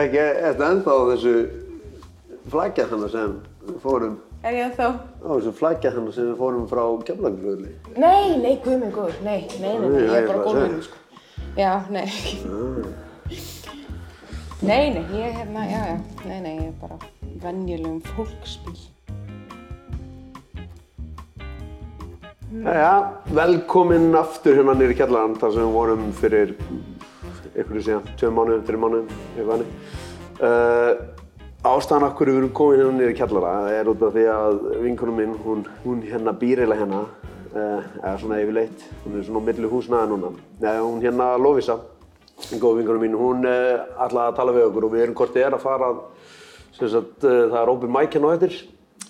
ekki 0.00 0.18
eftir 0.48 0.66
ennþá 0.68 0.94
þessu 1.12 1.32
flækja 2.52 2.86
hana 2.90 3.08
sem 3.12 3.34
fórum, 3.82 4.16
Er 4.42 4.54
ég 4.58 4.72
þá? 4.74 4.86
á 5.22 5.30
þessu 5.36 5.52
flækja 5.54 5.92
hana 5.94 6.12
sem 6.12 6.24
við 6.32 6.36
fórum 6.40 6.66
frá 6.70 6.82
Keflavíkurflugvelli. 7.06 7.74
Nei, 7.96 8.36
nei, 8.42 8.56
guð 8.64 8.78
minn 8.80 8.92
góður, 8.92 9.18
nei, 9.24 9.46
nei, 9.60 9.78
nei, 9.78 10.02
ég 10.02 10.14
er 10.22 10.26
bara 10.26 10.44
gólfinu, 10.46 10.82
segja. 10.82 10.82
sko. 10.82 10.96
Já, 11.56 11.72
nei. 11.90 12.08
Nei, 14.62 14.90
nei, 14.94 15.04
ég 15.10 15.24
er 15.26 15.32
hérna, 15.40 15.64
já, 15.66 15.82
já, 15.90 15.98
nei, 16.28 16.40
nei, 16.40 16.56
ég 16.56 16.68
er 16.70 16.74
bara 16.80 16.98
í 17.26 17.38
venjulegum 17.42 18.00
fólksbíl. 18.14 18.78
Jæja, 22.52 22.92
velkomin 23.34 24.12
aftur 24.14 24.58
hérna 24.58 24.74
nýri 24.76 24.94
kjallarann 24.98 25.38
þar 25.40 25.54
sem 25.54 25.62
við 25.64 25.72
vorum 25.76 26.02
fyrir 26.18 26.50
einhverju 27.56 27.84
síðan, 27.86 28.06
tveim 28.20 28.36
mánuðum, 28.38 28.64
þreim 28.68 28.82
mánuðum, 28.84 29.12
eitthvað 29.36 29.52
hannig. 29.54 29.74
Uh, 30.42 30.92
ástæðan 31.72 32.06
af 32.08 32.16
hverju 32.18 32.34
við 32.34 32.40
erum 32.40 32.54
komin 32.56 32.80
hérna 32.80 32.96
nýri 32.96 33.16
kjallara 33.18 33.52
er 33.76 33.90
út 33.92 34.04
af 34.06 34.16
því 34.16 34.26
að 34.32 34.60
vinkunum 34.82 35.20
minn, 35.20 35.36
hún, 35.44 35.64
hún 35.84 36.02
hérna 36.08 36.34
býr 36.40 36.64
eiginlega 36.64 36.82
hérna, 36.82 37.02
uh, 37.52 37.88
eða 38.02 38.14
svona 38.22 38.40
yfirleitt, 38.42 38.84
hún 39.04 39.18
er 39.18 39.26
svona 39.28 39.44
á 39.44 39.46
milli 39.48 39.72
húsnaða 39.72 40.10
núna. 40.10 40.34
Nei, 40.64 40.74
hún 40.80 41.00
hérna 41.04 41.30
Lovisa, 41.38 41.78
góð 42.52 42.80
vinkunum 42.80 43.06
mín, 43.06 43.18
hún 43.20 43.48
uh, 43.48 43.86
ætlaði 44.02 44.26
að 44.28 44.38
tala 44.40 44.56
við 44.58 44.68
okkur 44.70 44.88
og 44.88 44.94
við 44.96 45.06
erum 45.06 45.18
hvort 45.20 45.34
þið 45.36 45.48
er 45.48 45.58
að 45.58 45.66
fara, 45.66 45.90
sem 46.72 46.88
sagt, 46.88 47.18
það 47.22 47.58
er 47.60 47.74
open 47.74 47.92
mic 47.92 48.16
hérna 48.16 48.32
á 48.32 48.36
eftir 48.38 48.62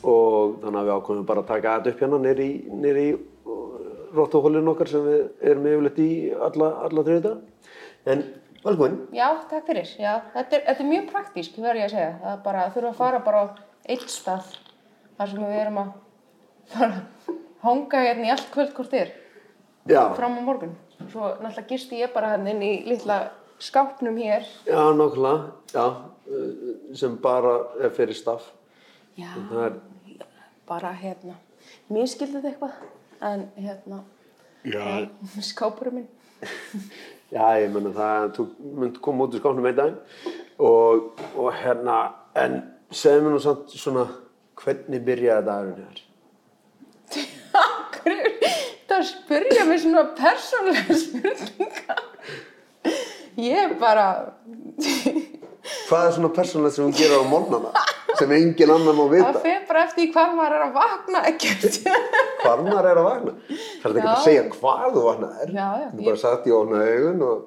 og 0.02 0.56
þannig 0.64 0.80
að 0.80 0.88
við 0.88 0.96
ákveðum 0.96 1.26
bara 1.28 1.42
að 1.44 1.50
taka 1.52 1.76
þetta 1.76 1.92
upp 1.92 2.00
hérna 2.02 2.18
nýri, 2.24 2.48
nýri 2.74 3.04
róttuhólinn 4.12 4.70
okkar 4.72 4.90
sem 4.90 5.04
við 5.06 5.20
erum 5.50 5.68
yfirleitt 5.70 6.00
í 6.02 6.10
alla, 6.34 6.70
alla 6.86 7.04
þriðið 7.06 7.26
dag. 7.28 7.70
En 8.06 8.22
velkomin. 8.64 8.96
Já, 9.14 9.28
takk 9.50 9.66
fyrir, 9.68 9.88
já, 10.00 10.16
þetta 10.34 10.56
er, 10.58 10.62
þetta 10.68 10.82
er 10.84 10.88
mjög 10.90 11.08
praktísk, 11.12 11.58
verður 11.62 11.80
ég 11.82 11.88
að 11.88 11.94
segja. 11.96 12.12
Það 12.22 12.40
bara, 12.46 12.64
þurfa 12.74 12.90
að 12.92 12.98
fara 13.02 13.20
bara 13.26 13.42
á 13.42 13.46
eitt 13.94 14.08
stað 14.10 14.48
þar 15.18 15.30
sem 15.32 15.44
við 15.44 15.60
erum 15.62 15.78
að 15.82 15.92
fara 16.72 16.88
að 16.96 17.36
hanga 17.62 18.00
hérna 18.06 18.26
í 18.26 18.32
allt 18.34 18.48
kvöld 18.54 18.72
hvort 18.76 18.96
er, 18.98 19.12
Já, 19.90 20.00
fram 20.18 20.38
á 20.38 20.42
morgun. 20.46 20.74
Svo 21.10 21.28
náttúrulega 21.42 21.68
gisti 21.70 22.00
ég 22.02 22.12
bara 22.14 22.32
hérna 22.34 22.52
inn 22.54 22.62
í 22.62 22.72
litla 22.86 23.20
skápnum 23.62 24.18
hér. 24.18 24.46
já, 24.66 24.82
nákvæmlega, 24.98 25.52
já, 25.74 25.86
uh, 25.86 26.74
sem 26.98 27.16
bara 27.22 27.54
er 27.82 27.90
fyrir 27.94 28.14
staff. 28.18 28.50
Já, 29.18 29.30
Það 29.50 29.64
er, 29.68 29.80
bara 30.66 30.92
hérna, 30.96 31.34
mér 31.90 32.06
skildi 32.10 32.38
þetta 32.40 32.50
eitthvað, 32.50 32.78
en 33.30 33.42
hérna, 33.62 34.02
já, 34.66 34.86
skápurinn 35.42 36.02
minn. 36.02 36.08
Já, 37.32 37.46
ég 37.62 37.72
menna 37.72 37.92
það, 37.96 38.28
þú 38.36 38.46
mynd 38.82 39.00
koma 39.04 39.26
út 39.26 39.36
úr 39.36 39.42
skápnum 39.42 39.68
einn 39.70 39.78
daginn 39.78 39.98
og, 40.62 41.22
og 41.36 41.48
hérna, 41.62 41.98
en 42.38 42.60
segðu 42.92 43.26
mér 43.26 43.36
nú 43.36 43.42
samt 43.42 43.72
svona, 43.72 44.06
hvernig 44.62 45.04
byrjaði 45.06 45.46
dagurinn 45.48 45.88
hér? 45.88 46.02
Akkur 47.62 48.14
er 48.16 48.30
þetta 48.42 49.00
að 49.00 49.08
spyrja 49.10 49.66
mig 49.68 49.82
svona 49.82 50.06
persónlega 50.18 50.98
spurninga? 51.02 51.98
Ég 53.40 53.78
bara, 53.80 54.06
Hvað 55.88 56.06
er 56.06 56.14
svona 56.16 56.30
persónulegt 56.34 56.76
sem 56.76 56.84
hún 56.84 56.94
gerir 56.96 57.22
á 57.22 57.24
morgnana 57.28 57.70
sem 58.18 58.32
engin 58.34 58.72
annar 58.74 58.96
má 58.98 59.04
það 59.04 59.12
vita? 59.14 59.42
Bara 59.72 59.82
eftir 59.88 60.12
hvar 60.12 60.36
maður 60.36 60.54
er 60.58 60.64
að 60.68 60.76
vakna 60.76 61.24
ekkert. 61.32 61.80
Hvar 62.42 62.62
maður 62.66 62.88
er 62.92 63.00
að 63.00 63.06
vakna? 63.08 63.32
Það 63.48 63.88
er 63.88 63.96
ekki 63.96 64.04
að 64.04 64.12
Já. 64.12 64.22
segja 64.26 64.46
hvað 64.52 64.86
þú 64.98 65.02
vaknaðir. 65.08 65.52
Já, 65.56 65.66
já, 65.82 65.88
Þú 65.96 66.06
bara 66.08 66.20
satt 66.22 66.48
ég 66.50 66.56
ofna 66.58 66.80
augun 66.92 67.24
og, 67.28 67.42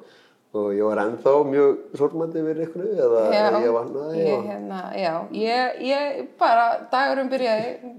og 0.56 0.68
ég 0.72 0.88
var 0.88 1.02
ennþá 1.04 1.34
mjög 1.52 1.98
sorgmændi 2.00 2.44
við 2.46 2.62
ykkur 2.66 2.86
eða 3.06 3.24
ég 3.66 3.74
vaknaði 3.76 4.22
ég, 4.24 4.46
hérna, 4.50 4.80
já, 4.96 5.12
ég, 5.36 5.82
ég 5.90 6.22
bara, 6.40 6.66
dagurum 6.94 7.32
byrjaði 7.34 7.94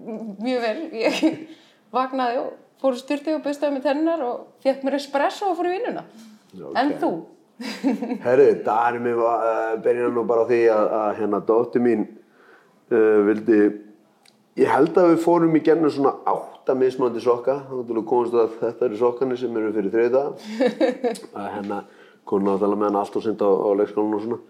mjög 0.47 0.65
vel. 0.67 0.77
Ég 1.05 1.21
vaknaði 2.01 2.41
og 2.43 2.53
fór 2.83 2.97
í 2.97 3.01
styrti 3.05 3.33
og 3.37 3.45
bustaði 3.45 3.77
með 3.79 3.87
tennar 3.91 4.25
og 4.27 4.45
fekk 4.65 4.83
mér 4.89 4.99
espresso 5.01 5.53
og 5.53 5.57
fór 5.61 5.71
í 5.71 5.77
vinnuna. 5.79 6.07
En 6.77 6.93
Ok. 6.97 7.01
þú? 7.05 7.13
Herru, 8.25 8.51
daginn 8.67 9.05
mér 9.07 9.21
uh, 9.25 9.77
byrjaði 9.85 10.13
nú 10.17 10.25
bara 10.29 10.45
á 10.45 10.49
því 10.49 10.59
að, 10.73 10.87
að 11.03 11.11
hérna 11.21 11.39
dóttir 11.49 11.85
mín 11.85 12.03
uh, 12.93 13.21
vildi, 13.29 13.61
ég 14.57 14.71
held 14.73 14.97
að 14.97 15.13
við 15.13 15.23
fórum 15.25 15.57
í 15.59 15.63
gennum 15.65 15.93
svona 15.93 16.15
átta 16.31 16.75
mismandi 16.79 17.21
sokka, 17.23 17.59
þá 17.69 17.77
til 17.89 17.99
að 18.01 18.07
komast 18.09 18.37
að 18.37 18.57
þetta 18.63 18.89
eru 18.89 19.01
sokkarnir 19.01 19.41
sem 19.41 19.59
eru 19.61 19.73
fyrir 19.77 19.95
þriða 19.95 20.23
að 21.39 21.49
hérna 21.53 21.81
kom 22.27 22.47
náttúrulega 22.47 22.81
með 22.81 22.89
hann 22.89 23.01
allt 23.03 23.19
og 23.21 23.27
senda 23.27 23.47
á, 23.47 23.53
á 23.55 23.71
leikskólan 23.79 24.17
og 24.17 24.25
svona. 24.25 24.41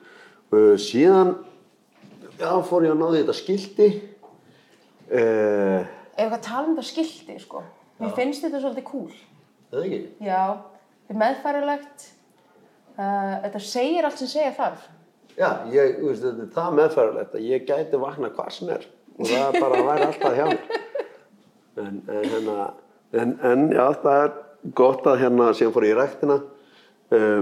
Uh, 0.55 0.75
síðan, 0.81 1.34
já, 2.39 2.50
fór 2.69 2.87
ég 2.87 2.94
að 2.94 3.03
náði 3.03 3.22
þetta 3.22 3.37
skilti. 3.37 3.89
Uh, 5.11 5.83
Ef 6.17 6.23
eitthvað 6.23 6.44
tala 6.47 6.71
um 6.71 6.77
þetta 6.78 6.88
skilti, 6.88 7.38
sko. 7.43 7.62
Mér 8.00 8.15
finnst 8.17 8.47
þetta 8.47 8.62
svolítið 8.62 8.87
cool. 8.88 9.11
það 9.73 9.87
ekki? 9.88 10.03
Já, 10.25 10.43
þetta 11.03 11.17
er 11.17 11.23
meðfærilegt. 11.25 12.11
Uh, 12.97 13.34
þetta 13.44 13.65
segir 13.67 14.09
allt 14.09 14.23
sem 14.23 14.31
segja 14.31 14.55
þarf. 14.56 14.87
Já, 15.37 15.50
ég, 15.69 15.99
þú 15.99 16.09
veist, 16.09 16.23
þetta 16.25 16.47
er 16.47 16.53
það 16.55 16.77
meðfæralegt 16.78 17.34
að 17.37 17.49
ég 17.50 17.67
gæti 17.69 17.99
vakna 18.00 18.31
hvað 18.33 18.55
sem 18.56 18.71
er 18.73 18.87
og 19.16 19.31
það 19.31 19.59
bara 19.60 19.78
að 19.78 19.88
væri 19.91 20.09
alltaf 20.09 20.37
hjá 20.37 20.47
mér. 20.50 20.82
En, 21.77 22.00
en, 22.09 22.27
hérna, 22.32 22.66
en, 23.12 23.32
en 23.44 23.65
já, 23.75 23.84
það 24.03 24.22
er 24.22 24.34
gott 24.81 25.06
að 25.10 25.21
hérna, 25.25 25.50
síðan 25.56 25.75
fór 25.75 25.87
í 25.88 25.94
ræktina, 25.97 26.38
uh, 27.12 27.41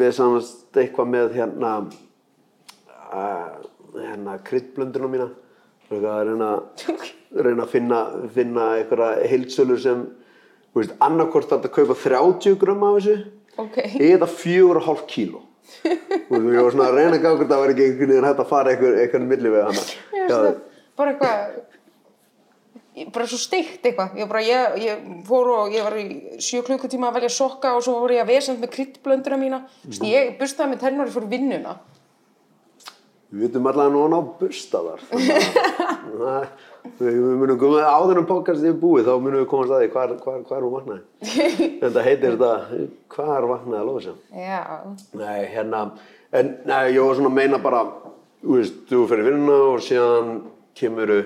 við 0.00 0.12
samast 0.16 0.80
eitthvað 0.80 1.10
með 1.12 1.38
hérna, 1.38 1.72
uh, 3.04 3.48
hérna 3.98 4.38
kryddblönduna 4.48 5.10
mína, 5.12 5.30
að 5.94 6.20
reyna, 6.30 6.50
reyna 7.44 7.66
að 7.66 7.72
finna, 7.76 8.02
finna 8.34 8.68
einhverja 8.80 9.30
heildsölu 9.30 9.78
sem, 9.80 10.04
veist, 10.74 10.96
annarkvort 11.04 11.52
þarf 11.52 11.68
að 11.68 11.76
kaupa 11.76 11.98
30 12.08 12.60
grömm 12.60 12.86
af 12.88 13.00
þessu. 13.00 13.18
Ok. 13.54 13.76
eða 14.02 14.26
fjögur 14.26 14.80
og 14.80 14.86
hálf 14.88 15.04
kíló. 15.06 15.44
Og 15.84 16.46
ég 16.50 16.58
var 16.58 16.72
svona 16.74 16.88
að 16.90 16.96
reyna 16.98 17.18
að 17.18 17.36
hvort 17.38 17.50
það 17.50 17.60
var 17.60 17.72
ekki 17.72 17.84
einhvern 17.86 18.10
veginn 18.10 18.26
hægt 18.26 18.40
að 18.42 18.48
fara 18.50 18.72
einhver, 18.72 18.96
einhvern 19.02 19.28
milli 19.30 19.52
við 19.52 19.62
hana. 19.68 19.84
Ég 19.84 20.24
veist 20.24 20.34
það, 20.34 20.48
bara 20.98 21.14
eitthvað, 21.14 21.56
bara 23.14 23.26
svo 23.30 23.38
steikt 23.42 23.86
eitthvað. 23.86 24.18
Ég, 24.20 24.28
bara, 24.30 24.44
ég, 24.46 24.76
ég 24.84 25.08
fór 25.28 25.50
og 25.54 25.74
ég 25.74 25.86
var 25.86 25.98
í 25.98 26.06
sjö 26.42 26.62
klukkutíma 26.66 27.10
að 27.10 27.20
velja 27.20 27.32
sokka 27.36 27.74
og 27.78 27.82
svo 27.86 27.98
voru 28.02 28.18
ég 28.18 28.26
að 28.26 28.34
vesend 28.34 28.62
með 28.62 28.74
kryddblönduna 28.76 29.40
mína. 29.40 29.64
Mm. 29.88 30.06
Ég 30.12 30.36
bustaði 30.40 30.74
með 30.74 30.86
tennur 30.86 31.10
í 31.10 31.26
vinnuna. 31.34 31.78
við 33.34 33.48
vitum 33.48 33.66
allavega 33.66 33.94
núna 33.94 34.20
á 34.20 34.22
bustaðar 34.38 35.00
við 37.00 37.16
munum 37.40 37.58
koma 37.58 37.82
áður 37.82 38.20
en 38.20 38.28
podcast 38.28 38.64
er 38.66 38.76
búið 38.78 39.08
þá 39.08 39.14
munum 39.16 39.40
við 39.40 39.48
komast 39.50 39.74
að 39.74 39.82
því 39.82 39.88
hvar, 39.94 40.12
hvar, 40.22 40.40
hvar 40.48 40.66
hún 40.66 40.74
vaknaði 40.76 41.02
en 41.82 41.94
það 41.96 42.06
heitir 42.08 42.36
þetta 42.36 42.52
hvar 43.16 43.48
vaknaði 43.50 43.80
að 43.80 43.88
lofa 43.88 44.14
Já, 44.38 44.60
Nei, 45.18 45.40
hérna, 45.50 45.80
en 46.30 46.52
nei, 46.68 46.94
ég 46.94 47.00
var 47.02 47.18
svona 47.18 47.32
að 47.32 47.38
meina 47.40 47.62
bara, 47.64 47.82
þú 48.44 48.58
veist, 48.60 48.78
þú 48.90 49.02
fyrir 49.10 49.28
vinnuna 49.30 49.58
og 49.72 49.82
síðan 49.88 50.30
kemuru 50.78 51.20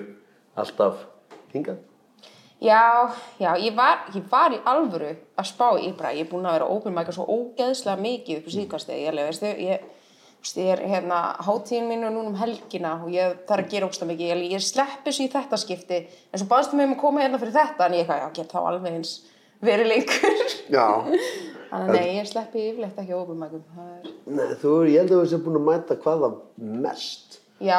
alltaf 0.59 1.04
hingað. 1.53 1.84
já, 2.60 3.10
já, 3.38 3.53
ég 3.62 3.76
var, 3.76 4.09
ég 4.14 4.25
var 4.31 4.54
í 4.54 4.59
alvöru 4.66 5.12
að 5.38 5.47
spá 5.47 5.69
í 5.78 5.92
bara, 5.94 6.10
ég 6.16 6.26
er 6.26 6.31
búin 6.32 6.48
að 6.48 6.59
vera 6.59 6.70
mic 6.97 7.12
svo 7.14 7.26
ógeðslega 7.31 8.03
mikið 8.03 8.41
upp 8.41 8.48
í 8.50 8.54
síðkastið, 8.56 8.98
ég 8.98 9.12
alveg, 9.12 9.28
veistu, 9.28 9.53
ég, 9.62 9.84
ég 10.58 10.72
er 10.75 10.82
hérna 10.91 11.20
hátíðin 11.47 11.87
mínu 11.92 12.10
núna 12.10 12.32
um 12.32 12.41
helgina 12.41 12.97
og 13.04 13.12
ég 13.14 13.44
þarf 13.47 13.64
að 13.64 13.72
gera 13.76 13.91
ógsta 13.91 14.08
mikið, 14.10 14.32
ég, 14.32 14.44
ég 14.56 14.66
sleppi 14.66 15.14
svo 15.14 15.28
í 15.28 15.32
þetta 15.37 15.60
skipti, 15.62 16.00
en 16.32 16.42
svo 16.42 16.50
baðstu 16.50 16.78
mig 16.78 16.91
um 16.91 16.97
að 16.97 17.03
koma 17.04 17.22
hérna 17.22 17.38
fyrir 17.42 17.54
þetta, 17.60 17.87
en 17.87 17.98
ég 17.98 18.03
eitthvað, 18.03 18.25
já, 18.25 18.34
get 18.41 18.56
þá 18.56 18.60
alveg 18.64 18.98
eins 18.98 19.14
verið 19.62 19.92
lengur. 19.92 20.42
Já. 20.70 20.87
Þannig 21.69 21.91
að 21.91 21.98
nei, 21.98 22.14
ég 22.16 22.28
sleppi 22.31 22.62
yfirleitt 22.70 23.00
ekki 23.03 23.12
er... 23.84 24.12
Nei, 24.25 24.47
þú, 24.60 24.70
ég 24.88 25.03
held 25.03 25.12
að 25.12 25.19
þú 25.20 25.26
sé 25.28 25.41
búin 25.44 25.58
að 25.58 25.66
mæta 25.66 25.97
hvaða 26.00 26.31
mest. 26.87 27.28
Já, 27.58 27.78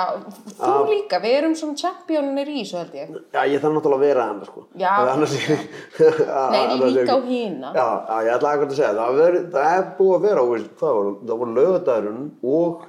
þú 0.60 0.72
líka, 0.90 1.22
við 1.24 1.34
erum 1.38 1.54
svona 1.56 1.78
championir 1.80 2.50
í 2.52 2.58
þessu 2.66 2.78
held 2.82 2.96
ég. 2.98 3.12
Já, 3.32 3.42
ég 3.48 3.62
þarf 3.64 3.76
náttúrulega 3.78 3.96
að 3.96 4.04
vera 4.10 4.26
hann, 4.28 4.42
sko. 4.50 4.64
Já. 4.76 4.90
Það 5.00 5.12
annars 5.14 5.36
Nei, 6.52 6.64
líka 6.98 7.16
á 7.16 7.20
hina. 7.24 7.70
Já, 7.78 7.86
ég 8.26 8.32
ætla 8.36 8.52
akkur 8.58 8.68
að 8.68 8.74
segja, 8.76 8.90
það, 8.98 9.20
veri, 9.22 9.42
það 9.54 9.76
er 9.78 9.86
búið 10.00 10.16
að 10.18 10.26
vera, 10.28 10.44
veist, 10.52 10.72
hvað 10.82 10.98
var, 11.00 11.12
það 11.30 11.40
voru 11.44 11.56
laugardagurinn 11.60 12.26
og, 12.56 12.88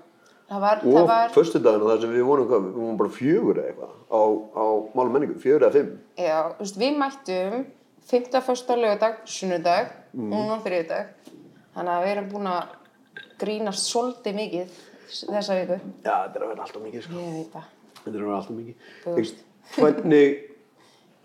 Það 0.51 0.63
var, 0.65 0.81
það 0.83 0.97
og 0.99 1.09
var, 1.13 1.29
föstudagurinn 1.37 1.91
þar 1.93 2.01
sem 2.03 2.15
við 2.17 2.25
vorum, 2.27 2.47
hvað, 2.51 2.65
við 2.67 2.79
vorum 2.83 2.97
bara 2.99 3.15
fjögur 3.21 3.61
eða 3.63 3.69
eitthvað 3.71 3.93
á, 4.11 4.23
á 4.51 4.65
málum 4.99 5.13
menningu, 5.15 5.37
fjögur 5.45 5.63
eða 5.69 5.77
fimm. 5.77 5.93
já, 6.19 6.39
þú 6.57 6.65
veist, 6.65 6.81
við 6.83 6.97
mættum 6.99 7.61
5. 8.11 8.41
fyrsta 8.49 8.77
lögadag, 8.83 9.21
sunnudag, 9.31 9.93
Mm. 10.11 10.27
núna 10.35 10.57
þriðudag. 10.65 11.13
Þannig 11.77 11.93
að 11.95 12.03
við 12.03 12.09
erum 12.17 12.25
búin 12.33 12.47
að 12.51 12.73
grínast 13.39 13.85
svolítið 13.93 14.35
mikið 14.41 14.81
þessa 15.11 15.59
viku. 15.61 15.79
Já, 16.05 16.15
þetta 16.15 16.41
er 16.41 16.45
að 16.47 16.53
vera 16.53 16.67
alltaf 16.67 16.85
mikið, 16.87 17.07
sko. 17.07 17.21
Ég 17.21 17.39
veit 17.39 17.55
það. 17.55 17.71
Þetta 18.01 18.13
er 18.13 18.21
að 18.21 18.27
vera 18.27 18.41
alltaf 18.41 18.59
mikið. 18.59 18.91
Þú 19.05 19.15
Veist, 19.19 19.45
hvernig, 19.77 20.43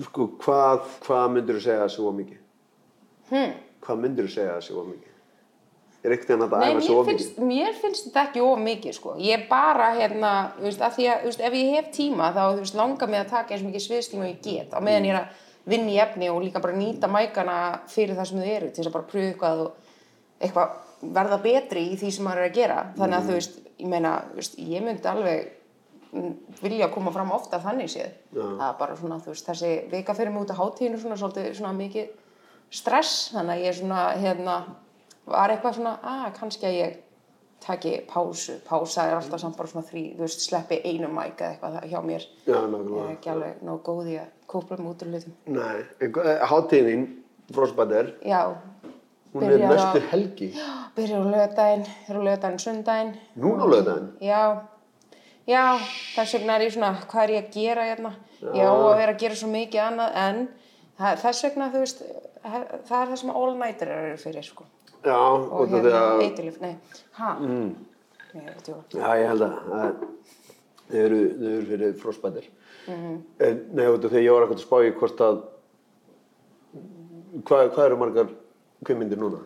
sko, 0.10 0.30
hvað, 0.46 0.88
hvað 1.08 1.28
myndir 1.36 1.60
þú 1.60 1.66
segja 1.68 1.84
að 1.88 1.92
sé 1.96 2.06
of 2.06 2.16
mikið? 2.22 2.40
Hmm. 3.32 3.60
Hvað 3.86 4.02
myndir 4.06 4.28
þú 4.30 4.36
segja 4.38 4.56
að 4.56 4.66
sé 4.68 4.74
of 4.76 4.88
mikið? 4.94 5.12
er 6.06 6.14
einhvern 6.14 6.28
veginn 6.28 6.46
að 6.46 6.60
Nei, 6.60 6.68
æfa 6.68 6.76
mér 6.78 6.86
svo 6.86 6.98
mikið? 7.04 7.10
finnst, 7.10 7.40
mér 7.50 7.78
finnst 7.82 8.08
þetta 8.08 8.24
ekki 8.28 8.42
of 8.46 8.60
mikið, 8.62 8.96
sko. 8.98 9.16
Ég 9.22 9.40
er 9.40 9.48
bara, 9.50 9.88
hérna, 9.98 10.32
þú 10.60 10.68
veist, 10.68 10.84
að 10.86 10.98
því 10.98 11.08
að, 11.10 11.24
þú 11.24 11.32
veist, 11.32 11.44
ef 11.48 11.58
ég 11.58 11.72
hef 11.76 11.90
tíma, 11.96 12.30
þá, 12.36 12.42
þú 12.46 12.62
veist, 12.62 12.78
langar 12.80 13.12
mig 13.12 13.22
að 13.22 13.32
taka 13.34 13.56
eins 13.56 13.66
mikið 13.66 13.86
sviðstíma 13.86 14.26
og 14.26 14.30
ég 14.30 14.42
get, 14.46 14.76
á 14.76 14.80
meðan 14.86 15.08
ég 15.10 15.16
er 15.16 15.22
að 15.24 15.44
vinna 15.66 15.94
í 15.96 16.00
efni 16.04 16.30
og 16.30 16.42
líka 16.44 16.62
bara 16.62 16.78
nýta 16.78 17.10
mækana 17.10 17.58
fyrir 17.90 18.18
það 18.20 18.30
sem 18.30 18.42
þau 18.44 18.52
eru, 18.54 18.70
til 18.70 18.84
þess 18.84 18.92
að 18.92 18.98
bara 18.98 19.10
pröfa 19.10 19.32
eitthvað 19.32 19.64
og 19.66 19.72
eitthvað 20.46 21.14
verða 21.16 21.40
betri 21.42 21.88
í 21.90 21.98
því 21.98 22.12
sem 22.14 22.28
maður 22.28 22.44
er 22.44 22.50
að 22.52 22.60
gera. 22.60 22.80
Þannig 23.00 23.18
að, 23.18 23.30
þú 23.30 23.40
veist, 23.40 23.62
ég 23.80 23.88
meina, 23.92 24.16
veist, 24.36 24.58
ég 24.60 24.84
myndi 24.86 25.08
alveg 25.10 25.52
vilja 26.62 26.88
koma 26.94 27.12
fram 27.12 27.32
ofta 27.36 27.60
þannig 27.60 27.90
séð. 27.92 28.14
Það 28.36 28.68
er 28.70 28.76
bara 28.80 28.96
svona, 29.00 29.18
þú 29.24 29.34
veist, 29.34 29.48
þessi 29.50 29.72
vika 29.92 30.16
fyrir 30.16 30.32
mig 30.32 30.46
út 30.46 30.54
á 30.56 30.60
hátíðinu 30.62 31.00
svona, 31.02 31.18
svolítið 31.20 31.50
svona 31.58 31.74
mikið 31.76 32.14
stress, 32.76 33.32
þannig 33.36 33.56
að 33.56 33.64
ég 33.66 33.72
er 33.74 33.80
svona, 33.80 34.04
hérna, 34.22 34.60
var 35.26 35.54
eitthvað 35.54 35.80
svona, 35.80 35.98
að 36.04 36.30
kannski 36.40 36.70
að 36.70 36.78
ég 36.80 37.02
taki 37.66 37.92
pásu, 38.08 38.60
pása 38.68 39.08
er 39.10 39.18
alltaf 39.18 39.42
samt 39.42 39.58
bara 39.58 39.72
svona 39.72 39.86
þrý, 39.88 40.06
þú 40.16 40.24
veist, 40.26 40.44
sleppi 40.46 40.80
einu 40.86 41.10
mæk 41.12 41.42
eða 41.42 41.52
eitthvað 41.56 41.92
hjá 41.92 42.00
mér. 42.06 42.26
Já, 42.46 42.58
Ég 42.62 42.98
er 43.02 43.14
ekki 43.16 43.32
alveg 43.34 43.62
nóg 43.66 43.84
góð 43.88 44.12
í 44.14 44.18
að 44.22 44.34
kópla 44.52 44.78
mig 44.80 44.92
út 44.92 45.06
úr 45.06 45.14
hlutum. 45.14 45.38
Nei, 45.56 46.42
hátíðin, 46.52 47.06
Frostbæder, 47.54 48.14
Já, 48.26 48.56
hún 49.36 49.44
er 49.52 49.64
næstu 49.68 50.02
helgi. 50.12 50.50
byrjar 50.96 51.22
á 51.22 51.28
lögadaginn, 51.28 51.86
er 52.08 52.16
á 52.16 52.22
lögadaginn 52.24 52.62
sundaginn. 52.64 53.16
Núna 53.36 53.64
á 53.64 53.68
laugardaginn? 53.68 54.12
Já, 54.24 54.44
já, 55.48 55.64
þess 56.16 56.38
vegna 56.38 56.56
er 56.56 56.68
ég 56.68 56.76
svona, 56.76 56.92
hvað 57.12 57.24
er 57.26 57.34
ég 57.36 57.44
að 57.44 57.58
gera 57.58 57.88
hérna? 57.90 58.14
Ég 58.46 58.64
á 58.64 58.72
að 58.72 58.98
vera 59.02 59.16
að 59.16 59.20
gera 59.26 59.40
svo 59.40 59.50
mikið 59.52 59.82
annað 59.84 60.20
en 60.24 60.42
það, 61.00 61.20
þess 61.26 61.48
vegna, 61.48 61.70
þú 61.74 61.84
veist, 61.84 62.06
það 62.46 63.02
er 63.02 63.12
það 63.12 63.20
sem 63.22 63.34
all-nighter 63.42 63.94
eru 63.98 64.18
fyrir, 64.22 64.48
sko. 64.48 64.68
Já, 65.06 65.16
Og 65.16 65.62
af 65.62 65.70
því 65.70 65.82
hérna, 65.82 66.04
að, 66.06 66.24
eitilif, 66.26 66.62
nei, 66.64 66.76
ha? 67.20 67.34
Mm. 67.40 67.74
Er 68.36 68.56
já, 68.68 69.10
ég 69.20 69.28
held 69.32 69.44
að, 69.46 69.60
þau 70.90 70.96
eru, 71.02 71.20
eru 71.52 71.68
fyrir 71.70 71.94
Frostbæder. 72.02 72.48
Mhm. 72.86 73.14
En, 73.42 73.62
nei, 73.74 73.86
af 73.86 74.00
því 74.02 74.10
að 74.12 74.26
ég 74.26 74.34
var 74.36 74.48
ekkert 74.48 74.62
að 74.62 74.66
spá 74.66 74.78
í 74.86 74.96
hvort 75.00 75.22
að, 75.26 75.38
hvað, 77.46 77.70
hvað 77.76 77.86
eru 77.86 78.00
margar 78.02 78.34
kveimyndir 78.84 79.22
núna? 79.22 79.44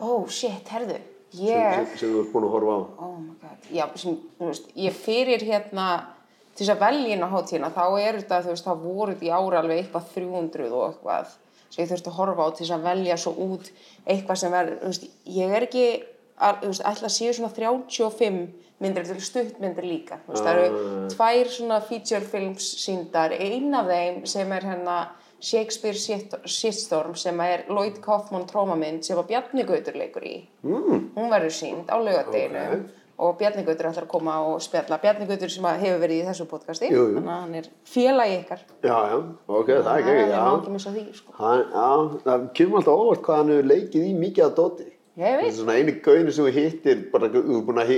Ó, 0.00 0.24
shit, 0.32 0.68
herðu, 0.72 0.96
Sem, 1.30 1.44
ég, 1.46 1.74
sem, 1.76 1.98
sem 2.00 2.14
þú 2.14 2.22
ert 2.24 2.32
búin 2.32 2.46
að 2.48 2.54
horfa 2.56 2.72
á? 2.74 2.80
oh 3.06 3.18
my 3.20 3.34
god, 3.38 3.66
já, 3.70 3.84
sem, 4.00 4.16
þú 4.38 4.48
veist, 4.48 4.70
ég 4.82 4.96
fyrir 4.98 5.44
hérna, 5.46 5.84
til 6.58 6.66
þess 6.66 6.72
að 6.74 6.80
á 7.22 7.28
hátíðina, 7.34 7.70
þá 7.76 7.84
er 8.00 8.18
þetta, 8.18 8.40
þú 8.46 8.54
veist, 8.54 8.66
þá 8.66 8.82
voru 8.82 9.14
þetta 9.14 9.28
í 9.28 9.30
ára 9.30 9.60
alveg 9.60 9.82
eitthvað 9.84 10.08
300 10.16 10.72
og 10.74 10.86
eitthvað, 10.88 11.36
sem 11.70 11.84
ég 11.84 11.92
þurfti 11.92 12.10
að 12.10 12.18
horfa 12.18 12.42
á 12.42 12.48
til 12.50 12.64
þess 12.64 12.74
að 12.74 12.88
velja 12.88 13.18
svo 13.22 13.34
út 13.46 13.70
eitthvað 14.06 14.40
sem 14.42 14.56
er, 14.58 14.72
þú 14.80 14.90
veist, 14.90 15.06
ég 15.36 15.54
er 15.54 15.68
ekki, 15.68 15.86
að, 16.40 16.58
þú 16.64 16.72
veist, 16.72 16.84
ætla 16.90 17.10
að 17.12 17.16
séu 17.20 17.36
svona 17.38 17.54
35 17.60 18.42
myndir 18.80 19.06
til 19.06 19.22
stuttmyndir 19.22 19.86
líka, 19.86 20.18
þú 20.24 20.34
veist, 20.34 20.48
það 20.48 20.64
eru 20.64 20.84
tvær 21.14 21.54
svona 21.54 21.80
feature 21.86 22.26
films 22.32 22.72
síndar, 22.82 23.36
ein 23.38 23.70
af 23.76 23.86
þeim 23.92 24.22
sem 24.34 24.56
er 24.56 24.66
hérna 24.72 24.98
Shakespeare 25.40 25.94
Shit- 25.96 26.36
Shitstorm 26.44 27.14
sem 27.16 27.40
er 27.40 27.64
Lloyd 27.68 28.00
Kaufman 28.04 28.46
trómamynd 28.46 29.04
sem 29.04 29.16
Bjarni 29.28 29.64
Gautur 29.64 29.94
leikur 29.96 30.22
í. 30.22 30.34
Mm. 30.64 31.10
Hún 31.16 31.30
verður 31.32 31.54
sínd 31.56 31.88
á 31.88 31.96
laugadeginu 31.96 32.64
Ok. 32.74 32.90
og 33.18 33.38
Bjarni 33.38 33.64
Gautur 33.64 33.88
ætlar 33.90 34.04
að 34.04 34.08
koma 34.12 34.34
og 34.46 34.60
spjalla. 34.60 34.98
Bjarni 35.00 35.26
Gautur 35.26 35.48
sem 35.50 35.64
hefur 35.64 36.00
verið 36.04 36.20
í 36.22 36.26
þessu 36.28 36.46
podcasti, 36.50 36.90
Jú, 36.92 37.06
jú. 37.08 37.14
þannig 37.18 37.32
að 37.34 37.40
hann 37.40 37.54
er 37.54 37.68
félagi 37.84 38.38
ykkar. 38.44 38.60
Já, 38.82 38.98
já, 39.10 39.18
ok, 39.48 39.66
það 39.66 39.92
er 39.92 40.00
ekki, 40.00 40.14
Það 40.84 40.96
er 41.08 41.12
sko. 41.14 41.32
Hann, 41.40 42.20
það 42.24 42.48
kemur 42.54 42.78
alltaf 42.80 42.94
óvart 43.04 43.22
hvað 43.22 43.36
hann 43.36 43.48
hefur 43.54 43.70
leikið 43.72 44.08
í 44.08 44.14
mikið 44.20 44.44
að 44.44 44.54
dóti. 44.60 44.88
Það 45.20 45.42
er 45.44 45.50
svona 45.52 45.74
eini 45.76 45.92
gauðinu 46.00 46.32
sem 46.32 46.44
þú 46.46 46.52
hittir, 46.54 47.00
bara 47.12 47.28
þú 47.28 47.40
er 47.58 47.64
búin 47.66 47.80
að 47.82 47.90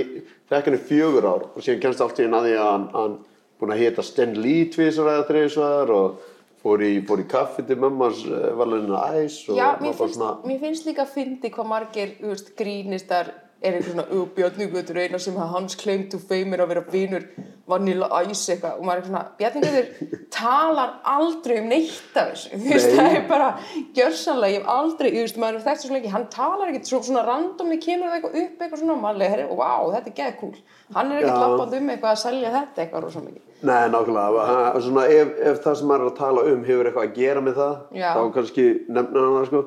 þekka 0.49 0.65
hann 0.65 0.75
í 0.79 0.83
fjögur 0.89 1.23
ár 1.29 1.43
og 1.55 1.59
síðan 1.63 1.81
kemst 1.81 2.01
allt 2.01 2.19
í 2.19 2.25
að 2.27 2.47
því 2.47 2.55
að 2.59 2.71
hann, 2.71 2.87
hann 2.93 3.13
búin 3.61 3.71
að 3.75 3.79
hitta 3.83 4.03
Stan 4.03 4.33
Lee 4.41 4.65
tvisar 4.73 5.07
eða 5.11 5.27
þrisvar 5.29 5.91
og 5.93 6.17
fór 6.63 6.83
í, 6.85 6.91
fór 7.07 7.23
í 7.23 7.27
kaffi 7.29 7.65
til 7.67 7.77
mömmans 7.83 8.23
uh, 8.29 8.51
valinu 8.59 8.95
æs 8.95 9.41
og 9.51 9.59
já, 9.59 9.65
var 9.73 9.81
mér 9.83 9.97
finnst, 9.97 10.17
svona, 10.17 10.33
mér 10.47 10.61
finnst 10.61 10.87
líka 10.87 11.03
að 11.05 11.15
fyndi 11.17 11.51
hvað 11.53 11.69
margir, 11.73 12.13
veist, 12.23 12.53
grínistar 12.59 13.33
er 13.63 13.77
eitthvað 13.77 13.93
svona, 13.93 14.05
"Ú, 14.11 14.27
Bjarni 14.35 14.67
Gautur 14.73 14.97
eina 14.99 15.19
sem 15.19 15.35
að 15.39 15.51
hans 15.55 15.75
claim 15.75 16.09
to 16.09 16.17
fame 16.19 16.53
er 16.53 16.59
að 16.63 16.67
vera 16.73 16.81
vinur 16.91 17.23
Vanilla 17.67 18.09
Ice 18.27 18.51
eitthvað 18.51 18.79
og 18.79 18.83
maður 18.85 18.97
er 18.97 19.07
svona, 19.07 19.25
Bjarni 19.39 19.61
Gautur 19.63 20.19
talar 20.31 20.89
aldrei 21.05 21.59
um 21.61 21.69
neitt 21.69 22.17
af 22.19 22.33
þessu, 22.33 22.49
þú 22.59 22.73
veist, 22.73 22.95
það 22.97 23.15
er 23.15 23.27
bara 23.29 23.47
gjörsanlega, 23.95 24.51
ég 24.53 24.59
hef 24.61 24.67
aldrei, 24.73 25.09
þú 25.13 25.21
veist, 25.23 25.39
maður 25.39 25.59
er 25.59 25.65
þekkt 25.67 25.85
svo 25.85 25.93
lengi, 25.95 26.11
hann 26.11 26.27
talar 26.33 26.67
ekkert 26.73 26.89
svo, 26.91 26.99
svona 27.07 27.23
randomni 27.27 27.77
kemur 27.79 28.09
það 28.11 28.17
eitthvað 28.17 28.37
upp 28.43 28.65
eitthvað 28.65 28.83
svona, 28.83 28.97
maður 29.05 29.25
er, 29.29 29.45
wow, 29.47 29.91
þetta 29.93 30.11
er 30.11 30.17
geð 30.19 30.35
cool, 30.41 30.57
hann 30.97 31.11
er 31.11 31.21
ekkert 31.21 31.33
Já. 31.33 31.47
lappandi 31.47 31.77
um 31.79 31.89
eitthvað 31.95 32.11
að 32.11 32.21
selja 32.25 32.53
þetta 32.57 32.83
eitthvað 32.83 33.07
rosa 33.07 33.23
mikið. 33.23 33.41
Nei, 33.63 33.83
nákvæmlega, 33.93 34.81
svona, 34.83 35.07
ef, 35.07 35.33
ef 35.39 35.63
það 35.63 35.77
sem 35.79 35.87
maður 35.87 36.03
er 36.03 36.11
að 36.11 36.17
tala 36.19 36.45
um 36.51 36.63
hefur 36.67 36.89
eitthvað 36.89 37.07
að 37.07 37.15
gera 37.15 37.41
með 37.47 37.59
það, 37.61 37.75
Já. 37.95 38.09
þá 38.11 38.21
kannski 38.35 38.65
nefnir 38.89 39.23
hann 39.23 39.37
það, 39.39 39.47
sko, 39.47 39.65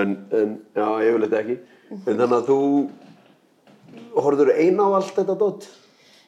en, 0.00 0.14
en 0.32 0.60
já, 0.72 0.86
yfirleitt 1.10 1.40
ekki. 1.42 1.58
En 1.94 2.16
þannig 2.16 2.38
að 2.38 2.46
þú 2.48 2.60
horfður 4.14 4.52
eina 4.56 4.86
á 4.86 4.90
allt 4.98 5.16
þetta 5.16 5.36
dótt? 5.40 5.66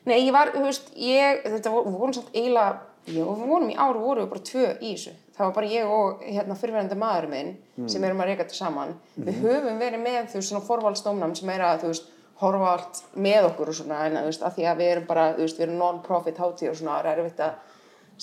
Nei, 0.06 0.20
ég 0.22 0.34
var, 0.34 0.52
þú 0.54 0.66
veist, 0.68 0.92
ég, 1.02 1.40
þetta 1.42 1.72
voru, 1.74 2.12
samt 2.14 2.34
eiginlega, 2.34 2.82
við 3.08 3.24
vorum 3.26 3.70
í 3.72 3.74
ár, 3.74 3.96
vorum 3.98 4.22
við 4.22 4.28
bara 4.30 4.44
tvö 4.46 4.66
í 4.78 4.92
þessu. 4.92 5.14
Það 5.36 5.48
var 5.48 5.54
bara 5.56 5.70
ég 5.72 5.88
og 5.92 6.20
hérna 6.22 6.56
fyrirverandi 6.56 6.98
maður 6.98 7.26
minn 7.32 7.48
sem 7.90 8.04
erum 8.06 8.22
að 8.22 8.30
reyka 8.30 8.44
þetta 8.44 8.56
saman. 8.56 8.94
Við 9.18 9.40
höfum 9.42 9.80
verið 9.82 10.04
með, 10.04 10.20
þú 10.30 10.38
veist, 10.38 10.50
svona 10.52 10.66
forvaldsdómnam 10.68 11.34
sem 11.36 11.50
er 11.52 11.64
að, 11.66 11.82
þú 11.82 11.90
veist, 11.90 12.12
horfa 12.40 12.70
allt 12.76 13.00
með 13.26 13.48
okkur 13.50 13.72
og 13.72 13.78
svona, 13.80 14.04
en 14.06 14.20
þú 14.20 14.30
veist, 14.30 14.46
að 14.46 14.54
því 14.56 14.68
að 14.70 14.80
við 14.80 14.92
erum 14.92 15.08
bara, 15.10 15.26
þú 15.34 15.44
veist, 15.44 15.58
við 15.58 15.66
erum 15.66 15.82
non-profit 15.82 16.40
hátíð 16.40 16.70
og 16.70 16.78
svona, 16.78 17.00
það 17.00 17.10
er 17.10 17.20
erfitt 17.24 17.42
að 17.48 17.74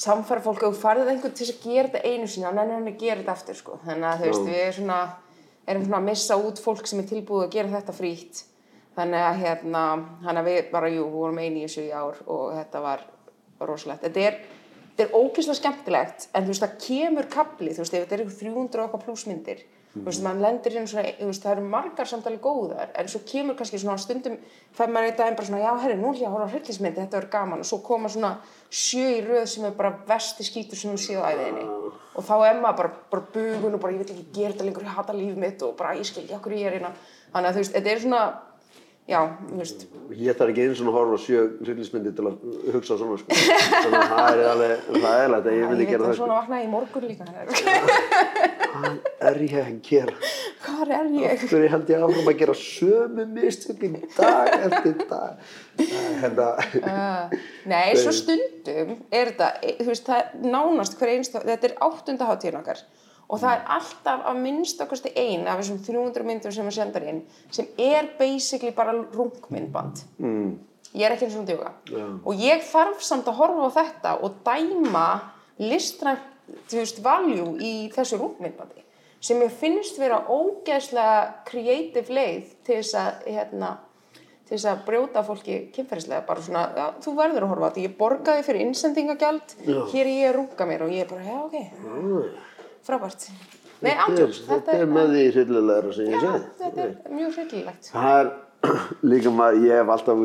samfæra 0.03 0.45
fólk 0.47 0.63
og 0.63 0.73
þú 0.73 0.81
farið 0.81 1.11
einhvern 1.11 1.35
til 1.37 1.49
að 1.51 1.67
gera 1.67 1.91
þetta 1.91 2.13
einu 2.13 2.31
sinni, 2.31 2.47
þannig 2.47 2.63
að 2.63 2.73
hann 2.73 2.97
gera 3.03 3.19
þetta 3.19 3.35
aftur, 3.35 3.59
sko. 3.59 3.77
Þannig 3.83 4.09
að, 4.09 4.23
þú 4.23 4.31
veist, 4.31 4.47
við 4.47 4.63
erum 4.63 4.79
svona, 4.79 4.99
erum 5.67 5.85
svona 5.85 5.99
að 5.99 6.09
missa 6.09 6.39
út 6.39 6.63
fólk 6.63 6.89
sem 6.89 7.03
er 7.03 7.09
tilbúið 7.11 7.45
að 7.45 7.55
gera 7.57 7.73
þetta 7.75 7.97
frítt 7.99 8.43
þannig 8.97 9.27
að 9.27 9.39
hérna 9.43 9.83
þannig 10.23 10.41
að 10.41 10.49
við 10.49 10.71
bara, 10.73 10.91
jú, 10.93 11.05
vorum 11.13 11.39
eini 11.41 11.63
í 11.63 11.67
þessu 11.67 11.85
í 11.87 11.93
ár 11.93 12.19
og 12.25 12.57
þetta 12.57 12.83
var 12.83 13.05
rosalegt. 13.63 14.03
Þetta 14.07 14.25
er, 14.27 14.41
þetta 14.89 15.05
er 15.07 15.15
ógeðslega 15.19 15.59
skemmtilegt 15.61 16.27
en 16.31 16.43
þú 16.43 16.53
veist, 16.53 16.65
það 16.65 16.75
kemur 16.87 17.29
kapli 17.37 17.73
þú 17.73 17.85
veist, 17.85 17.95
ef 17.95 18.05
þetta 18.05 18.17
er 18.17 18.25
ykkur 18.25 18.39
300 18.41 18.83
og 18.83 18.89
okkar 18.89 19.05
plussmyndir 19.07 19.65
þú 19.93 20.07
veist, 20.07 20.23
mann 20.25 20.41
lendir 20.41 20.73
inn 20.79 20.87
svona, 20.89 21.11
þú 21.19 21.27
veist, 21.29 21.43
það 21.43 21.51
eru 21.53 21.63
margar 21.69 22.09
samtali 22.09 22.39
góðar, 22.41 22.89
en 22.97 23.09
svo 23.11 23.19
kemur 23.29 23.57
kannski 23.59 23.77
svona 23.81 23.99
stundum, 24.01 24.39
fær 24.73 24.89
maður 24.89 25.11
einn 25.11 25.19
daginn 25.19 25.37
bara 25.37 25.49
svona 25.49 25.61
já, 25.61 25.69
herri, 25.83 25.97
nú 25.99 26.13
að 26.13 26.23
horfa 26.33 26.47
á 26.49 26.53
hryllismyndi, 26.53 27.01
þetta 27.03 27.19
verður 27.19 27.33
gaman. 27.35 27.61
Og 27.61 27.69
svo 27.69 27.79
koma 27.85 28.09
svona 28.09 28.31
sjö 28.73 29.03
í 29.19 29.19
röð 29.21 29.45
sem 29.51 29.67
er 29.69 29.75
bara 29.77 29.93
vesti 30.09 30.47
skítur 30.47 30.79
sem 30.79 30.95
þú 30.95 31.03
séð 31.03 31.21
á 31.21 31.29
æðinni 31.29 31.67
og 32.13 32.25
þá 32.25 32.33
er 32.47 32.57
maður 32.61 32.79
bara, 32.79 32.91
bara 33.11 33.27
bugun 33.35 33.77
og 33.77 33.83
bara 33.83 33.93
ég 33.93 34.01
vil 34.01 34.15
ekki 34.15 34.25
gera 34.33 34.53
þetta 34.53 34.65
lengur, 34.67 34.85
ég 34.85 34.97
hata 34.97 35.15
líf 35.17 35.37
mitt. 35.37 35.61
Og 35.65 35.77
bara 35.77 35.93
ég 35.97 36.09
skil 36.09 36.23
ekki 36.23 36.37
okkur 36.37 36.57
er 36.57 36.75
hérna. 36.77 36.91
Þannig 37.33 37.49
að 37.49 37.55
þú 37.55 37.63
veist, 37.63 37.77
þetta 37.77 37.93
er 37.93 38.03
svona 38.03 38.23
já, 39.09 39.19
þú 39.49 39.57
veist, 39.59 39.85
Ég 40.13 40.35
þarf 40.37 40.51
ekki 40.51 40.63
eins 40.67 40.81
og 40.83 40.93
horfa 40.93 41.17
sjö 41.23 41.39
hryllismyndi 41.63 42.11
til 42.13 42.25
að 42.29 42.35
hugsa 42.75 42.97
svona 42.99 43.15
sko. 43.17 43.33
Þannig 43.33 43.97
að 43.97 44.11
það 44.13 44.33
er 44.33 44.49
alveg 44.51 44.73
ræðilegt 44.99 45.47
að 45.49 45.55
ég 45.57 45.63
myndi 45.71 45.83
veit 45.83 45.89
gera 45.93 46.03
að 46.03 46.05
það 46.05 46.13
sko. 46.13 46.23
svona 46.23 46.39
vaknaði 46.41 46.63
í 46.63 46.71
morgun 46.73 47.07
líka 47.07 47.23
Hvað 48.73 49.29
er 49.29 49.39
ég 49.47 49.57
að 49.63 49.79
gera? 49.87 50.15
hvað 50.63 50.91
er 50.95 51.07
ég? 51.17 51.33
Af 51.33 51.43
hverju 51.51 51.69
held 51.73 51.91
ég 51.91 52.03
áfram 52.07 52.29
að 52.31 52.37
gera 52.39 52.55
sömu 52.59 53.25
mistökin 53.33 53.97
dag 54.17 54.51
eftir 54.67 54.95
dag? 55.09 55.43
Hérna, 56.21 56.47
Uh, 56.83 57.33
nei, 57.69 57.93
svo 57.97 58.11
stundum 58.13 58.93
er 59.13 59.31
þetta, 59.31 59.47
þú 59.79 59.87
veist, 59.89 60.05
það 60.07 60.19
er 60.19 60.51
nánast 60.53 60.97
hver 60.99 61.11
einst, 61.15 61.33
þetta 61.37 61.69
er 61.69 61.75
áttunda 61.87 62.27
hátíðin 62.29 62.59
okkar 62.59 62.81
og 63.29 63.39
það 63.41 63.55
er 63.55 63.63
alltaf 63.77 64.27
að 64.29 64.41
minnstakosti 64.43 65.13
ein 65.17 65.47
af 65.47 65.61
þessum 65.61 65.79
300 65.85 66.27
myndur 66.27 66.53
sem 66.55 66.67
við 66.67 66.77
sendar 66.77 67.07
inn 67.09 67.23
sem 67.49 67.69
er 67.79 68.11
basically 68.19 68.73
bara 68.75 68.93
rungmyndband. 68.93 70.03
Mm. 70.19 70.53
Ég 70.93 71.07
er 71.07 71.15
ekki 71.15 71.25
eins 71.25 71.39
og 71.39 71.47
djóka. 71.49 71.71
Já. 71.89 72.05
Og 72.21 72.37
ég 72.37 72.61
þarf 72.69 73.01
samt 73.01 73.29
að 73.31 73.39
horfa 73.39 73.65
á 73.65 73.77
þetta 73.79 74.15
og 74.21 74.37
dæma 74.45 75.07
listrænt, 75.61 76.29
þú 76.69 76.81
veist, 76.81 76.99
value 77.03 77.53
í 77.63 77.73
þessu 77.93 78.19
rungmyndbandi 78.21 78.83
sem 79.23 79.39
ég 79.39 79.55
finnst 79.55 79.97
vera 80.01 80.19
ógeðslega 80.27 81.43
creative 81.47 82.11
leið 82.11 82.53
til 82.67 82.79
þess 82.81 82.97
að, 82.99 83.27
hérna, 83.31 83.69
til 84.43 84.57
þess 84.57 84.67
að 84.73 84.81
brjóta 84.87 85.23
fólki 85.23 85.59
kynferðislega 85.75 86.25
bara 86.27 86.43
svona, 86.43 86.63
já, 86.75 86.87
þú 87.05 87.13
verður 87.21 87.45
að 87.45 87.53
horfa 87.53 87.63
á 87.63 87.69
þetta 87.69 87.85
ég 87.85 87.93
borgaði 88.01 88.43
fyrir 88.49 88.65
innsendingagjald 88.65 89.55
Já. 89.63 89.77
hér 89.93 90.01
er 90.03 90.11
ég 90.11 90.27
að 90.27 90.35
runga 90.41 90.67
mér 90.67 90.83
og 90.83 90.91
ég 90.91 91.05
er 91.05 91.13
bara, 91.13 91.23
já, 91.23 91.37
ok 91.47 92.52
frábært 92.87 93.27
Nei, 93.83 93.91
ándjóks, 93.99 94.37
þetta 94.47 94.75
er 94.79 94.85
með 94.87 95.09
því 95.11 95.23
hryllilegra 95.35 95.93
sem 95.95 96.05
ég 96.07 96.13
já, 96.15 96.19
segi. 96.23 96.51
þetta 96.61 96.83
er 96.87 97.15
mjög 97.17 97.33
hryllilegt 97.37 97.89
Það 97.91 98.19
er 98.21 98.29
líka 99.11 99.33
maður, 99.35 99.65
ég 99.67 99.79
hef 99.81 99.89
alltaf, 99.97 100.21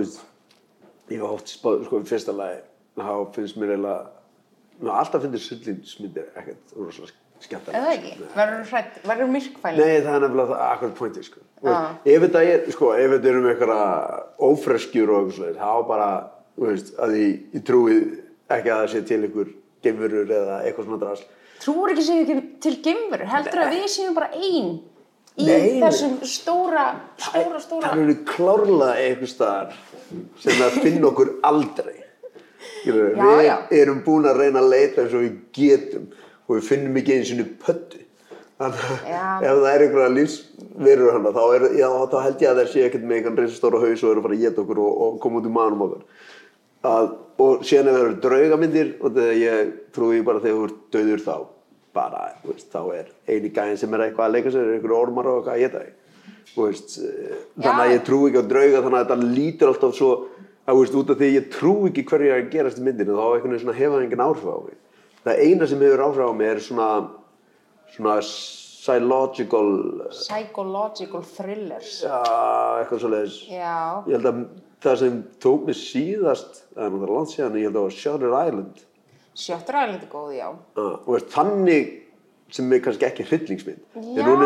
ég 1.10 1.16
hef 1.18 1.24
oft 1.32 1.50
spáð, 1.56 1.80
sko, 1.88 1.98
í 2.04 2.06
fyrsta 2.06 2.34
lagi, 2.38 2.60
þá 3.00 3.08
finnst 3.34 3.58
mér 3.58 3.72
eiginlega, 3.74 4.04
ná, 4.78 4.92
alltaf 5.00 5.24
finnst 5.26 5.50
hryllingsmyndir 5.56 6.28
ekkert 6.38 6.76
rosalega 6.78 7.16
skemmtilegt. 7.42 7.78
eða 7.80 7.96
ekki, 7.96 8.12
verður 8.36 8.70
hrætt, 8.70 9.00
verður 9.10 9.32
myrkfæli 9.34 9.82
Nei, 9.82 9.96
það 10.06 10.14
er 10.14 10.22
nefnilega 10.26 10.60
akkurat 10.68 10.94
pointið, 10.98 11.26
sko. 11.32 11.42
Þú 11.58 11.66
veist, 11.72 12.06
Ef 12.14 12.22
þetta 12.28 12.42
er, 12.52 12.62
sko, 12.76 12.92
ef 12.94 13.12
þetta 13.16 13.30
er 13.32 13.38
um 13.40 13.48
einhverja 13.50 13.88
ófreskjur 14.48 15.10
og 15.14 15.18
eitthvað 15.18 15.36
svoleiðis, 15.40 15.58
þá 15.58 15.88
bara, 15.90 16.08
þú 16.58 16.68
veist, 16.70 16.94
að 17.02 17.16
ég, 17.18 17.34
ég 17.58 17.66
trúi 17.66 17.96
ekki 18.54 18.70
að 18.70 18.84
það 18.84 18.92
sé 18.94 19.02
til 19.10 19.20
einhver 19.26 19.50
geimverur 19.86 20.30
eða 20.38 20.60
eitthvað 20.66 20.88
svona 20.88 21.00
drasl. 21.02 21.26
trúur 21.62 21.90
ekki 21.94 22.06
sig 22.06 22.22
ekki 22.22 22.38
til 22.62 22.74
geimverur 22.84 23.30
heldur 23.32 23.64
að 23.64 23.74
við 23.76 23.86
séum 23.92 24.16
bara 24.16 24.30
ein 24.34 24.78
í 25.38 25.46
Nei. 25.46 25.78
þessum 25.82 26.16
stóra 26.26 26.88
stóra, 27.20 27.60
stóra 27.62 27.92
Það 27.92 28.02
eru 28.04 28.16
klárlega 28.26 29.04
einhver 29.04 29.30
staðar 29.30 29.76
sem 30.42 30.58
það 30.58 30.78
finn 30.82 31.04
okkur 31.06 31.32
aldrei. 31.46 31.96
Skilurðu, 32.80 33.12
Já, 33.14 33.28
við 33.28 33.44
já. 33.46 33.54
erum 33.82 34.00
búin 34.06 34.26
að 34.26 34.40
reyna 34.42 34.62
að 34.64 34.72
leita 34.72 35.04
eins 35.04 35.14
og 35.14 35.24
við 35.24 35.36
getum 35.54 36.08
og 36.48 36.56
við 36.56 36.68
finnum 36.72 36.98
ekki 36.98 37.16
einu 37.16 37.28
sinni 37.28 37.46
pöttu. 37.62 38.00
Þannig 38.58 38.80
að 39.14 39.44
ef 39.46 39.60
það 39.60 39.68
er 39.70 39.84
einhverja 39.84 40.14
lífsverur 40.16 41.12
hana 41.14 41.32
þá, 41.36 41.42
er, 41.54 41.66
já, 41.78 41.86
þá 42.10 42.16
held 42.24 42.42
ég 42.42 42.50
að 42.50 42.58
það 42.58 42.72
sé 42.72 42.86
ekkert 42.88 43.04
með 43.06 43.20
einhvern 43.20 43.38
reysastóra 43.38 43.82
haus 43.84 44.02
og 44.02 44.10
eru 44.10 44.18
að 44.18 44.26
fara 44.26 44.38
að 44.38 44.42
geta 44.42 44.64
okkur 44.64 44.80
og, 44.82 44.96
og 45.04 45.20
koma 45.22 45.38
út 45.38 45.46
í 45.46 45.52
manum 45.54 45.84
okkur. 45.86 46.02
Að, 46.88 47.06
og 47.44 47.62
síðan 47.68 47.92
ef 47.92 47.94
það 47.94 48.02
eru 48.08 48.18
draugamyndir 48.24 48.90
og 48.98 49.14
þegar 49.14 49.38
ég 49.44 49.70
trúi 49.94 50.18
bara 50.26 50.42
þegar 50.42 50.58
þú 50.58 50.66
ert 50.66 50.82
döður 50.96 51.24
þá 51.28 51.36
bara, 51.98 52.24
veist, 52.46 52.70
þá 52.72 52.80
er 52.96 53.12
eini 53.28 53.52
gæðin 53.54 53.80
sem 53.82 53.94
er 53.94 54.06
eitthvað 54.06 54.26
að 54.28 54.36
leika 54.36 54.54
sér, 54.54 54.66
er 54.66 54.78
einhverju 54.78 54.98
ormar 54.98 55.30
og 55.30 55.38
eitthvað 55.40 55.54
að 55.54 55.62
geta 55.66 55.84
eh, 57.04 57.38
þannig 57.58 57.84
að 57.84 57.90
Já. 57.90 57.94
ég 57.94 58.04
trúi 58.08 58.28
ekki 58.30 58.42
á 58.42 58.50
drauga 58.54 58.82
þannig 58.84 58.98
að 58.98 59.06
þetta 59.06 59.32
lítur 59.38 59.72
alltaf 59.72 59.96
svo 59.98 60.12
að 60.68 60.82
veist, 60.82 60.98
út 61.00 61.12
af 61.12 61.20
því 61.20 61.32
ég 61.34 61.48
trúi 61.54 61.90
ekki 61.90 62.06
hverju 62.08 62.30
er 62.32 62.42
að 62.42 62.52
gerast 62.54 62.80
í 62.80 62.84
myndinu 62.86 63.16
þá 63.18 63.24
hefur 63.38 63.98
það 63.98 64.04
engin 64.04 64.24
áhrif 64.24 64.48
á 64.48 64.58
mig. 64.64 64.78
Það 65.24 65.42
eina 65.44 65.68
sem 65.68 65.84
hefur 65.84 66.04
áhrif 66.06 66.28
á 66.28 66.32
mig 66.38 66.50
er 66.52 66.62
svona 66.64 66.88
svona 67.94 68.20
psychological 68.22 69.70
psychological 70.12 71.22
thrillers 71.22 72.02
ja, 72.04 72.20
eitthvað 72.82 73.32
já, 73.48 74.04
Ég 74.06 74.16
held 74.16 74.28
að 74.30 74.42
það 74.84 75.00
sem 75.02 75.16
tók 75.42 75.66
mig 75.66 75.78
síðast, 75.78 76.62
það 76.74 76.84
er 76.84 76.92
náttúrulega 76.92 77.16
langt 77.16 77.32
síðan, 77.34 77.58
ég 77.58 77.68
held 77.68 77.80
að 77.80 77.96
Shutter 77.96 78.36
Island. 78.38 78.84
Shutter 79.38 79.80
Island 79.84 80.02
er 80.02 80.12
góð, 80.12 80.34
já 80.38 80.48
Uh, 80.50 80.98
og 81.06 81.26
þannig 81.32 81.94
sem 82.48 82.70
er 82.72 82.80
kannski 82.80 83.04
ekki 83.04 83.24
hryllingsmynd. 83.28 83.80
Já, 83.92 84.22
En 84.22 84.24
hún 84.24 84.42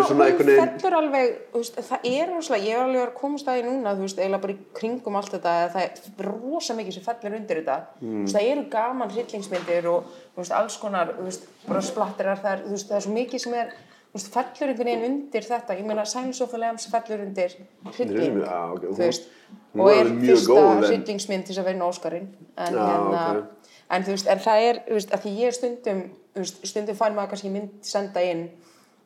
er 0.88 0.96
alveg, 0.98 1.36
veist, 1.54 1.76
það 1.86 2.06
er 2.10 2.32
rosalega, 2.32 2.64
ég 2.66 2.74
hef 2.74 2.82
alveg 2.82 3.02
að 3.04 3.12
komast 3.20 3.46
að 3.50 3.58
því 3.58 3.62
núna, 3.68 3.92
þú 3.94 4.06
veist, 4.08 4.18
eiginlega 4.18 4.42
bara 4.42 4.56
í 4.56 4.58
kringum 4.78 5.18
allt 5.20 5.36
þetta, 5.36 5.52
að 5.60 5.76
það 5.76 5.84
er 5.84 6.26
rosa 6.26 6.76
mikið 6.78 6.96
sem 6.96 7.06
fellur 7.06 7.36
undir 7.38 7.60
þetta. 7.60 7.76
Veist, 8.02 8.34
það 8.34 8.48
eru 8.50 8.64
gaman 8.74 9.14
hryllingsmyndir 9.14 9.88
og, 9.92 10.10
veist, 10.40 10.56
alls 10.58 10.78
konar, 10.82 11.14
þú 11.20 11.28
veist, 11.28 11.46
bara 11.68 11.84
splatterar 11.92 12.42
þar, 12.42 12.66
þú 12.66 12.74
veist, 12.74 12.90
það 12.90 12.98
er 12.98 13.06
svo 13.06 13.14
mikið 13.20 13.44
sem 13.46 13.56
er, 13.62 13.72
veist, 14.14 14.28
fellur 14.34 14.68
einhvern 14.72 14.88
veginn 14.88 15.04
undir 15.08 15.42
þetta. 15.46 15.76
Ég 15.78 15.86
meina, 15.88 16.04
Lambs 16.04 16.86
fellur 16.92 17.20
undir 17.26 17.54
hrylling, 17.96 18.42
Já, 18.42 18.72
ok, 18.72 18.82
þú 18.82 18.90
hún- 18.92 18.98
veist, 18.98 19.28
hún 19.74 19.80
og 19.80 19.90
er 19.90 20.04
fyrsta 20.26 20.58
en- 20.58 20.84
hryllingsmynd 20.84 21.44
til 21.46 21.54
þess 21.54 21.62
að 21.64 21.68
vinna 21.70 21.88
Óskarinn. 21.88 22.28
En, 22.56 22.74
Já, 22.74 22.86
hérna, 22.86 23.38
ok. 23.38 23.44
en 23.90 24.02
þú 24.02 24.06
veist, 24.16 24.26
en 24.26 24.38
það 24.38 24.68
er, 24.70 24.82
veist, 24.90 25.10
að 25.10 25.20
því 25.22 25.32
ég 25.38 25.52
stundum, 25.52 26.02
stundum 26.44 26.96
fær 26.96 27.12
maður 27.14 27.30
kannski 27.30 27.50
mynd 27.50 27.70
senda 27.82 28.20
inn 28.22 28.50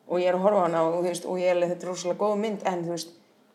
og 0.09 0.19
ég 0.19 0.27
er 0.27 0.35
að 0.35 0.41
horfa 0.41 0.61
hana 0.67 0.83
og, 0.87 1.03
veist, 1.03 1.25
og 1.25 1.37
ég 1.39 1.49
er 1.51 1.55
alveg, 1.55 1.69
þetta 1.73 1.83
er 1.83 1.89
rosalega 1.89 2.19
góð 2.19 2.37
mynd, 2.39 2.61
en 2.65 2.83
þú 2.85 2.89
veist, 2.95 3.09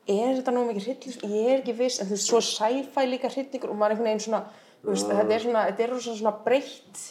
er 0.08 0.34
þetta 0.36 0.52
nú 0.52 0.66
mikið 0.68 0.84
hryllis, 0.88 1.16
ég 1.22 1.46
er 1.52 1.60
ekki 1.62 1.72
viss, 1.78 2.00
en 2.00 2.06
þú 2.06 2.10
veist, 2.16 2.28
svo 2.28 2.40
sci-fi 2.40 3.06
líka 3.08 3.28
hryllingur 3.30 3.70
og 3.70 3.76
maður 3.76 3.92
er 3.92 3.96
einhvern 3.96 4.08
veginn 4.10 4.20
svona, 4.26 4.42
veist, 4.84 5.06
þetta 5.08 5.32
er 5.32 5.40
svona, 5.40 5.66
þetta 5.70 5.80
er 5.84 5.90
rosalega 5.94 6.18
svona 6.18 6.44
breytt, 6.44 7.02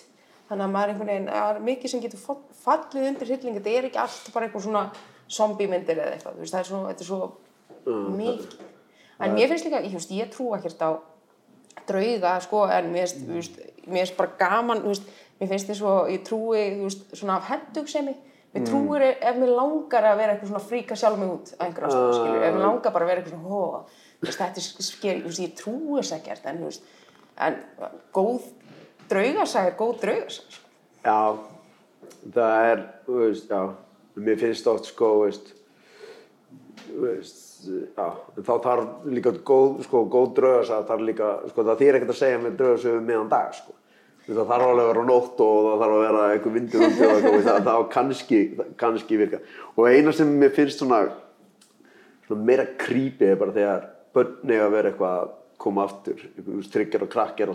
þannig 0.52 0.66
að 0.68 0.74
maður 0.76 0.90
er 0.90 0.94
einhvern 0.94 1.12
veginn, 1.12 1.30
það 1.32 1.56
er 1.56 1.62
mikið 1.70 1.92
sem 1.94 2.02
getur 2.04 2.20
fall- 2.20 2.56
fallið 2.66 3.08
undir 3.12 3.30
hrylling, 3.32 3.56
þetta 3.58 3.76
er 3.78 3.88
ekki 3.88 4.02
allt 4.04 4.32
bara 4.36 4.48
eitthvað 4.50 4.66
svona 4.66 4.84
zombie 5.32 5.70
myndir 5.72 5.96
eða 6.02 6.18
eitthvað, 6.18 6.40
veist, 6.42 6.54
það 6.56 6.60
er 6.64 6.70
svo, 6.70 6.82
þetta 6.90 7.06
er 7.06 7.10
svo 7.12 7.22
mikið. 8.18 8.58
En 9.22 9.36
mér 9.38 9.48
finnst 9.52 9.66
líka, 9.70 9.80
ég, 9.86 9.94
veist, 9.96 10.12
ég 10.18 10.32
trú 10.34 10.50
ekkert 10.58 10.82
á 10.84 10.92
drauga, 11.88 12.34
sko, 12.44 12.66
en 12.68 12.92
mér 12.92 13.08
finnst, 13.08 13.62
mér 13.88 14.04
finnst 14.04 14.18
bara 14.20 14.36
gaman, 14.42 14.84
veist, 14.90 15.08
mér 15.40 15.52
finnst 15.54 15.72
þess 15.72 15.86
að 15.88 16.12
ég 16.18 16.26
trúi, 16.28 16.66
svona 17.16 17.38
af 17.40 17.48
hendugsemi, 17.54 18.16
mér 18.52 18.66
trúir 18.68 19.06
ef 19.14 19.38
mér 19.40 19.54
langar 19.56 20.10
að 20.12 20.18
vera 20.20 20.34
eitthvað 20.36 20.52
svona 20.52 20.66
fríka 20.68 20.98
sjálf 21.00 21.20
mig 21.22 21.32
út 21.32 21.54
á 21.56 21.64
einhverja 21.64 21.94
stöðu, 21.96 22.18
skilur, 22.20 22.44
ef 22.44 22.58
mér 22.58 22.66
langar 22.66 22.92
bara 22.92 23.06
að 23.08 23.14
vera 23.14 23.22
eitthvað 23.24 23.38
svona, 23.38 23.54
hó, 23.56 23.62
þetta 24.22 24.50
er 25.14 25.24
veist, 25.24 25.46
ég 25.46 25.56
trúi 25.56 26.02
þess 26.02 26.18
ekkert, 26.20 26.50
en, 26.52 26.60
þú 26.60 26.68
veist, 26.68 26.84
en 27.42 27.56
góð 28.14 28.50
draugasag 29.12 29.70
er 29.70 29.78
góð 29.80 29.94
draugasag, 30.06 30.58
sko. 30.58 30.70
já, 31.06 31.20
það 32.38 32.70
er, 32.72 32.86
veist, 33.12 33.52
já, 33.52 33.62
mér 34.22 34.40
finnst 34.42 34.72
oft 34.72 34.90
sko, 34.90 35.12
veist, 35.26 35.52
veist, 37.02 37.44
já, 37.68 38.08
þá 38.40 38.56
þarf 38.66 39.06
líka 39.12 39.36
góð, 39.52 39.84
sko, 39.88 40.06
góð 40.12 40.34
draugas 40.40 40.74
að 40.74 40.90
þarf 40.90 41.06
líka, 41.12 41.30
sko, 41.52 41.68
það 41.70 41.84
þýr 41.84 42.00
ekkert 42.00 42.16
að 42.16 42.20
segja 42.24 42.42
með 42.42 42.58
draugasöfum 42.62 43.08
meðan 43.12 43.32
dag, 43.32 43.54
sko. 43.60 43.78
Það 44.32 44.48
þarf 44.48 44.64
alveg 44.64 44.86
að 44.86 44.90
vera 44.92 45.04
nótt 45.04 45.40
og 45.44 45.66
það 45.66 45.82
þarf 45.82 45.94
að 45.96 46.04
vera 46.06 46.26
eitthvað 46.32 46.54
vindur 46.56 46.84
og 46.86 46.92
það, 47.44 47.64
það 47.66 47.72
á 47.74 47.82
kannski, 47.92 48.40
kannski 48.80 49.18
virka. 49.20 49.40
Og 49.76 49.88
eina 49.90 50.14
sem 50.16 50.30
mér 50.40 50.54
finnst 50.56 50.80
svona, 50.80 51.00
svona 52.28 52.46
meira 52.48 52.68
creepy 52.80 53.32
er 53.32 53.40
bara 53.42 53.56
þegar 53.56 53.88
börn 54.16 54.54
eiga 54.54 54.68
að 54.68 54.76
vera 54.76 54.92
eitthvað 54.92 55.18
að 55.18 55.34
koma 55.62 55.86
aftur, 55.86 56.24
tryggjar 56.74 57.06
og 57.06 57.12
krakkjar 57.14 57.52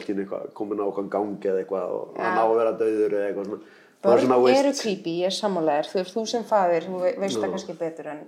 komin 0.55 0.79
á 0.79 0.87
eitthvað 0.87 1.11
gangi 1.11 1.51
eða 1.51 1.63
eitthvað 1.65 1.95
og 1.97 2.21
hann 2.21 2.39
á 2.39 2.45
að 2.47 2.57
vera 2.61 2.73
döður 2.79 3.17
eða 3.19 3.29
eitthvað 3.31 3.51
svona. 3.51 3.75
Börn 4.07 4.33
eru 4.53 4.73
creepy, 4.77 5.15
ég 5.23 5.31
er 5.31 5.35
sammálaðir, 5.35 5.89
þú 5.91 6.03
þú 6.13 6.25
sem 6.31 6.45
faðir, 6.47 6.85
þú 6.87 6.99
ve- 7.03 7.15
veist 7.23 7.41
það 7.41 7.55
kannski 7.55 7.77
betur, 7.81 8.11
en, 8.13 8.21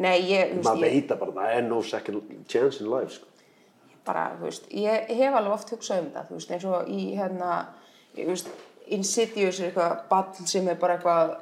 nei, 0.00 0.16
ég, 0.30 0.54
maður 0.64 0.86
veit 0.86 1.12
að 1.12 1.20
bara 1.20 1.34
það 1.36 1.58
er 1.58 1.68
no 1.68 1.82
second 1.86 2.32
chance 2.48 2.80
in 2.82 2.90
life, 2.90 3.18
sko. 3.18 3.26
bara, 4.06 4.24
þú 4.40 4.48
veist, 4.48 4.66
ég 4.72 5.12
hef 5.20 5.36
alveg 5.38 5.54
oft 5.54 5.70
hugsað 5.70 6.02
um 6.02 6.10
það, 6.16 6.32
veist, 6.34 6.50
eins 6.56 6.66
og 6.66 6.88
í 6.90 7.04
hérna, 7.14 7.52
veist, 8.16 8.50
Insidious 8.90 9.60
er 9.60 9.68
eitthvað 9.68 9.98
ball 10.10 10.46
sem 10.50 10.66
er 10.68 10.78
bara 10.80 10.96
eitthvað 10.96 11.36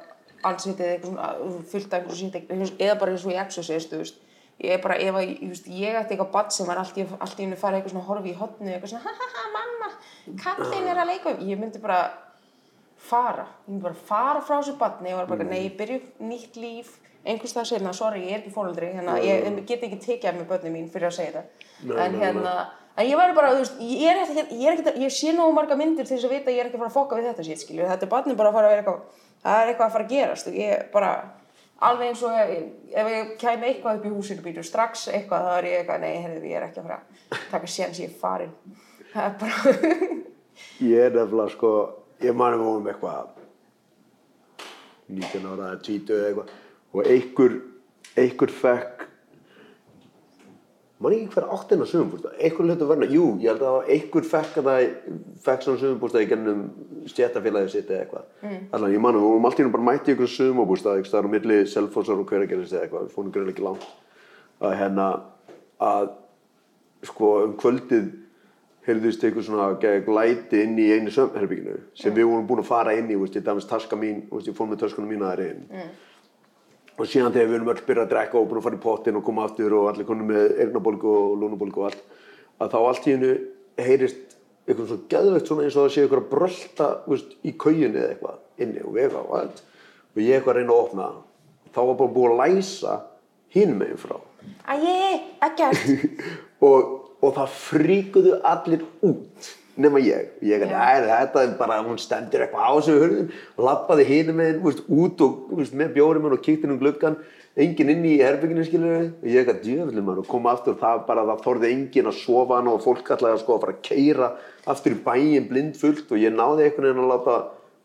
ansittið 0.45 0.91
eitthvað 0.91 1.07
svona 1.07 1.63
fullt 1.71 1.93
af 1.93 2.03
einhverju 2.03 2.19
sýnt, 2.19 2.75
eða 2.77 2.99
bara 2.99 3.15
eins 3.15 3.25
og 3.25 3.33
í 3.33 3.39
Exorcist, 3.41 3.89
þú 3.89 4.03
veist, 4.03 4.19
ég 4.59 4.75
er 4.75 4.81
bara, 4.83 4.97
ef 4.99 5.15
að, 5.15 5.25
ég, 5.27 5.43
veist, 5.53 5.67
ég 5.71 5.97
ætti 5.99 6.15
eitthvað 6.15 6.31
ball 6.33 6.49
sem 6.51 6.67
var 6.67 6.81
allt 6.81 6.97
í, 6.99 7.05
í 7.05 7.43
hennu 7.43 7.59
farið 7.59 7.79
eitthvað 7.79 7.93
svona 7.93 8.07
horfi 8.09 8.33
í 8.33 8.39
hotnu, 8.39 8.71
eitthvað 8.73 8.93
svona, 8.93 9.03
ha 9.05 9.13
ha 9.15 9.27
ha, 9.35 9.51
mamma, 9.53 9.91
kallinn 10.43 10.89
er 10.91 10.99
að 10.99 11.13
leika, 11.13 11.35
um." 11.35 11.45
ég 11.47 11.61
myndi 11.61 11.83
bara 11.83 11.99
fara, 13.09 13.45
ég 13.65 13.69
myndi 13.71 13.85
bara 13.87 14.01
fara 14.09 14.41
frá 14.43 14.57
þessu 14.57 14.75
barni 14.81 15.13
og 15.13 15.21
var 15.21 15.31
bara, 15.31 15.47
nei, 15.47 15.61
ég 15.69 15.77
byrju 15.79 16.01
nýtt 16.27 16.59
líf, 16.59 16.97
einhvers 17.23 17.55
það 17.55 17.69
sérna, 17.71 17.95
sorry, 17.95 18.25
ég 18.27 18.35
er 18.35 18.43
ekki 18.43 18.51
fóreldri, 18.57 18.91
hérna, 18.97 19.15
ég, 19.23 19.47
ég 19.47 19.63
get 19.69 19.87
ekki 19.87 20.01
tekið 20.03 20.33
af 20.33 20.37
mig 20.41 20.51
börnin 20.51 20.75
mín 20.75 20.91
fyrir 20.91 21.07
að 21.07 21.17
segja 21.21 21.39
þetta, 21.39 21.71
en 22.03 22.19
hérna, 22.19 22.55
en 22.99 23.07
ég 23.07 23.19
væri 23.19 23.39
bara, 23.39 23.55
þú 23.55 23.63
veist, 23.63 23.79
ég 23.79 24.11
er 24.11 24.21
ekkert, 24.25 24.53
ég 24.59 24.67
er 24.67 24.75
ekkert, 24.75 25.01
ég 25.05 25.15
sé 25.15 25.31
nú 25.35 25.47
marga 25.55 25.79
myndir 25.79 26.07
til 26.07 26.17
þess 26.17 26.27
að 26.27 26.35
vita 26.35 26.51
að 26.51 26.57
ég 26.57 26.63
er 26.65 26.69
ekki 26.71 26.79
að 26.79 26.83
fara 26.83 26.91
að 26.91 26.99
fokka 26.99 27.19
við 27.19 27.31
þetta 27.31 27.47
sétt, 27.47 27.63
skilju, 27.63 27.87
þetta 27.91 28.11
barni 28.11 28.35
bara 28.39 28.51
að 28.51 28.59
fara 28.59 28.69
að 28.69 28.75
vera 28.75 28.83
eitthvað, 28.83 29.27
það 29.43 29.61
er 29.63 29.71
eitthvað 29.71 29.87
að 29.87 29.95
fara 29.95 30.07
að 30.07 30.15
gerast, 30.15 30.49
og 30.51 30.59
ég 30.59 30.89
bara, 30.95 31.11
alveg 31.87 32.11
eins 32.11 32.23
og 32.27 32.35
ef, 32.35 32.51
ég 33.13 33.33
kæmi 33.39 33.69
eitthvað 33.69 33.99
upp 33.99 34.07
í 34.09 34.13
húsinu 34.13 34.45
býtu, 34.45 34.63
strax 34.67 35.07
eitthvað, 35.13 35.47
þá 35.47 35.57
er 35.57 35.69
ég 35.69 35.81
eitthvað, 35.81 36.03
nei, 36.03 36.21
heyrðu, 36.23 36.49
ég 36.49 36.59
er 36.59 36.67
ekki 36.67 36.81
að 36.81 36.89
fara 36.89 36.99
að 36.99 37.45
taka 37.51 37.71
séns, 37.71 38.01
ég 38.03 38.11
er 38.11 38.17
farin, 38.19 38.55
það 39.13 39.29
er 39.29 39.37
bara, 39.43 39.77
Ég 40.83 41.05
er 41.05 41.13
nefnilega, 41.15 41.53
sko, 41.53 41.69
ég 42.23 42.35
mani 42.35 42.59
um 42.59 42.87
eitthvað 42.91 43.35
19 45.09 45.47
ára 45.47 45.69
eða 45.71 45.83
20 45.87 46.15
eða 46.15 46.27
eitthvað 46.29 46.57
og 46.89 47.07
einhver, 47.13 47.55
einhver 48.17 48.53
fekk 48.53 48.98
man 50.99 51.15
ekki 51.15 51.31
hver 51.33 51.47
átt 51.55 51.71
hennar 51.73 51.87
sögumbústa 51.87 52.31
einhver 52.35 52.67
hlutu 52.67 52.87
verna, 52.89 53.07
jú, 53.07 53.25
ég 53.39 53.53
held 53.53 53.63
að 53.63 53.91
einhver 53.95 54.25
fekk 54.27 54.59
að 54.59 54.69
það 54.69 54.87
fekk 55.45 55.65
svona 55.65 55.81
sögumbústa 55.83 56.23
í 56.23 56.29
gennum 56.29 56.63
stjættafélagið 57.07 57.73
sitt 57.73 57.91
eða 57.93 58.03
eitthvað. 58.03 58.25
Mm. 58.43 58.63
allan 58.75 58.95
ég 58.95 59.03
manum, 59.05 59.23
við 59.23 59.29
vorum 59.31 59.49
alltaf 59.49 59.71
bara 59.75 59.87
mætti 59.89 60.13
einhver 60.13 60.33
sögumbústa 60.33 60.95
það 60.99 61.19
er 61.21 61.29
á 61.31 61.35
milli 61.35 61.59
Selfossar 61.71 62.19
og 62.19 62.31
Hveragerðis 62.31 62.73
eða 62.75 62.87
eitthvað. 62.87 63.05
Við 63.07 63.15
fórum 63.15 63.31
greinlega 63.35 63.55
ekki 63.55 63.67
langt 63.69 63.87
að 64.59 64.75
hérna 64.81 65.07
að 65.79 66.09
sko 67.07 67.31
um 67.45 67.55
kvöldið 67.59 68.09
heyrðist 68.89 69.23
eitthvað 69.23 69.47
svona 69.47 69.69
glæti 70.03 70.63
inn 70.65 70.77
í 70.81 70.89
einu 70.91 71.13
sömherbygginu 71.13 71.77
sem 71.97 72.13
við 72.15 72.27
vorum 72.27 72.47
búin 72.49 72.63
að 72.63 72.71
fara 72.71 72.95
inn 72.97 73.09
í, 73.11 73.17
veist, 73.19 73.37
ég 73.37 73.45
dæmis 73.45 73.67
taska 73.69 73.95
mín, 73.99 74.25
veist, 74.31 74.49
ég 74.49 74.57
og 76.99 77.07
síðan 77.07 77.31
þegar 77.33 77.47
við 77.47 77.57
erum 77.57 77.71
öll 77.71 77.83
byrjað 77.87 78.05
að 78.05 78.11
drekka 78.13 78.39
og 78.39 78.49
búin 78.49 78.59
að 78.59 78.65
fara 78.67 78.79
í 78.79 78.83
pottin 78.83 79.19
og 79.19 79.25
koma 79.25 79.45
aftur 79.47 79.75
og 79.77 79.87
allir 79.91 80.07
konum 80.07 80.27
með 80.29 80.57
eirnabólgu 80.65 81.13
og 81.15 81.37
lúnabólgu 81.39 81.83
og 81.83 81.87
allt 81.89 82.01
að 82.59 82.73
þá 82.73 82.79
allt 82.81 83.07
í 83.07 83.13
hennu 83.15 83.31
heyrist 83.79 84.35
eitthvað 84.69 84.91
svona 84.91 85.09
gæðvegt 85.13 85.49
svona 85.49 85.65
eins 85.65 85.77
og 85.77 85.85
það 85.85 85.93
sé 85.93 86.03
eitthvað 86.03 86.21
að 86.21 86.31
brölda 86.33 86.89
veist, 87.07 87.35
í 87.41 87.53
kauginni 87.63 88.01
eða 88.01 88.09
eitthvað 88.13 88.65
inni 88.65 88.83
og 88.83 88.95
við 88.95 89.05
eitthvað 89.05 89.29
og 89.29 89.37
allt. 89.39 89.61
Og 90.13 90.21
ég 90.21 90.35
eitthvað 90.35 90.53
að 90.53 90.59
reyna 90.59 90.75
að 90.75 90.83
opna 90.83 91.07
þá 91.69 91.79
var 91.79 91.95
bara 92.01 92.13
búin 92.17 92.35
að 92.35 92.41
læsa 92.43 92.97
hinn 93.55 93.77
meginn 93.79 94.01
frá. 94.01 94.17
Æ, 94.69 94.75
ekkert, 95.47 95.87
og, 96.67 96.93
og 97.23 97.33
það 97.39 97.55
fríkuðu 97.63 98.35
allir 98.45 98.85
út 99.05 99.49
nema 99.81 100.01
ég. 100.03 100.29
Ég 100.45 100.63
er, 100.65 100.71
æ, 100.73 101.07
þetta 101.07 101.43
bara, 101.59 101.79
hún 101.85 101.99
stendur 102.01 102.43
eitthvað 102.45 102.67
á 102.67 102.71
þessu 102.77 102.95
hurðin 103.01 103.29
og 103.55 103.65
lappaði 103.67 104.05
hinum 104.09 104.39
með 104.39 104.49
henn, 104.51 104.81
út 104.99 105.23
og, 105.25 105.37
veist, 105.59 105.75
með 105.79 105.93
bjórum 105.97 106.27
henn 106.27 106.35
og 106.37 106.43
kíkti 106.45 106.67
henn 106.67 106.75
um 106.75 106.81
gluggan, 106.81 107.17
enginn 107.59 107.93
inni 107.95 108.13
í 108.17 108.21
herbygginu, 108.23 108.65
skilur 108.67 108.93
og 109.07 109.25
ég 109.27 109.41
eitthvað 109.41 109.63
djöfnum 109.65 110.05
maður 110.07 110.21
og 110.23 110.29
kom 110.31 110.49
aftur 110.51 110.77
það 110.79 111.01
bara, 111.09 111.25
það 111.31 111.43
þorði 111.47 111.71
enginn 111.75 112.11
að 112.11 112.19
sofa 112.21 112.59
hann 112.59 112.69
og 112.71 112.83
fólk 112.85 113.09
að 113.15 113.25
sko 113.41 113.57
að 113.57 113.63
fara 113.65 113.75
að 113.75 113.81
keira 113.89 114.29
aftur 114.69 114.95
í 114.95 115.01
bæinn 115.07 115.49
blind 115.49 115.79
fullt 115.79 116.11
og 116.13 116.21
ég 116.21 116.35
náði 116.35 116.67
einhvern 116.69 116.87
veginn 116.91 117.03
að 117.03 117.11
láta 117.15 117.39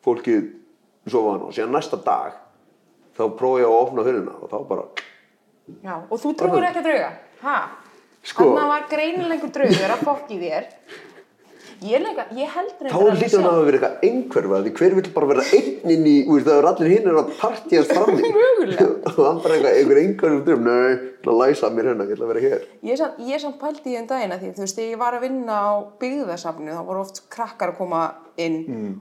fólkið 0.04 0.44
sofa 1.10 1.32
hann 1.34 1.48
og 1.48 1.56
síðan 1.56 1.74
næsta 1.74 1.98
dag 2.04 2.36
þá 3.16 3.24
prófði 3.38 3.64
ég 3.64 3.72
að 3.72 3.80
opna 3.80 4.06
hurðina 4.06 4.36
og 4.42 4.52
þá 4.52 4.58
bara, 4.68 4.86
Já, 5.80 5.94
og 5.96 6.20
þú 6.20 6.34
trúir 6.36 6.66
ekki 6.68 6.82
að 6.82 6.86
drauga? 6.90 7.10
Hæ? 7.40 7.56
Sko- 8.24 8.44
Þannig 8.52 8.68
var 8.68 8.86
greinilega 8.90 9.34
einhver 9.36 9.52
draugur 9.52 9.92
að 9.94 10.02
fokki 10.04 10.36
þér. 10.40 10.66
Ég, 11.82 12.00
leika, 12.04 12.24
ég 12.36 12.52
heldur 12.54 12.90
þá 12.92 13.00
hlýtur 13.18 13.42
hann 13.42 13.48
að 13.50 13.64
vera 13.66 13.78
eitthvað 13.78 14.06
einhverfa 14.08 14.60
því 14.64 14.72
hver 14.78 14.94
vill 14.98 15.10
bara 15.16 15.30
vera 15.32 15.44
einn 15.58 15.94
inn 15.94 16.06
í, 16.08 16.14
veist, 16.28 16.46
það 16.46 16.60
er 16.60 16.68
allir 16.70 16.92
hinn 16.94 17.08
er 17.10 17.18
að 17.20 17.32
partíast 17.40 17.92
frammi 17.92 18.30
Mögulega. 18.38 18.86
og 19.10 19.20
hann 19.26 19.40
bara 19.44 19.56
eitthvað, 19.58 19.78
einhver 19.80 20.00
einhverjum 20.04 20.44
drum, 20.46 20.68
nei, 20.68 20.94
að 21.24 21.38
læsa 21.40 21.70
mér 21.72 21.90
hérna, 21.90 22.06
ég 22.08 22.14
ætla 22.16 22.26
að 22.28 22.32
vera 22.34 22.44
hér. 22.44 22.66
Ég 22.84 23.00
samt, 23.00 23.18
ég 23.28 23.42
samt 23.42 23.58
pældi 23.60 23.90
í 23.90 23.96
þeim 23.98 24.08
dagina 24.12 24.38
því 24.40 24.52
þú 24.54 24.64
veist, 24.66 24.80
ég 24.84 25.00
var 25.00 25.16
að 25.18 25.24
vinna 25.26 25.58
á 25.58 25.72
byggðarsafninu 26.04 26.76
þá 26.76 26.82
voru 26.88 27.02
oft 27.04 27.20
krakkar 27.32 27.72
að 27.74 27.78
koma 27.80 28.02
inn 28.44 28.56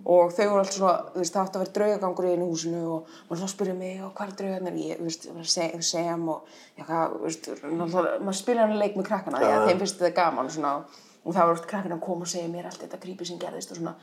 og 0.06 0.34
þau 0.36 0.44
voru 0.52 0.62
alltaf 0.64 0.76
svona, 0.78 0.98
þú 1.14 1.24
veist, 1.24 1.34
það 1.36 1.44
átti 1.44 1.58
að 1.58 1.64
vera 1.64 1.76
draugagangur 1.78 2.28
í 2.30 2.36
húsinu 2.44 2.84
og 2.96 3.16
maður 3.30 3.44
þá 3.44 3.54
spurði 3.56 3.78
mig 3.80 4.04
og 4.06 4.12
hvað 4.18 4.30
er 4.30 4.36
draugarnir, 4.42 4.78
ég, 4.84 5.00
þú 5.02 5.08
veist, 5.10 5.26
að 5.34 5.48
segja, 5.56 5.82
sem 5.94 6.28
og, 6.30 6.60
já, 6.78 6.84
hvað, 6.86 7.16
þú 7.16 7.24
veist, 7.28 7.50
maður 7.74 8.38
spila 8.40 8.68
hann 8.68 8.78
leik 8.80 9.00
með 9.00 9.10
krakkana, 9.10 9.42
því 9.42 9.50
að 9.56 9.66
þeim 9.72 9.82
finnst 9.84 10.00
þetta 10.04 10.16
gaman 10.22 10.54
svona, 10.54 10.76
og 11.24 11.32
það 11.34 11.48
voru 11.48 11.58
oft 11.58 11.68
krakkar 11.72 11.96
að 11.96 12.04
koma 12.04 12.26
og 12.28 12.32
segja 12.34 12.52
mér 12.52 12.68
allt 12.68 12.84
þetta 12.84 13.00
grípi 13.06 13.28
sem 13.28 13.40
gerðist 13.40 13.72
og 13.72 13.80
svona. 13.80 13.96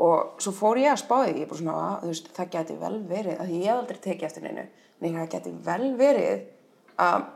Og 0.00 0.40
svo 0.40 0.52
fór 0.56 0.80
ég 0.80 0.92
að 0.94 1.02
spáði 1.04 1.38
ég 1.42 1.48
bara 1.50 1.60
svona, 1.60 1.76
að, 1.84 1.96
þú 2.02 2.12
veist, 2.14 2.32
það 2.38 2.52
geti 2.56 2.76
vel 2.80 2.98
verið, 3.10 3.40
að 3.40 3.54
ég 3.54 3.64
hef 3.68 3.78
aldrei 3.78 4.02
tekið 4.08 4.28
eftir 4.30 4.46
neinu, 4.46 4.66
en 5.00 5.18
það 5.20 5.32
geti 5.36 5.54
vel 5.68 5.90
verið 6.00 6.46
að 7.04 7.26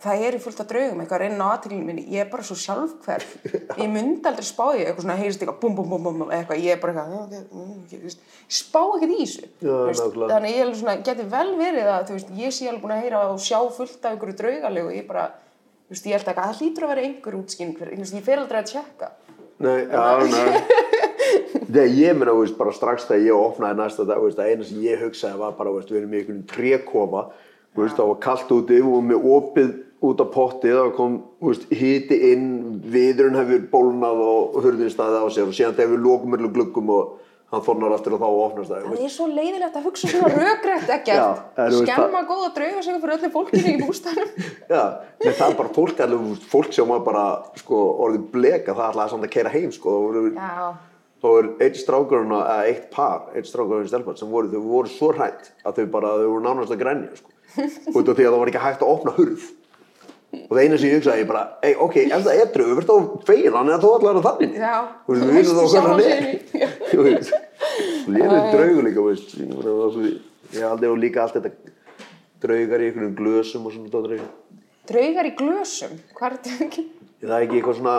það 0.00 0.22
er 0.24 0.36
í 0.36 0.40
fullt 0.40 0.60
af 0.62 0.68
draugum 0.70 1.00
eitthvað 1.02 1.18
að 1.18 1.22
reyna 1.26 1.46
á 1.46 1.52
aðteglinu 1.54 1.84
minni. 1.84 2.04
Ég 2.08 2.22
er 2.24 2.30
bara 2.32 2.44
svo 2.46 2.56
sjálfhverf. 2.56 3.34
Ég 3.82 3.90
myndi 3.92 4.30
aldrei 4.30 4.46
spá 4.48 4.64
í 4.72 4.84
eitthvað 4.84 5.04
svona 5.04 5.16
heyrist 5.20 5.42
eitthvað 5.44 5.58
bum 5.60 5.76
bum 5.76 5.90
bum 5.92 6.06
bum 6.06 6.32
eitthvað. 6.32 6.62
Ég 6.64 6.72
er 6.76 6.80
bara 6.80 6.94
eitthvað 6.94 7.12
"Já, 7.12 7.20
ok, 7.20 7.52
mm, 7.52 7.74
ok", 7.82 7.92
þú 7.92 8.06
veist, 8.06 8.24
ég 8.48 8.56
spá 8.60 8.80
ekkert 8.86 9.12
í 9.12 9.18
þessu. 9.20 9.50
Þannig 10.32 10.56
ég 10.56 10.88
er 10.94 11.04
geti 11.10 11.28
vel 11.34 11.50
verið 11.60 11.90
að 11.96 12.14
ég 12.40 12.56
sé 12.56 12.70
alveg 12.70 12.82
búin 12.86 12.96
að 12.96 13.02
heyra 13.04 13.24
og 13.28 13.38
sjá 13.44 13.58
fullt 13.76 14.04
af 14.04 14.12
einhverju 14.14 14.36
draugalegu. 14.40 14.86
Og 14.86 14.96
ég 14.96 15.06
bara 15.06 15.26
þú 15.90 15.96
veist, 15.96 16.06
ég 16.06 16.14
held 16.14 16.30
ekki 16.30 16.38
að 16.38 16.46
það 16.46 16.60
hlýtur 16.60 16.86
að 16.86 16.92
vera 16.94 17.04
einhver 17.08 17.36
útskýring 17.40 17.74
fyrir, 17.80 17.96
þú 17.98 18.04
veist, 18.04 18.14
ég 18.14 18.26
fer 18.30 18.42
aldrei 18.44 18.60
að 18.60 18.70
tjekka 18.70 19.10
Nei, 19.60 19.82
já, 19.90 20.04
nei. 20.24 20.60
Þegar 21.70 21.90
ég 21.98 22.16
meina, 22.16 22.32
þú 22.32 22.40
veist, 22.40 22.56
bara 22.56 22.72
strax 22.72 23.04
þegar 23.10 23.26
ég 23.26 23.40
opnaði 23.44 23.76
næsta 23.76 24.06
dag, 24.08 24.22
þú 24.22 24.30
veist, 24.30 24.38
að 24.40 24.52
eina 24.54 24.66
sem 24.66 24.80
ég 24.86 25.02
hugsaði 25.04 25.40
var 25.42 25.52
bara, 25.58 25.68
þú 25.68 25.80
veist, 25.80 25.90
við 25.92 25.98
erum 26.00 26.14
í 26.14 26.20
einhvern 26.20 26.40
trékofa, 26.48 27.24
þú 27.74 27.84
veist, 27.84 27.98
það 27.98 28.08
var 28.10 28.20
kallt 28.24 28.54
úti 28.56 28.78
og 28.80 29.04
með 29.10 29.26
opið 29.34 29.74
út 30.08 30.22
á 30.24 30.26
pottið, 30.32 30.78
það 30.78 30.94
kom, 30.96 31.18
þú 31.42 31.52
veist, 31.52 31.66
hiti 31.82 32.20
inn, 32.30 32.46
viðurinn 32.94 33.36
hefur 33.36 33.66
bólnað 33.74 34.22
og 34.24 34.56
hurðin 34.64 34.94
staðið 34.94 35.28
á 35.28 35.28
sér 35.36 35.50
og 35.50 35.58
síðan 35.58 35.76
þegar 35.76 35.92
við 35.92 36.04
lókum 36.06 36.38
öllu 36.38 36.52
gluggum 36.56 36.94
og 36.96 37.12
hann 37.50 37.64
þornar 37.66 37.94
aftur 37.96 38.14
og 38.16 38.20
þá 38.22 38.26
það, 38.28 38.52
þú 38.60 38.66
það 38.70 38.90
veist. 38.90 39.06
er 39.06 39.14
svo 39.14 39.26
leiðilegt 39.30 39.78
að 39.80 39.86
hugsa 39.88 40.10
svona 40.12 40.28
rökrætt 40.34 40.92
Já, 40.92 41.24
ekkert 41.56 41.78
skemma 41.80 42.20
góða 42.28 42.52
drauga 42.58 42.84
sem 42.86 43.00
fyrir 43.02 43.16
öllu 43.16 43.32
fólkinu 43.34 43.72
í 43.72 43.80
bústænum 43.80 44.30
Já, 44.74 44.84
en 45.24 45.34
það 45.34 45.48
er 45.48 45.58
bara 45.58 45.74
fólk, 45.74 46.04
alveg, 46.06 46.46
fólk 46.52 46.76
sem 46.76 46.94
var 46.94 47.02
bara, 47.06 47.24
sko, 47.58 47.82
orðið 48.06 48.30
bleka, 48.36 48.76
það 48.76 48.86
ætlaði 48.92 49.14
samt 49.16 49.26
að 49.26 49.34
keira 49.34 49.54
heim, 49.56 49.74
sko, 49.74 49.96
það 50.36 50.78
þá 51.20 51.28
er 51.36 51.48
eitt 51.66 51.76
strákurinn 51.80 52.32
og 52.32 52.42
eða 52.44 52.66
eitt 52.70 52.86
par, 52.94 53.26
eitt 53.36 53.48
strákurinn 53.48 53.84
og 53.84 53.90
stelpann 53.92 54.18
sem 54.18 54.30
voru, 54.32 54.50
þau 54.52 54.62
voru 54.64 54.88
svo 54.92 55.10
hrætt 55.12 55.50
að 55.68 55.80
þau 55.80 55.86
bara, 55.92 56.12
þau 56.20 56.28
voru 56.32 56.44
nánast 56.46 56.74
að 56.74 56.82
grænja, 56.84 57.10
sko. 57.20 57.28
Út 57.98 58.08
af 58.08 58.14
því 58.14 58.24
að 58.24 58.30
það 58.30 58.40
var 58.40 58.52
ekki 58.52 58.62
hægt 58.64 58.84
að 58.84 58.92
opna 58.94 59.12
hurð. 59.18 59.48
Og 60.30 60.52
það 60.54 60.60
eina 60.62 60.76
sem 60.78 60.86
ég 60.86 61.00
hugsaði, 61.00 61.22
ég 61.24 61.28
bara, 61.28 61.42
ok, 61.82 61.96
ef 62.06 62.20
það 62.22 62.36
er 62.38 62.50
draugur, 62.54 62.76
verður 62.78 62.88
þá 62.88 62.96
fegin 63.26 63.56
hann 63.58 63.72
eða 63.72 63.82
þú 63.82 63.90
allar 63.96 64.20
að 64.20 64.26
þannig. 64.28 64.50
Þú 66.90 67.04
veist, 67.06 67.32
er. 67.32 67.40
í. 67.40 68.04
Lélið 68.16 68.46
draugur 68.54 68.86
líka, 68.88 69.04
veist. 69.06 69.34
Ég 69.38 70.60
er 70.60 70.68
aldrei 70.70 70.90
og 70.90 70.98
líka 70.98 71.22
allt 71.24 71.36
þetta 71.38 71.50
draugar 72.42 72.80
í 72.82 72.88
einhvernum 72.88 73.12
glösum 73.18 73.66
og 73.68 73.74
svona 73.74 73.92
dóttir. 73.92 74.22
draugar 74.90 75.28
í 75.28 75.34
glösum 75.38 75.92
hvað 76.16 76.26
er 76.30 76.38
þetta 76.40 76.64
ekki? 76.66 76.86
Það 77.20 77.36
er 77.36 77.44
ekki 77.46 77.60
eitthvað 77.60 77.78
svona... 77.80 77.96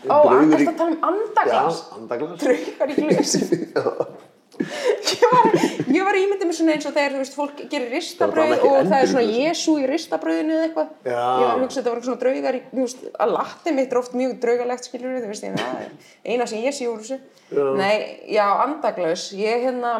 Ó, 0.00 0.16
draugur 0.24 0.40
er 0.40 0.48
í- 0.48 0.64
þetta 0.64 0.72
að 0.72 0.78
tala 0.80 0.90
um 0.90 1.02
andaglas? 1.10 1.80
Já, 1.84 1.96
andaglas. 2.00 2.40
Draugar 2.40 2.88
í 2.90 2.98
glösum. 2.98 3.46
ég, 4.60 5.24
var, 5.32 5.48
ég 5.90 6.06
var 6.06 6.18
ímyndið 6.20 6.48
mér 6.48 6.56
svona 6.56 6.74
eins 6.76 6.86
og 6.88 6.94
þegar 6.96 7.14
þú 7.14 7.20
veist, 7.22 7.36
fólk 7.38 7.60
gerir 7.72 7.96
ekki 7.98 8.26
og 8.26 8.88
það 8.90 8.96
er 8.98 9.10
svona. 9.10 9.24
Jésu 9.40 9.76
í 9.80 9.88
ristabrauðinu 9.90 10.56
eða 10.56 10.66
eitthvað. 10.68 10.90
Ég 11.06 11.18
var 11.18 11.52
að 11.52 11.64
hugsa 11.64 11.80
að 11.80 11.82
þetta 11.82 11.94
var 11.94 12.02
svona 12.06 12.22
draugar 12.24 12.58
þú 12.70 12.86
veist, 12.86 13.04
að 13.24 13.34
latti 13.36 13.74
mitt 13.76 13.94
er 13.94 14.00
oft 14.00 14.16
mjög 14.20 14.34
draugalegt, 14.44 14.88
skiljur 14.88 15.20
þú 15.20 15.30
veist, 15.30 15.46
ég, 15.46 16.10
eina 16.26 16.48
sem 16.50 16.64
ég 16.66 16.76
sé 16.76 16.90
úr 16.90 17.04
þessu. 17.04 17.20
Nei, 17.80 17.94
já, 18.30 18.44
andaglaus, 18.66 19.30
ég 19.38 19.64
hérna, 19.66 19.94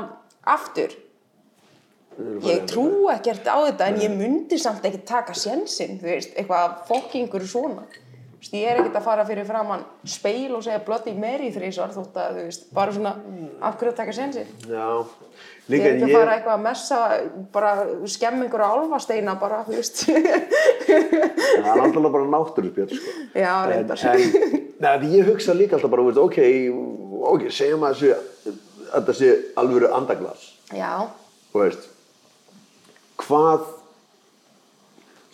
aftur, 0.57 0.95
ég 2.45 2.69
trú 2.69 3.09
ekkert 3.13 3.49
á 3.49 3.59
þetta 3.71 3.91
en 3.91 4.01
ég 4.03 4.13
myndi 4.13 4.59
samt 4.61 4.85
ekki 4.87 5.03
taka 5.09 5.35
sjensinn, 5.37 5.99
þú 6.03 6.13
veist, 6.13 6.37
eitthvað 6.37 6.81
fokkingur 6.91 7.47
svona. 7.49 7.87
Veist, 8.41 8.55
ég 8.57 8.65
er 8.71 8.79
ekkert 8.81 8.95
að 8.97 9.05
fara 9.05 9.25
fyrir 9.29 9.45
framann 9.45 9.83
speil 10.09 10.55
og 10.57 10.63
segja 10.65 10.81
Bloody 10.87 11.13
Mary 11.13 11.51
þrísvar 11.53 11.91
þótt 11.93 12.15
að, 12.17 12.39
þú 12.39 12.45
veist, 12.47 12.63
bara 12.73 12.93
svona, 12.97 13.11
af 13.69 13.75
hverju 13.77 13.91
að 13.93 13.99
taka 13.99 14.15
sjensinn? 14.17 14.53
Já, 14.65 14.87
Ég 15.71 15.75
líka 15.75 15.91
er 15.91 15.91
ekki 15.93 16.07
að 16.07 16.15
fara 16.17 16.23
ég, 16.25 16.39
eitthvað 16.39 16.55
að 16.55 16.63
messa, 16.65 17.01
bara 17.53 17.73
skemma 18.11 18.47
einhverja 18.47 18.71
álfasteina 18.79 19.35
bara, 19.43 19.59
þú 19.67 19.77
veist. 19.77 20.01
það 20.89 21.69
er 21.69 21.83
alltaf 21.85 22.09
bara 22.17 22.31
náttúruspjörn, 22.33 22.95
sko. 22.97 23.13
Já, 23.37 23.53
reyndar. 23.69 24.07
neða, 24.81 25.11
ég 25.13 25.29
hugsa 25.29 25.57
líka 25.59 25.77
alltaf 25.77 25.93
bara, 25.93 26.07
veist, 26.09 26.23
ok, 26.25 26.41
ok, 27.35 27.45
segjum 27.53 27.85
að 27.91 28.07
þetta 28.95 29.17
sé 29.21 29.35
alvöru 29.61 29.93
andaglas, 30.01 30.49
Já, 30.73 30.95
hvað, 33.21 33.69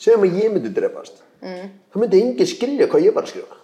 segjum 0.02 0.26
að 0.26 0.40
ég 0.42 0.52
myndi 0.58 0.74
drefast, 0.74 1.22
mm. 1.42 1.66
það 1.92 2.02
myndi 2.02 2.22
enginn 2.22 2.50
skilja 2.50 2.88
hvað 2.92 3.06
ég 3.06 3.16
var 3.16 3.26
að 3.26 3.32
skrifa. 3.34 3.56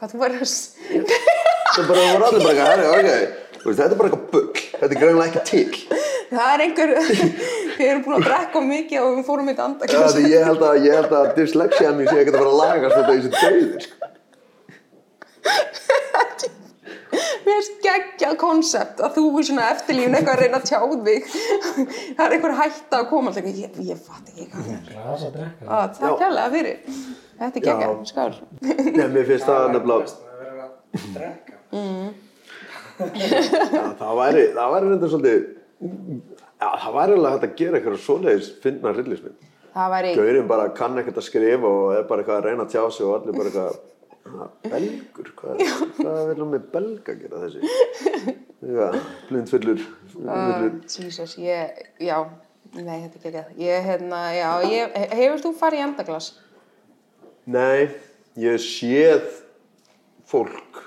hvað 0.00 0.14
þú 0.14 0.24
verður 0.24 0.42
að... 0.46 0.52
Það 1.70 1.86
bara 1.86 2.00
var 2.02 2.22
allir 2.26 2.42
bara 2.42 2.50
eitthvað, 2.50 2.70
herri, 2.70 2.86
ok, 2.90 3.10
þú 3.60 3.66
veist, 3.68 3.78
þetta 3.78 3.94
er 3.94 3.98
bara 4.00 4.08
eitthvað 4.08 4.24
bull, 4.32 4.48
þetta 4.72 4.88
er 4.88 4.98
greinlega 4.98 5.28
ekki 5.28 5.42
til. 5.46 5.70
Það 6.30 6.48
er 6.50 6.60
einhver, 6.64 6.90
við 7.78 7.86
erum 7.86 8.02
búin 8.06 8.16
að 8.16 8.26
drekka 8.26 8.58
mikið 8.66 8.98
og 9.04 9.10
við 9.14 9.24
fórum 9.28 9.50
í 9.50 9.54
því 10.16 10.32
ég 10.32 10.42
held 10.48 10.62
að, 10.66 10.74
að 11.20 11.30
dyslexia 11.38 11.92
mín 11.94 12.10
sé 12.10 12.16
ekkert 12.18 12.34
að 12.34 12.42
fara 12.42 12.50
að 12.50 12.60
lagast 12.64 12.96
þetta 12.98 13.12
í 13.14 13.22
þessu 13.22 13.30
sko. 13.86 13.94
Mér 17.46 17.62
geggjað 17.84 18.34
konsept 18.40 19.00
að 19.02 19.14
þú 19.16 19.24
er 19.40 19.44
svona 19.48 19.64
eftirlífin 19.74 20.16
eitthvað 20.18 20.34
að 20.36 20.42
reyna 20.44 20.58
að 20.60 20.66
tjá 20.70 20.80
þig. 21.08 21.22
Það 22.16 22.24
er 22.26 22.34
einhver 22.36 22.54
hætta 22.60 23.00
að 23.00 23.08
koma 23.10 23.26
alltaf, 23.32 23.44
ég, 23.50 23.78
ég 23.90 23.98
fatt 24.06 24.26
ekki 24.30 24.44
hvað 24.52 24.62
það 24.68 24.72
er. 25.26 25.48
Það 25.98 26.08
er 26.10 26.16
kærlega 26.24 26.48
fyrir. 26.54 26.78
Þetta 27.40 27.56
er 27.56 27.64
geggjað, 27.66 27.90
Já. 27.90 28.04
skál. 28.12 28.34
Nei, 29.00 29.06
mér 29.16 29.24
finnst 29.30 29.48
það 29.48 29.60
nefnilega. 29.74 30.06
Já, 33.00 33.84
það 33.96 34.16
væri, 34.18 34.42
það 34.56 34.72
væri 34.74 34.88
reynda 34.90 35.08
svolítið, 35.08 35.44
já, 36.60 36.68
það 36.82 36.96
væri 36.98 37.14
alveg 37.16 37.32
hægt 37.34 37.46
að 37.46 37.54
gera 37.60 37.78
eitthvað 37.78 38.02
svoleiðis. 38.04 38.48
Það 39.70 39.88
væri, 39.94 40.10
Gaurinn 40.18 40.48
bara 40.50 40.66
kann 40.76 40.98
ekkert 41.00 41.20
að 41.22 41.26
skrifa 41.28 41.68
og 41.70 41.94
er 41.94 42.04
bara 42.10 42.20
eitthvað 42.24 42.40
að 42.40 42.48
reyna 42.50 42.66
að 42.66 42.72
tjá 42.74 42.82
sig 42.92 43.06
og 43.06 43.12
allir 43.20 43.36
bara 43.38 43.48
eitthvað, 43.52 43.70
"Ha, 43.70 43.78
belgur, 44.66 45.32
hvað, 45.38 45.64
hvað 45.96 46.20
vil 46.30 46.38
hann 46.42 46.52
með 46.52 46.68
belga 46.74 47.16
gera 47.22 47.42
þessi? 47.46 47.72
Eitthvað, 48.60 48.96
blindfullur, 49.30 49.82
blindfullur. 50.12 50.78
Jesus, 50.92 51.34
ég, 51.40 51.82
já, 52.04 52.16
nei, 52.76 52.98
þetta 53.06 53.18
er 53.18 53.24
geggjað. 53.26 53.52
Ég, 53.64 53.84
hérna, 53.88 54.22
já, 54.36 54.48
ég, 54.68 54.96
hefur 55.16 55.44
þú 55.46 55.54
farið 55.62 55.80
í 55.82 55.84
andaglas? 55.88 56.30
Nei, 57.50 57.88
ég 58.38 58.60
séð 58.62 59.40
fólk 60.30 60.82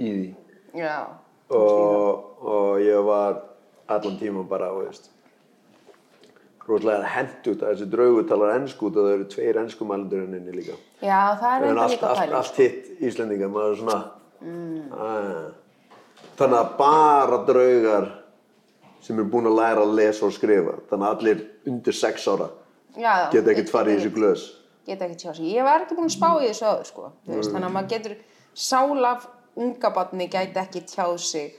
í 0.00 0.08
því 0.08 0.28
Já. 0.80 0.94
og, 1.52 2.38
og 2.40 2.80
ég 2.80 3.02
var 3.04 3.42
allan 3.92 4.16
tíma 4.20 4.44
bara, 4.48 4.70
veist, 4.78 5.11
rótlega 6.68 7.10
hent 7.14 7.50
út 7.50 7.62
að 7.62 7.74
þessi 7.74 7.88
draugur 7.90 8.26
talar 8.28 8.54
ennsku 8.56 8.88
og 8.88 8.96
það 8.96 9.10
eru 9.16 9.28
tveir 9.32 9.60
ennskumælendur 9.64 10.24
henni 10.26 10.54
líka. 10.54 10.78
Já, 11.02 11.20
það 11.40 11.52
er 11.52 11.66
reynda 11.66 11.88
líka 11.90 12.14
pæling. 12.14 12.34
allt 12.38 12.62
hitt 12.62 12.90
Íslendingar, 13.02 13.52
maður 13.52 13.74
er 13.74 13.80
svona 13.82 13.98
mm. 14.46 15.52
Þannig 16.38 16.58
að 16.60 16.72
bara 16.78 17.42
draugar 17.50 18.08
sem 19.02 19.18
er 19.18 19.30
búin 19.30 19.50
að 19.50 19.58
læra 19.58 19.84
að 19.84 19.94
lesa 19.98 20.26
og 20.28 20.34
skrifa 20.36 20.78
þannig 20.90 21.06
að 21.08 21.14
allir 21.16 21.46
undir 21.66 21.98
sex 21.98 22.26
ára 22.30 22.52
Já, 22.92 23.30
geta 23.32 23.50
ekkert 23.54 23.72
farið 23.72 23.96
í 23.96 23.98
þessu 23.98 24.14
glös 24.14 24.48
Geta 24.86 25.06
ekkert 25.06 25.22
sjá 25.22 25.32
sig. 25.36 25.46
Ég 25.54 25.66
var 25.66 25.84
ekki 25.84 25.94
búin 25.94 26.08
að 26.08 26.16
spá 26.16 26.28
í 26.42 26.48
þessu 26.48 26.66
áður, 26.66 26.86
sko. 26.88 27.10
Þú 27.26 27.36
veist, 27.38 27.52
þannig 27.54 27.68
að 27.68 27.74
maður 27.76 27.90
getur 27.92 28.14
sál 28.58 29.06
af 29.06 29.28
unga 29.62 29.90
barni 29.94 30.26
gæti 30.32 30.58
ekki 30.62 30.82
tjáð 30.90 31.18
sig 31.22 31.52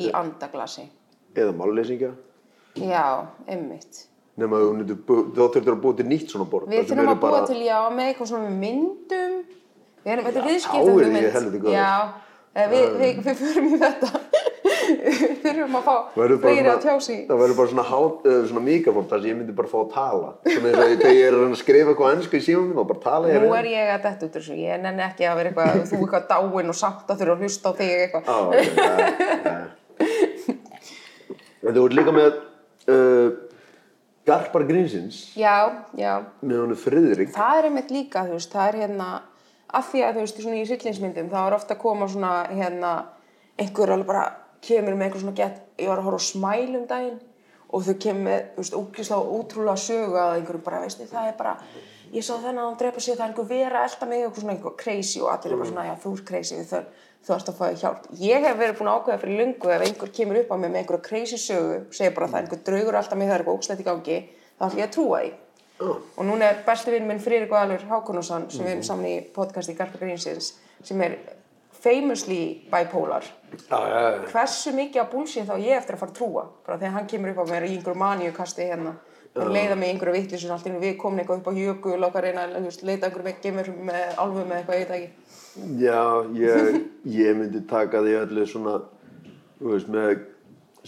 í 0.00 0.08
andaglasi. 0.16 0.86
Eða 1.36 1.52
mállýsingja. 1.58 2.14
Já, 2.80 3.04
einmitt. 3.44 4.06
Að 4.46 4.94
bú- 5.08 5.26
þá 5.36 5.42
þurftur 5.44 5.74
að 5.74 5.80
búa 5.84 5.96
til 5.98 6.06
nýtt 6.08 6.32
svona 6.32 6.46
borð. 6.50 6.70
Við 6.72 6.88
þurfum 6.90 7.12
að 7.12 7.20
búa 7.24 7.40
til, 7.46 7.60
já, 7.66 7.78
með 7.92 8.04
eitthvað 8.10 8.30
svona 8.32 8.50
myndum. 8.54 9.34
Við 10.00 10.12
erum, 10.14 10.24
þetta 10.24 10.38
er 10.38 10.44
Já, 10.44 10.48
viðskiptum 10.50 10.94
þá 10.96 11.04
er 11.04 11.04
ég 11.20 11.32
helviti 11.36 11.58
góður. 11.60 11.74
Já, 11.76 11.92
eh, 12.54 12.66
við, 12.70 12.84
förum 13.40 13.66
í 13.68 13.80
þetta. 13.80 14.08
við 14.90 15.36
þurfum 15.44 15.76
að 15.78 15.84
fá 15.86 15.96
fleiri 16.14 16.34
að 16.34 16.40
svona- 16.40 16.82
tjá 16.84 16.94
sig. 17.04 17.18
Það 17.28 17.40
verður 17.42 17.56
bara 17.60 17.70
svona, 17.72 17.84
svona 18.50 18.64
mikrofón 18.64 19.08
þar 19.10 19.20
sem 19.20 19.30
ég 19.30 19.36
myndi 19.40 19.54
bara 19.60 19.70
fá 19.70 19.78
að 19.80 19.92
tala. 19.94 20.30
Og 20.40 20.60
þegar 20.64 20.86
ég 21.10 21.24
er 21.26 21.34
að 21.36 21.42
að 21.44 21.60
skrifa 21.60 21.88
eitthvað 21.92 22.14
ennsku 22.16 22.34
í 22.40 22.44
símum 22.46 22.72
þá 22.74 22.82
bara 22.90 23.02
tala 23.04 23.24
Nú 23.44 23.52
er 23.58 23.66
ég 23.70 23.84
að 23.94 24.02
detta 24.08 24.26
út 24.26 24.34
þessu, 24.38 24.54
ég 24.56 24.80
nenni 24.80 25.04
ekki 25.04 25.24
að 25.28 25.36
vera 25.40 25.48
eitthvað, 25.52 25.84
þú 25.90 25.96
eitthvað 26.00 26.24
dáin 26.32 26.72
og 26.72 26.78
samt 26.80 27.06
að 27.12 27.18
þurfa 27.20 27.34
að 27.36 27.42
hlusta 27.44 27.66
á 27.68 27.72
þig 27.80 27.92
eitthvað. 28.06 28.24
Þú 31.60 31.84
ert 31.84 31.94
líka 31.94 32.12
með 32.16 32.28
uh, 32.88 33.28
Garpar 34.30 34.66
Grínsins 34.68 35.22
Já, 35.38 35.56
já, 35.98 36.12
með 36.42 36.62
honum 36.64 36.78
Friðrik. 36.78 37.32
það 37.34 37.58
er 37.60 37.68
einmitt 37.70 37.94
líka, 37.94 38.24
þú 38.28 38.36
veist, 38.38 38.52
það 38.54 38.68
er 38.68 38.78
hérna, 38.84 39.08
af 39.80 39.88
því 39.90 40.04
að 40.06 40.18
þú 40.18 40.26
veist, 40.26 40.44
í 40.44 40.62
rillingsmyndum, 40.70 41.32
þá 41.32 41.40
er 41.42 41.56
ofta 41.56 41.76
að 41.76 41.82
koma 41.82 42.08
svona, 42.10 42.32
hérna, 42.50 42.92
einhver 43.60 43.94
alveg 43.96 44.10
bara 44.12 44.24
kemur 44.64 44.96
með 44.96 45.08
eitthvað 45.08 45.24
svona 45.24 45.38
gett, 45.40 45.60
ég 45.80 45.90
var 45.90 46.00
að 46.00 46.08
horfa 46.08 46.22
á 46.22 46.28
smæl 46.30 46.78
um 46.78 46.86
daginn 46.90 47.20
og 47.70 47.86
þau 47.86 47.94
kemur 48.02 48.26
með, 48.26 48.42
þú 48.54 48.64
veist, 48.64 48.76
ókýrslega 48.80 49.36
ótrúlega 49.38 49.84
sögu 49.84 50.18
að 50.20 50.34
einhverjum 50.38 50.66
bara, 50.66 50.82
veistu, 50.84 51.06
það 51.10 51.28
er 51.30 51.36
bara, 51.38 51.54
ég 52.10 52.26
sá 52.26 52.32
þennan 52.34 52.62
að 52.64 52.66
hann 52.68 52.80
drepa 52.80 53.04
sig, 53.04 53.14
það 53.14 53.24
er 53.24 53.30
einhver 53.30 53.50
vera 53.50 53.82
að 53.82 53.86
elta 53.90 54.08
mig, 54.10 54.24
eitthvað 54.24 54.42
svona 54.44 54.56
eitthvað 54.56 54.76
crazy 54.82 55.22
og 55.22 55.30
allir 55.34 55.54
er 55.54 55.62
bara 55.62 55.70
svona, 55.70 55.86
já, 55.86 55.94
þú 56.02 56.14
ert 56.16 56.26
crazy, 56.30 56.58
þú, 56.66 56.80
þú 57.26 57.34
ert 57.36 57.50
að 57.50 57.58
fá 57.58 57.66
hjálp. 57.82 58.08
Ég 58.20 58.46
hef 58.46 58.58
verið 58.58 58.78
búin 58.78 58.90
að 58.90 58.98
ákveða 59.00 59.20
fyrir 59.22 59.40
lungu 59.40 59.72
ef 59.74 59.84
einhver 59.86 60.12
kemur 60.16 60.40
upp 60.40 60.52
á 60.52 60.56
mig 60.56 60.70
með 60.70 60.80
einhverja 60.82 61.06
crazy 61.06 61.38
sögu, 61.40 61.80
segir 61.92 62.14
bara 62.16 62.26
að 62.26 62.32
það 62.32 62.40
er 62.40 62.46
einhver 62.46 62.62
draugur 62.68 62.98
alltaf 63.00 63.18
mig, 63.20 63.28
það 63.28 63.34
er 63.34 63.44
eitthvað 63.44 63.58
ógslegt 63.58 63.82
í 63.82 63.88
gangi, 63.88 64.18
þá 64.56 64.64
ætlum 64.66 64.80
ég 64.80 64.88
að 64.88 64.94
trúa 64.96 65.20
því. 65.20 65.32
Og 65.80 66.24
núna 66.28 66.48
er 66.50 66.62
besti 66.66 66.92
vinn 66.92 67.06
minn 67.08 67.20
Friðrik 67.24 67.52
Valur 67.52 67.84
Hákonusson 67.88 68.48
sem 68.52 68.66
við 68.66 68.74
erum 68.74 68.82
saman 68.84 69.08
í 69.08 69.14
podcasti 69.32 69.76
Garpa 69.78 70.00
Grínsins 70.00 70.50
sem 70.84 71.00
er 71.04 71.16
famously 71.80 72.40
bipolar. 72.72 73.24
Já, 73.56 73.78
já, 73.88 74.00
já. 74.04 74.26
Hversu 74.32 74.74
mikið 74.76 75.00
af 75.00 75.08
bullshit 75.14 75.48
þá 75.48 75.54
ég 75.56 75.78
eftir 75.78 75.96
að 75.96 76.02
fara 76.02 76.12
að 76.12 76.18
trúa? 76.18 76.42
Bara 76.66 76.76
þegar 76.82 76.96
hann 76.98 77.08
kemur 77.08 77.32
upp 77.32 77.40
á 77.40 77.50
mér 77.54 77.68
í 77.68 77.72
einhverju 77.78 78.02
maníukasti 78.02 78.68
hérna 78.68 78.92
og 79.38 79.50
leiða 79.54 79.76
mig 79.78 79.92
einhverju 79.92 80.16
vittlisur 80.16 80.54
allt 80.54 80.66
í 80.66 80.72
einu. 80.72 80.80
Við 80.82 80.96
komin 81.00 81.22
eitthvað 81.22 81.42
upp 81.42 81.50
á 81.50 81.60
jökul 81.60 81.98
og 82.06 82.16
reyna 82.24 82.46
að 82.46 82.56
þú 82.56 82.64
veist, 82.68 82.86
leita 82.86 83.08
einhverju 83.08 83.28
með 83.28 83.42
gemur 83.44 83.70
með 83.90 84.16
álfum 84.16 84.48
með 84.50 84.56
eitthvað, 84.58 84.86
það 84.88 84.96
ekki. 84.96 85.12
Já, 85.80 86.02
ég, 86.38 86.80
ég 87.10 87.38
myndi 87.38 87.62
taka 87.70 88.02
því 88.06 88.16
öllu 88.24 88.48
svona, 88.48 88.74
veist, 89.60 89.92
með 89.92 90.26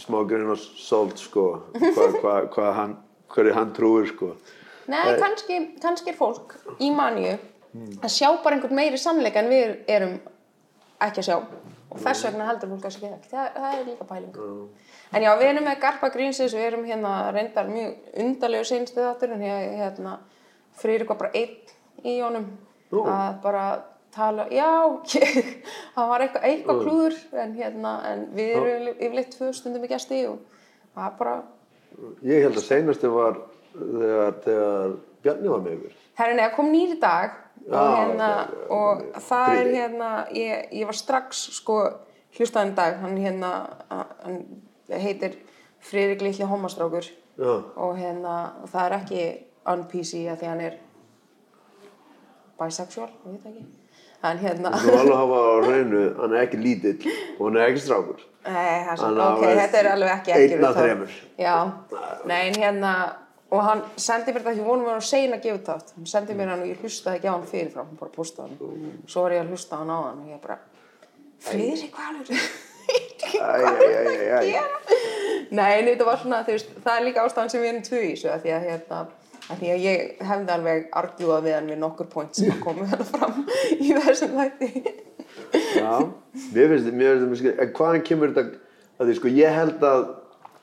smá 0.01 0.19
grein 0.27 0.51
og 0.51 0.59
salt, 0.59 1.21
sko, 1.21 1.47
hvað 1.77 2.17
hva, 2.23 2.35
hva 2.55 2.75
hann, 2.79 2.99
hann 3.53 3.73
trúir, 3.77 4.09
sko. 4.11 4.33
Nei, 4.91 5.15
kannski, 5.19 5.59
kannski 5.79 6.11
er 6.11 6.17
fólk 6.17 6.57
í 6.83 6.89
maníu 6.91 7.37
að 7.73 8.11
sjá 8.11 8.29
bara 8.43 8.57
einhvern 8.57 8.77
meiri 8.77 8.99
sannleika 9.01 9.41
en 9.41 9.51
við 9.51 9.77
erum 9.89 10.17
ekki 11.01 11.23
að 11.23 11.27
sjá 11.29 11.37
og 11.93 12.01
þess 12.01 12.25
vegna 12.27 12.49
heldur 12.49 12.73
fólk 12.73 12.89
að 12.89 13.07
ekki 13.13 13.31
það, 13.31 13.47
það 13.55 13.77
er 13.77 13.87
líka 13.87 14.09
pæling. 14.09 14.37
En 15.13 15.25
já, 15.25 15.31
við 15.39 15.49
erum 15.51 15.67
með 15.69 15.79
Garpa 15.85 16.09
Grínsins 16.13 16.57
við 16.57 16.67
erum 16.71 16.85
hérna 16.89 17.15
reyndar 17.35 17.69
mjög 17.69 18.19
undarlegu 18.25 18.69
seinstu 18.69 19.03
þáttur 19.05 19.35
en 19.37 19.45
ég 19.45 19.73
hérna 19.79 20.17
fyrir 20.81 21.07
bara 21.13 21.31
einn 21.37 21.73
í 22.03 22.19
honum. 22.19 22.51
Nú. 22.93 23.01
að 23.09 23.39
bara 23.41 23.63
tala, 24.13 24.45
já 24.53 24.69
það 25.09 26.09
var 26.11 26.23
eitthvað, 26.25 26.43
eitthvað 26.49 26.81
klúður 26.83 27.15
en 27.41 27.55
hérna, 27.57 27.93
en 28.11 28.27
við 28.35 28.51
erum 28.53 28.89
yfirleitt 28.93 29.33
tvö 29.33 29.49
stundum 29.57 29.87
í 29.87 29.89
gæsti 29.89 30.19
og 30.29 30.43
það 30.93 31.07
er 31.07 31.15
bara 31.17 31.35
Ég 32.25 32.45
held 32.45 32.57
að 32.57 32.65
seinasti 32.65 33.09
var 33.13 33.39
þegar, 33.73 34.37
þegar 34.45 34.93
Bjarni 35.23 35.51
var 35.51 35.61
með 35.63 35.75
ykkur. 35.77 35.97
Herrin, 36.19 36.41
ég 36.41 36.55
kom 36.57 36.69
nýri 36.73 36.97
dag 37.01 37.35
og, 37.69 37.95
hérna, 37.97 38.29
og 38.73 39.03
það 39.23 39.59
er 39.59 39.71
hérna, 39.77 40.11
ég, 40.35 40.67
ég 40.79 40.89
var 40.89 40.97
strax 40.97 41.47
sko 41.59 41.79
hlustaðan 42.37 42.75
dag, 42.77 42.97
hann 43.03 43.17
hérna, 43.21 43.51
hann 44.23 44.41
heitir 44.89 45.37
Friðrik 45.83 46.23
Lilli 46.23 46.47
Homastrákur 46.47 47.07
og 47.39 47.95
hérna, 47.99 48.35
það 48.71 48.83
er 48.85 48.97
ekki 48.99 49.23
un-PC 49.73 50.25
að 50.31 50.41
því 50.41 50.51
hann 50.51 50.65
er 50.67 50.75
bisexual, 52.59 53.09
ég 53.25 53.37
veit 53.37 53.47
ekki. 53.53 53.65
Hann 54.23 54.39
hérna, 54.39 54.69
þú 54.79 54.93
alveg 54.95 55.17
hafa 55.19 55.39
á 55.43 55.55
hreinu, 55.65 56.03
hann 56.19 56.35
er 56.35 56.45
ekki 56.45 56.59
lítill 56.61 57.09
og 57.39 57.41
hann 57.47 57.57
er 57.59 57.71
ekki 57.71 57.81
strákur. 57.83 58.21
Nei, 58.43 58.69
er 58.83 59.19
ok, 59.25 59.43
þetta 59.43 59.79
er 59.81 59.89
alveg 59.91 60.13
ekki 60.13 60.35
ekki 60.35 60.59
af 60.63 60.77
þremur. 60.77 61.17
Já, 61.39 61.55
nei, 62.31 62.43
hérna, 62.55 62.93
og 63.53 63.61
hann 63.67 63.81
sendi 64.01 64.33
mér 64.33 64.41
þetta, 64.41 64.55
því 64.57 64.65
vonum 64.67 64.87
við 64.89 64.95
að 64.97 65.03
segja 65.11 65.31
að 65.37 65.43
gefa 65.45 65.63
þátt, 65.69 65.91
hann 65.97 66.09
sendi 66.09 66.35
mér 66.39 66.51
hann 66.53 66.63
og 66.65 66.69
ég 66.71 66.79
hlustaði 66.83 67.19
ekki 67.19 67.29
á 67.29 67.33
hann 67.35 67.47
fyrirfram, 67.51 67.89
hann 67.91 67.99
bara 67.99 68.13
postaði 68.15 68.57
hann. 68.59 68.93
Svo 69.13 69.25
var 69.27 69.35
ég 69.37 69.43
að 69.43 69.51
hlusta 69.53 69.79
hann 69.81 69.91
á 69.93 69.97
hann 70.07 70.21
og 70.23 70.31
ég 70.33 70.39
bara, 70.43 70.57
Friðrik 71.43 71.97
Valur, 71.99 72.31
Æ, 72.83 73.37
æ, 73.39 73.71
æ, 73.79 74.13
æ, 74.33 74.59
æ. 74.59 74.63
Nei, 75.53 75.83
þetta 75.87 76.05
var 76.07 76.17
svona, 76.21 76.39
veist, 76.47 76.71
það 76.83 76.97
er 76.99 77.05
líka 77.07 77.23
ástæðan 77.27 77.51
sem 77.53 77.61
við 77.63 77.69
erum 77.71 77.83
tvö 77.87 77.99
í 78.03 78.09
þessu, 78.13 78.29
að 78.33 78.41
því 78.43 78.51
að, 78.57 78.65
hérna, 78.69 78.99
að 79.53 79.61
því 79.61 79.69
að 79.73 79.83
ég 79.85 80.03
hefði 80.31 80.53
alveg 80.57 80.83
argjúað 81.01 81.45
við 81.47 81.55
hann 81.57 81.69
við 81.71 81.79
nokkur 81.83 82.09
point 82.11 82.35
sem 82.39 82.51
að 82.51 82.59
komu 82.65 82.87
hérna 82.89 83.07
fram 83.07 83.39
í 83.77 83.93
þessum 83.93 84.35
þætti. 84.39 84.69
Já, 85.77 85.93
mér 86.55 86.73
finnst 86.73 86.89
þetta, 86.89 87.07
þetta, 87.13 87.39
skil- 87.39 87.55
en 87.63 87.73
hvaðan 87.79 88.05
kemur 88.09 88.33
þetta, 88.35 88.59
að 88.99 89.09
því 89.11 89.15
sko 89.21 89.33
ég 89.37 89.57
held 89.59 89.87
að, 89.89 90.03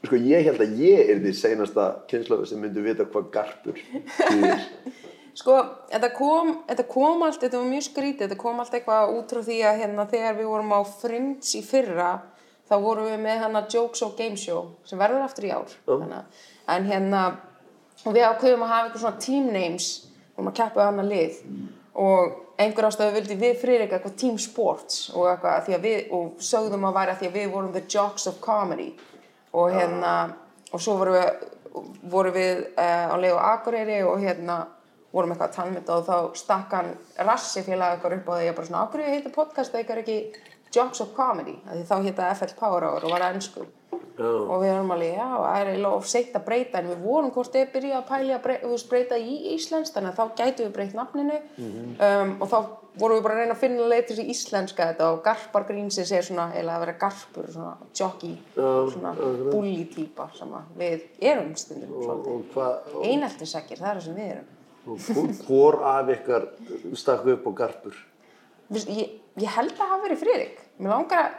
sko 0.06 0.18
ég 0.20 0.48
held 0.48 0.62
að 0.64 0.80
ég 0.80 1.12
er 1.12 1.20
því 1.22 1.32
seinasta 1.36 1.86
kynslaðu 2.10 2.48
sem 2.48 2.60
myndi 2.62 2.84
vita 2.84 3.06
hvað 3.08 3.30
garpur 3.34 3.80
þýðir. 4.18 4.66
Sko, 5.40 5.54
þetta 5.92 6.08
kom, 6.12 6.48
þetta 6.66 6.84
kom 6.90 7.22
allt, 7.22 7.38
þetta 7.40 7.60
var 7.60 7.68
mjög 7.70 7.84
skrítið, 7.86 8.24
þetta 8.24 8.38
kom 8.40 8.58
allt 8.60 8.74
eitthvað 8.76 9.12
út 9.14 9.30
frá 9.30 9.44
því 9.46 9.58
að 9.68 9.78
hérna 9.84 10.06
þegar 10.10 10.34
við 10.36 10.48
vorum 10.50 10.74
á 10.74 10.80
Friends 10.90 11.52
í 11.56 11.60
fyrra, 11.64 12.08
þá 12.68 12.74
vorum 12.82 13.06
við 13.06 13.22
með 13.22 13.38
hérna 13.44 13.62
Jokes 13.70 14.02
og 14.04 14.16
Game 14.18 14.36
Show 14.40 14.64
sem 14.84 15.00
verður 15.00 15.24
aftur 15.24 15.46
í 15.46 15.52
ár. 15.54 15.76
Þannig, 15.86 16.42
en 16.74 16.88
hérna, 16.90 17.22
og 18.02 18.16
við 18.16 18.26
ákveðum 18.26 18.66
að 18.66 18.72
hafa 18.74 18.88
eitthvað 18.88 19.04
svona 19.04 19.24
team 19.28 19.48
names, 19.54 19.90
vorum 20.34 20.50
að 20.50 20.58
keppa 20.60 20.88
hana 20.90 21.06
lið 21.06 21.38
og 22.00 22.36
einhver 22.60 22.90
ástæðu 22.90 23.16
vildi 23.16 23.38
við 23.40 23.56
Friðrik 23.62 23.94
eitthvað 23.96 24.18
team 24.20 24.36
sports 24.40 25.08
og 25.14 25.30
eitthvað 25.30 25.64
því 25.66 25.76
að 25.76 25.86
við, 25.86 26.00
og 26.16 26.44
sögðum 26.44 26.86
að 26.90 26.98
væri 26.98 27.14
að 27.14 27.22
því 27.22 27.30
að 27.30 27.38
við 27.38 27.54
vorum 27.54 27.72
the 27.74 27.84
jocks 27.86 28.26
of 28.30 28.42
comedy 28.44 28.90
og 29.52 29.72
hérna, 29.74 30.12
og 30.72 30.82
svo 30.82 30.96
vorum 31.00 31.16
við, 31.16 31.48
vorum 32.12 32.36
við 32.36 32.62
uh, 32.74 33.10
á 33.10 33.16
á 33.16 33.42
Akureyri 33.54 34.02
og 34.06 34.20
hérna 34.22 34.60
vorum 35.10 35.32
eitthvað 35.34 35.48
að 35.48 35.56
tala 35.56 35.70
um 35.72 35.78
þetta 35.80 35.96
og 35.96 36.06
þá 36.06 36.38
stakk 36.38 36.76
hann 36.78 36.92
rassi 37.26 37.64
félag 37.66 37.96
eitthvað 37.96 38.16
upp 38.20 38.30
á 38.30 38.34
því 38.36 38.48
að 38.48 38.56
bara 38.58 38.70
svona 38.70 38.84
Akureyri 38.86 39.16
heitir 39.16 39.34
podcast 39.34 39.74
eða 39.74 39.82
eitthvað 39.82 40.02
ekki 40.04 40.18
Jocks 40.70 41.02
of 41.02 41.14
Comedy? 41.16 41.56
Þá 41.66 41.96
hétta 42.04 42.30
FL 42.36 42.54
Power 42.58 42.86
Hour 42.86 43.06
og 43.08 43.14
var 43.16 43.26
ennsku 43.32 43.66
og 44.18 44.62
við 44.62 44.68
erum 44.74 44.90
alveg, 44.90 45.14
já, 45.16 45.28
það 45.44 45.70
er 45.74 45.86
of 45.90 46.06
seitt 46.10 46.34
að 46.36 46.44
breyta 46.44 46.78
en 46.80 46.88
við 46.90 47.00
vorum 47.04 47.30
hvort 47.34 47.54
eða 47.54 47.72
byrja 47.72 47.98
að 48.00 48.08
pæli 48.10 48.34
að 48.34 48.42
breyta, 48.42 48.68
breyta 48.90 49.18
í 49.18 49.36
Íslands 49.54 49.92
þannig 49.94 50.10
að 50.10 50.18
þá 50.20 50.36
gætu 50.42 50.66
við 50.66 50.72
breytt 50.76 50.94
nafninu 50.98 51.38
um, 51.60 52.36
og 52.40 52.48
þá 52.50 52.58
vorum 53.00 53.16
við 53.16 53.22
bara 53.22 53.34
að 53.36 53.40
reyna 53.40 53.54
að 53.54 53.60
finna 53.62 53.86
leið 53.92 54.06
til 54.08 54.16
þessi 54.18 54.30
íslenska 54.34 54.86
þetta 54.90 55.08
og 55.14 55.20
Garpar 55.24 55.66
Grínsins 55.68 56.10
er 56.12 56.24
svona 56.26 56.48
eiginlega 56.50 56.76
að 56.76 56.84
vera 56.84 56.96
garpur, 57.04 57.46
svona 57.54 57.76
jockey, 58.00 58.34
svona 58.56 59.12
bully 59.52 59.84
típa 59.94 60.26
sem 60.36 60.54
við 60.80 61.04
erum 61.20 61.52
stundum 61.56 61.92
svolítið. 62.02 63.04
Eineltisækir, 63.06 63.78
það 63.78 63.90
er 63.92 64.00
það 64.00 64.04
sem 64.08 64.18
við 64.18 64.32
erum. 64.34 64.48
hvor- 65.46 65.82
af 65.84 66.08
ykkar 66.16 66.48
stakk 66.98 67.26
upp 67.30 67.46
á 67.46 67.50
garpur? 67.62 67.94
Ég, 68.74 69.08
ég 69.38 69.48
held 69.54 69.70
að 69.72 69.78
það 69.78 69.88
hafi 69.94 70.08
verið 70.08 70.20
Friðrik. 70.24 70.58
Mér 70.80 70.90
langar 70.94 71.22
að, 71.24 71.32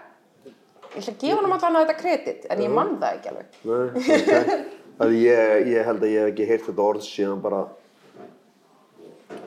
ég 0.95 1.01
ætla 1.01 1.13
að 1.13 1.25
gefa 1.25 1.41
hann 1.41 1.55
allan 1.57 1.79
að 1.79 1.83
þetta 1.85 1.97
kredit, 2.01 2.47
en 2.51 2.63
ég 2.65 2.73
mann 2.77 2.95
það 3.01 3.17
ekki 3.17 3.31
alveg. 3.31 3.59
Nei, 3.65 3.83
ok. 3.97 4.79
Það 5.01 5.13
ég, 5.17 5.67
ég 5.71 5.85
held 5.87 6.03
að 6.03 6.11
ég 6.11 6.21
hef 6.21 6.31
ekki 6.33 6.47
heyrt 6.51 6.65
þetta 6.67 6.87
orð 6.87 7.05
síðan 7.07 7.39
bara, 7.41 7.61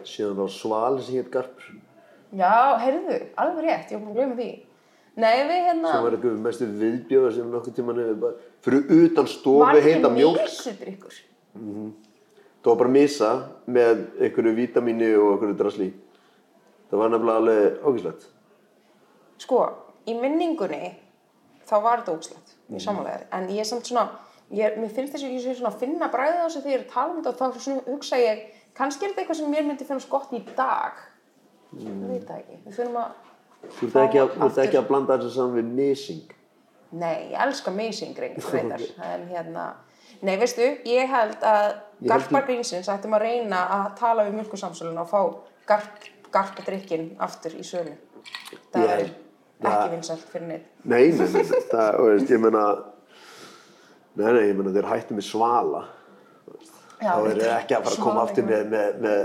síðan 0.09 0.41
á 0.43 0.47
svali 0.51 1.05
sem 1.05 1.19
hétt 1.21 1.33
garpur. 1.35 1.75
Já, 2.35 2.55
heyrðu, 2.83 3.19
alveg 3.39 3.69
rétt, 3.69 3.93
ég 3.95 4.01
var 4.01 4.09
að 4.11 4.17
gleyma 4.19 4.39
því. 4.41 4.49
Nei, 5.15 5.45
við 5.47 5.61
hérna, 5.69 5.93
sem 5.93 6.03
var 6.03 6.17
eitthvað 6.17 6.39
mestu 6.43 6.67
viðbjóður 6.81 7.35
sem 7.37 7.51
nokkuð 7.55 7.75
tíman 7.77 8.01
hefur 8.03 8.17
bara 8.25 8.49
fyrir 8.67 9.05
utan 9.05 9.29
stofu 9.31 9.61
var 9.63 9.77
ekki 9.79 9.93
heita 9.93 10.11
mjólk 10.11 10.41
mísudrykkur. 10.41 11.19
það 11.55 12.71
var 12.73 12.81
bara 12.81 12.93
misa 12.97 13.29
með 13.77 14.01
einhverju 14.19 14.55
vítamíni 14.57 15.13
og 15.15 15.29
einhverju 15.37 15.59
drasli 15.61 15.87
það 16.91 16.99
var 16.99 17.13
nefnilega 17.15 17.43
alveg 17.45 17.87
ógæslegt 17.87 18.27
Sko, 19.45 19.61
í 20.11 20.17
minningunni, 20.19 20.91
þá 21.69 21.75
var 21.83 22.03
þetta 22.03 22.15
ógslegt, 22.19 22.55
ég 22.75 22.83
samanlegaði. 22.85 23.27
En 23.39 23.49
ég 23.55 23.61
er 23.65 23.69
samt 23.69 23.87
svona, 23.89 24.05
ég, 24.55 24.77
mér 24.81 24.93
finnst 24.95 25.15
þess 25.17 25.25
að 25.27 25.35
ég 25.37 25.43
sé 25.45 25.55
svona 25.59 25.73
að 25.73 25.81
finna 25.85 26.09
bræðið 26.13 26.41
á 26.41 26.47
þessu 26.47 26.63
þegar 26.65 26.75
ég 26.75 26.81
er 26.81 26.87
að 26.87 26.95
tala 26.95 27.15
um 27.15 27.23
þetta 27.25 27.49
og 27.49 27.55
þá 27.57 27.65
svona 27.67 27.85
hugsa 27.89 28.21
ég, 28.21 28.45
kannski 28.77 29.05
er 29.07 29.13
þetta 29.15 29.23
eitthvað 29.25 29.41
sem 29.41 29.51
mér 29.55 29.67
myndi 29.69 29.89
finnast 29.89 30.11
gott 30.13 30.33
í 30.37 30.43
dag. 30.57 31.01
Ég 31.79 32.03
veit 32.11 32.27
það 32.29 32.39
ekki. 32.43 32.59
Við 32.69 32.77
finnum 32.81 33.01
að 33.03 33.21
Þú 33.65 33.87
ert 33.89 33.95
ekki, 34.05 34.19
aftur- 34.21 34.63
ekki 34.67 34.77
að 34.77 34.89
blanda 34.91 35.17
þessu 35.17 35.31
saman 35.39 35.55
við 35.57 35.69
missing. 35.79 36.33
Nei, 36.95 37.31
ég 37.33 37.41
elska 37.41 37.71
Amazing 37.73 38.19
reyndar, 38.23 38.83
en 39.09 39.25
hérna, 39.31 39.63
nei, 40.23 40.35
veistu, 40.39 40.67
ég 40.87 41.09
held 41.11 41.41
að 41.49 41.71
Garpar 42.05 42.45
Grínsins 42.47 42.91
ættum 42.93 43.17
að 43.17 43.25
reyna 43.25 43.63
að 43.79 43.87
tala 43.99 44.27
við 44.29 44.37
mjölkursamsölun 44.37 45.01
og 45.01 45.09
fá 45.09 45.23
garp, 45.67 46.05
garpadrykkin 46.35 47.15
aftur 47.25 47.57
í 47.57 47.65
sölu. 47.67 47.97
Það 48.75 48.85
Ég- 48.93 49.13
er 49.65 49.71
ekki 49.73 49.85
það- 49.85 49.95
vinsælt 49.95 50.27
fyrir 50.33 50.47
neitt. 50.49 50.67
Nei, 50.85 51.09
nei, 51.11 51.29
nei, 51.35 51.45
það, 51.73 51.91
þú 51.99 52.09
veist, 52.11 52.31
ég 52.35 52.41
meina, 52.45 52.65
nei, 54.17 54.33
nei, 54.33 54.43
ég 54.51 54.57
meina, 54.59 54.73
þeir 54.77 54.89
hættu 54.93 55.17
með 55.19 55.27
svala. 55.31 55.85
Já, 57.05 57.11
Þá 57.11 57.27
er 57.29 57.39
þeir 57.41 57.55
ekki 57.59 57.75
að 57.77 57.83
fara 57.85 57.97
að 57.97 58.05
koma 58.05 58.23
aftur 58.25 58.45
með, 58.49 58.63
með, 58.71 59.01
með, 59.05 59.25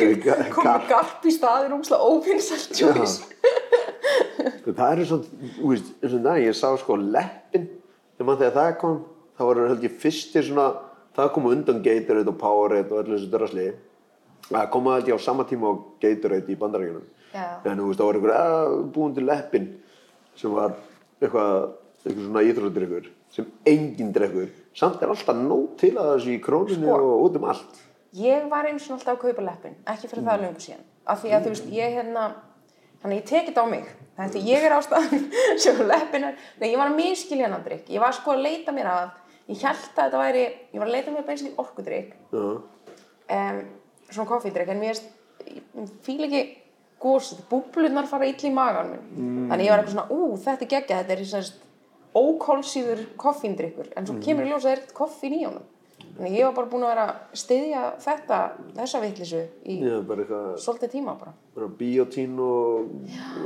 með 0.00 0.52
Komið 0.54 0.86
garp. 0.88 1.24
í 1.26 1.32
staðin 1.34 1.74
ómslega 1.76 2.06
óvinsælt 2.10 2.76
choice. 2.78 3.24
Sko, 4.60 4.72
Það 4.76 4.92
eru 4.94 5.04
svona, 5.08 5.24
eins 5.66 6.14
og 6.14 6.22
það, 6.24 6.38
ég 6.46 6.56
sá 6.56 6.68
sko 6.80 6.96
leppin, 6.96 7.66
þegar 8.20 8.54
það 8.56 8.70
kom, 8.80 8.96
þá 9.36 9.42
voru 9.50 9.68
held 9.68 9.84
ég 9.84 9.98
fyrstir 10.00 10.46
svona, 10.46 10.66
það 11.16 11.32
kom 11.34 11.46
undan 11.50 11.82
Gatorade 11.84 12.28
og 12.32 12.38
Powerade 12.40 12.92
og 12.92 13.02
öllu 13.04 13.18
þessu 13.18 13.30
drasli. 13.32 13.66
Það 14.50 14.70
kom 14.72 14.88
held 14.94 15.08
ég 15.10 15.18
á 15.18 15.20
sama 15.20 15.44
tíma 15.44 15.70
á 15.70 15.74
Gatorade 16.02 16.48
í 16.54 16.56
bandarækjunum. 16.60 17.04
En 17.34 17.78
þú 17.78 17.86
veist, 17.90 18.00
það 18.00 18.06
var 18.06 18.18
einhver 18.18 18.36
að 18.36 18.76
búin 18.94 19.14
til 19.14 19.26
leppin 19.28 19.68
sem 20.38 20.54
var 20.54 20.74
eitthvað, 21.20 21.70
eitthvað 22.04 22.24
svona 22.26 22.44
íþróttir 22.48 23.10
sem 23.30 23.46
enginn 23.70 24.12
drekkur. 24.14 24.50
Samt 24.74 25.02
er 25.02 25.12
alltaf 25.12 25.38
nóg 25.38 25.76
til 25.80 25.92
að 25.98 26.12
þessu 26.14 26.34
í 26.34 26.42
króninu 26.42 26.86
Sko. 26.88 26.98
og 26.98 27.24
út 27.28 27.38
um 27.38 27.48
allt. 27.50 27.80
Ég 28.18 28.46
var 28.50 28.66
eins 28.66 28.88
og 28.90 28.96
alltaf 28.96 29.16
að 29.16 29.20
kaupa 29.22 29.44
leppin, 29.46 29.76
ekki 29.86 30.10
fyrir 30.10 30.26
það 30.26 30.44
löngu 30.44 30.64
síðan. 30.64 30.86
Af 31.06 31.20
því 31.22 31.34
að 31.36 31.44
þú 31.44 31.52
veist, 31.54 31.68
ég 31.76 31.94
hérna, 31.94 32.24
þannig 33.02 33.14
að 33.14 33.20
ég 33.20 33.28
tekið 33.30 33.50
þetta 33.52 33.62
á 33.62 33.68
mig. 33.70 33.92
Þetta 34.20 34.42
ég 34.48 34.66
er 34.66 34.74
ástæðan 34.76 35.28
sem 35.64 35.82
leppin 35.86 36.26
er. 36.26 36.40
Nei, 36.58 36.68
ég 36.72 36.80
var 36.80 36.90
að 36.90 36.98
miskilja 36.98 37.46
hennan 37.46 37.62
drikk. 37.66 37.86
Ég 37.94 38.02
var 38.02 38.16
sko 38.16 38.34
að 38.34 38.42
leita 38.48 38.74
mér 38.74 38.90
að, 38.90 39.12
ég 39.46 39.62
held 39.62 39.84
að 39.86 39.94
þetta 40.00 40.24
væri, 40.24 40.42
ég 40.74 40.82
var 40.82 40.90
að 40.90 40.96
leita 40.96 41.14
mér 41.14 41.28
beinst 41.30 41.46
í 41.46 41.54
orkudrykk, 41.62 42.10
Já. 42.34 42.44
um, 43.38 43.62
svona 44.10 44.30
koffídrykk, 44.32 44.74
en 44.74 44.82
mér 44.82 45.04
fíla 46.02 46.26
ekki 46.26 46.42
gósið, 47.00 47.42
búblunar 47.50 48.08
fara 48.10 48.28
ill 48.28 48.46
í 48.46 48.52
magan 48.54 48.92
minn. 48.92 49.50
Þannig 49.50 49.66
ég 49.66 49.72
var 49.72 49.82
eitthvað 49.82 49.96
svona, 49.96 50.06
ú, 50.14 50.38
þetta 50.44 50.66
er 50.66 50.72
geggja, 50.74 51.02
þetta 51.02 51.16
er 51.16 51.26
sérst 51.30 51.66
ókólsýður 52.20 53.04
koffíndrykkur, 53.20 53.92
en 53.96 54.08
svo 54.08 54.16
kemur 54.22 54.46
í 54.46 54.50
ljós 54.50 54.64
að 54.64 54.70
það 54.70 54.76
er 54.76 54.96
koffín 54.98 55.36
í 55.36 55.44
honum. 55.46 55.68
Þannig 56.16 56.34
ég 56.36 56.48
var 56.48 56.56
bara 56.56 56.70
búin 56.72 56.84
að 56.84 56.90
vera 56.90 57.04
að 57.06 57.38
styðja 57.40 57.82
þetta, 58.04 58.38
þessa 58.76 59.00
vitleysu 59.04 59.42
í 59.64 59.76
Já, 59.80 59.94
svolítið 60.60 60.92
tíma 60.96 61.14
bara. 61.20 61.32
bara 61.54 61.68
biotín 61.78 62.34
og, 62.44 62.90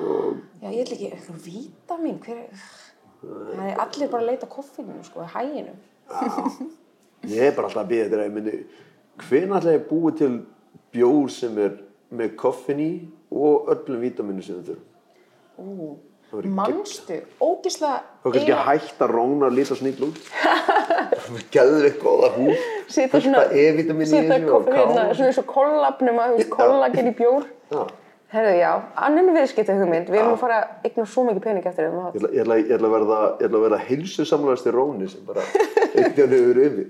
og 0.08 0.40
Já, 0.62 0.70
ég 0.72 0.80
ætla 0.82 0.96
ekki, 0.96 1.10
eitthvað 1.12 1.44
vítamin, 1.44 2.18
hver 2.24 2.40
er, 2.40 2.64
það 3.20 3.68
er 3.68 3.84
allir 3.84 4.10
bara 4.10 4.24
að 4.24 4.30
leita 4.32 4.50
koffíninu, 4.50 5.04
sko, 5.06 5.28
hæginu. 5.34 5.76
Ég 7.30 7.46
er 7.50 7.54
bara 7.56 7.68
alltaf 7.68 7.84
að 7.84 7.92
býða 7.92 8.08
þetta 8.08 8.18
að 8.18 8.26
ég 8.26 8.34
myndi 8.34 8.56
Hvenær 9.24 9.60
ætla 9.60 9.74
ég 9.76 9.84
að 9.84 9.90
búi 9.92 10.12
til 10.18 10.32
bjór 10.94 11.30
sem 11.30 11.58
er 11.62 11.76
með 12.14 12.34
koffin 12.40 12.80
í 12.82 12.90
og 13.34 13.70
öllum 13.74 14.02
vítaminu 14.04 14.44
sem 14.44 14.60
þau 14.62 14.74
þurfum? 14.74 15.94
Það 16.34 16.46
manstu, 16.50 17.16
ógislega... 17.38 17.98
Þá 18.24 18.28
kannski 18.34 18.54
að 18.54 18.62
hætta 18.66 19.06
að 19.06 19.12
róna 19.12 19.48
og 19.50 19.54
líta 19.54 19.76
snill 19.78 20.06
út. 20.08 20.16
Gæður 21.54 21.88
eitthvað 21.90 22.06
góða 22.06 22.30
húð. 22.34 22.64
Sita 22.90 23.20
svona, 23.22 23.42
E-vitamin 23.54 24.08
í 24.08 24.22
þessu 24.30 24.56
og 24.56 24.70
hérna, 24.70 25.04
K. 25.04 25.18
svona 25.18 25.28
eins 25.28 25.38
og 25.42 25.46
kollabnum 25.52 26.18
að, 26.24 26.40
kollagen 26.50 27.10
í 27.10 27.14
bjór. 27.20 27.46
Já. 27.70 27.84
Herðu, 28.34 28.54
já, 28.58 28.70
annan 28.98 29.30
viðskipta 29.30 29.76
hugmynd, 29.78 30.08
við 30.10 30.18
erum 30.18 30.32
að 30.34 30.40
fara 30.40 30.56
að 30.58 30.88
eigna 30.88 31.04
svo 31.06 31.22
mikið 31.28 31.44
pening 31.44 31.66
eftir 31.70 31.86
þeim 31.86 32.00
Ég 32.34 32.40
ætla, 32.42 32.56
ég 32.58 32.72
ætla, 32.74 32.88
að 32.88 32.94
verða, 32.96 33.18
að 33.46 33.58
verða 33.62 33.78
heilsu 33.84 34.26
samlæðast 34.26 34.66
í 34.66 34.72
róni 34.74 35.10
sem 35.12 35.28
bara 35.28 35.44
eitthvað 35.92 36.34
hefur 36.34 36.60
yfir. 36.64 36.88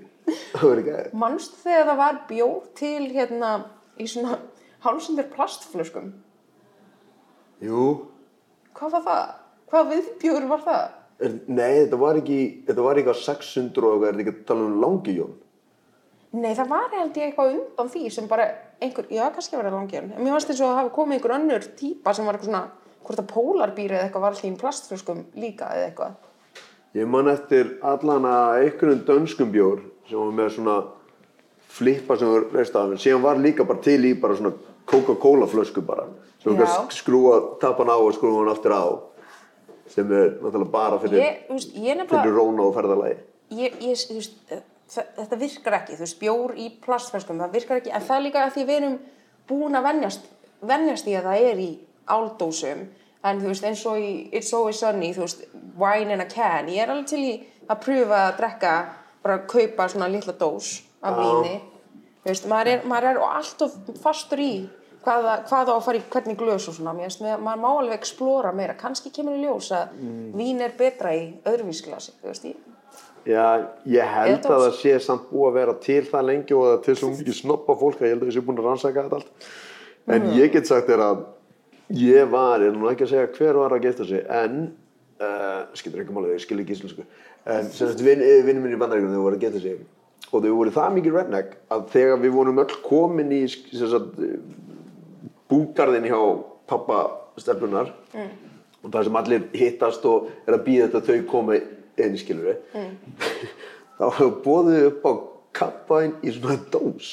Það 0.54 0.64
verður 0.64 0.80
ekki 0.80 0.94
aðeins. 0.94 1.18
Manstu 1.20 1.60
þegar 1.66 1.90
það 1.90 2.00
var 2.00 2.20
bjór 2.30 2.62
til 2.80 3.02
hérna 3.12 3.50
í 4.00 4.08
svona 4.08 4.38
hálfsendir 4.86 5.28
plastflöskum? 5.34 6.14
Jú. 7.64 7.86
Hvað 8.74 8.98
var 8.98 9.06
það? 9.06 9.24
Hvað 9.70 9.88
viðbjóður 9.92 10.50
var 10.50 10.62
það? 10.66 10.84
Er, 11.24 11.34
nei, 11.46 11.72
þetta 11.84 11.98
var 12.02 12.18
ekki, 12.20 12.38
þetta 12.66 12.84
var 12.84 13.00
ekki 13.00 13.14
á 13.14 13.16
600 13.22 13.88
og 13.88 14.04
er 14.04 14.14
þetta 14.16 14.24
ekki 14.24 14.34
að 14.34 14.46
tala 14.50 14.68
um 14.68 14.78
langi 14.82 15.16
jón? 15.16 15.34
Nei, 16.34 16.50
það 16.58 16.70
var 16.72 16.88
held 16.90 17.18
ég 17.20 17.28
eitthvað 17.28 17.52
undan 17.54 17.90
því 17.92 18.08
sem 18.10 18.26
bara 18.30 18.48
einhver, 18.82 19.06
já, 19.14 19.22
kannski 19.30 19.54
var 19.54 19.68
það 19.68 19.76
langjarn. 19.78 20.10
En 20.16 20.24
mér 20.24 20.34
fannst 20.34 20.50
eins 20.50 20.62
og 20.62 20.66
það 20.66 20.80
hafi 20.80 20.92
komið 20.96 21.16
einhver 21.16 21.34
önnur 21.36 21.66
típa 21.78 22.14
sem 22.16 22.26
var 22.26 22.38
eitthvað 22.38 22.50
svona, 22.50 22.62
hvort 23.06 23.22
að 23.22 23.28
pólarbýri 23.30 23.94
eða 23.94 24.08
eitthvað 24.08 24.24
var 24.24 24.34
alltaf 24.34 24.48
í 24.48 24.58
plastflöskum 24.64 25.22
líka 25.38 25.70
eða 25.76 25.86
eitthvað. 25.88 26.16
Ég 26.98 27.10
man 27.10 27.30
eftir 27.30 27.72
allan 27.86 28.26
að 28.30 28.56
einhvern 28.64 29.04
dönskum 29.06 29.54
bjór 29.54 29.84
sem 30.08 30.18
var 30.18 30.34
með 30.40 30.50
svona 30.56 30.76
flippa 31.74 32.18
sem 32.18 32.30
var 32.34 32.48
reist 32.54 32.76
af 32.78 32.90
en 32.90 33.02
síðan 33.02 33.24
var 33.24 33.40
líka 33.42 33.66
bara 33.66 33.82
til 33.86 34.00
í 34.02 34.12
bara 34.18 34.36
svona 34.38 34.54
Coca-Cola 34.86 35.46
flösku 35.46 35.80
bara 35.86 36.06
sem 36.42 36.56
kannski 36.56 36.96
skrúa, 36.98 37.38
tapa 37.60 37.82
hann 37.84 37.92
á 37.92 37.96
og 37.96 38.12
skrúa 38.14 38.42
hann 38.42 38.52
aftur 38.52 38.72
á 38.76 38.84
sem 39.88 40.10
er 40.12 40.36
náttúrulega 40.42 40.70
bara 40.72 40.98
fyrir, 40.98 41.18
Ég, 41.22 41.42
veist, 41.50 41.74
ég 41.76 42.00
fyrir 42.08 42.34
róna 42.34 42.62
og 42.66 42.74
ferðalagi. 42.74 43.16
ég, 43.50 43.74
ég, 43.80 44.04
veist, 44.16 44.34
þa- 44.90 45.06
þetta 45.16 45.38
virkar 45.38 45.76
ekki, 45.78 45.96
þú 45.96 46.04
veist, 46.04 46.18
bjór 46.20 46.54
í 46.56 46.68
plastflöskum, 46.84 47.38
það 47.40 47.52
virkar 47.52 47.80
ekki, 47.80 47.92
en 47.94 48.02
það 48.02 48.16
er 48.16 48.22
líka 48.26 48.44
að 48.46 48.52
því 48.56 48.64
við 48.68 48.76
erum 48.80 48.98
búin 49.48 49.76
að 49.78 49.86
venjast, 49.88 50.28
venjast 50.62 51.06
í 51.08 51.14
að 51.16 51.28
það 51.28 51.46
er 51.50 51.58
í 51.64 51.70
áldósum, 52.08 52.84
en 53.24 53.40
þú 53.40 53.46
veist, 53.52 53.64
eins 53.64 53.84
og 53.86 53.96
í 54.00 54.10
It's 54.32 54.52
Always 54.52 54.80
Sunny, 54.80 55.12
þú 55.16 55.20
veist, 55.24 55.44
wine 55.78 56.12
in 56.12 56.20
a 56.20 56.26
can, 56.28 56.68
ég 56.68 56.82
er 56.84 56.90
alveg 56.92 57.06
til 57.12 57.22
í 57.24 57.34
að 57.68 57.80
pröfa 57.84 58.18
að 58.28 58.36
drekka, 58.40 58.74
bara 59.22 59.38
að 59.38 59.46
kaupa 59.48 59.88
svona 59.88 60.08
litla 60.12 60.32
dós 60.36 60.82
af 61.02 61.16
víni, 61.20 61.54
þú 61.60 61.73
veist, 62.24 62.46
maður 62.50 62.72
er, 62.74 62.84
maður 62.88 63.10
er 63.10 63.20
alltof 63.28 63.74
fastur 64.02 64.38
í 64.44 64.52
hvað, 65.04 65.26
hvað 65.48 65.68
á 65.68 65.74
að 65.76 65.82
fara 65.84 65.98
í 65.98 66.04
hvernig 66.10 66.36
glös 66.40 66.68
og 66.68 66.74
svona, 66.78 66.94
með- 66.96 67.40
maður 67.44 67.60
má 67.64 67.68
alveg 67.78 67.98
explora 67.98 68.52
meira, 68.56 68.74
kannski 68.74 69.10
kemur 69.12 69.36
í 69.36 69.42
ljós 69.44 69.70
að 69.76 69.98
vín 70.34 70.60
er 70.64 70.72
betra 70.78 71.12
í 71.14 71.34
öðruvísglasi, 71.44 72.12
þú 72.22 72.30
veist, 72.32 72.44
ég, 72.44 72.56
Já, 73.24 73.66
ég 73.88 74.04
held 74.04 74.44
að 74.44 74.58
það 74.66 74.74
sé 74.76 74.98
samt 75.00 75.30
búið 75.30 75.46
að 75.48 75.54
vera 75.56 75.74
til 75.80 76.02
það 76.04 76.24
lengi 76.28 76.52
og 76.58 76.64
það 76.66 76.74
er 76.74 76.82
til 76.84 76.94
svo 77.00 77.08
mikið 77.08 77.36
snoppa 77.38 77.76
fólk 77.80 78.00
að 78.02 78.04
ég 78.04 78.10
held 78.12 78.22
að 78.22 78.28
ég 78.28 78.34
sé 78.36 78.42
búin 78.44 78.58
að 78.60 78.66
rannsaka 78.68 79.04
þetta 79.06 79.16
allt. 79.16 79.46
En 80.12 80.20
Mhm. 80.26 80.34
ég 80.36 80.52
get 80.52 80.66
sagt 80.66 80.86
þér 80.88 81.00
að 81.00 81.24
ég 81.96 82.28
var, 82.30 82.58
ég 82.60 82.68
er 82.68 82.76
nú 82.76 82.90
ekki 82.90 83.04
að 83.06 83.12
segja 83.14 83.32
hver 83.32 83.54
var 83.56 83.70
að 83.70 83.80
geta 83.82 84.04
sig, 84.04 84.26
en, 84.28 84.76
uh, 85.20 85.64
skilur 85.72 86.04
ekki 86.04 86.12
máli, 86.12 86.34
ég 86.36 86.40
skil 86.44 86.58
ekki 86.60 86.76
íslensku, 86.76 87.04
en 87.46 87.64
sem 87.70 87.88
sagt 87.88 88.00
vin, 88.04 88.18
vinnum 88.44 88.62
minn 88.62 88.76
í 88.76 88.78
bandaríkunum 88.78 89.16
þau 89.16 89.24
voru 89.24 89.36
að 89.36 89.40
geta 89.40 89.60
sig 89.60 89.80
og 90.32 90.42
þau 90.44 90.54
voru 90.56 90.70
það 90.74 90.94
mikið 90.98 91.16
redneck 91.18 91.56
að 91.74 91.84
þegar 91.94 92.22
við 92.24 92.32
vorum 92.38 92.58
öll 92.64 92.76
komin 92.86 93.32
í 93.34 93.42
sagt, 93.50 94.16
búgarðin 95.50 96.08
hjá 96.10 96.18
pappa 96.70 97.02
stelpunar 97.38 97.92
Mm. 98.14 98.30
og 98.84 98.90
það 98.92 99.04
sem 99.04 99.16
allir 99.16 99.44
hittast 99.58 100.04
og 100.06 100.28
er 100.46 100.54
að 100.54 100.64
býða 100.66 100.88
þetta 100.88 101.00
að 101.00 101.08
þau 101.08 101.30
komi 101.30 101.60
inn 101.98 102.16
skilur 102.18 102.56
Mm. 102.74 102.96
þá 103.98 104.04
hefur 104.18 104.34
bóðið 104.44 104.86
upp 104.90 105.06
á 105.06 105.12
kappaðin 105.54 106.14
í 106.22 106.32
svona 106.34 106.58
dós 106.72 107.12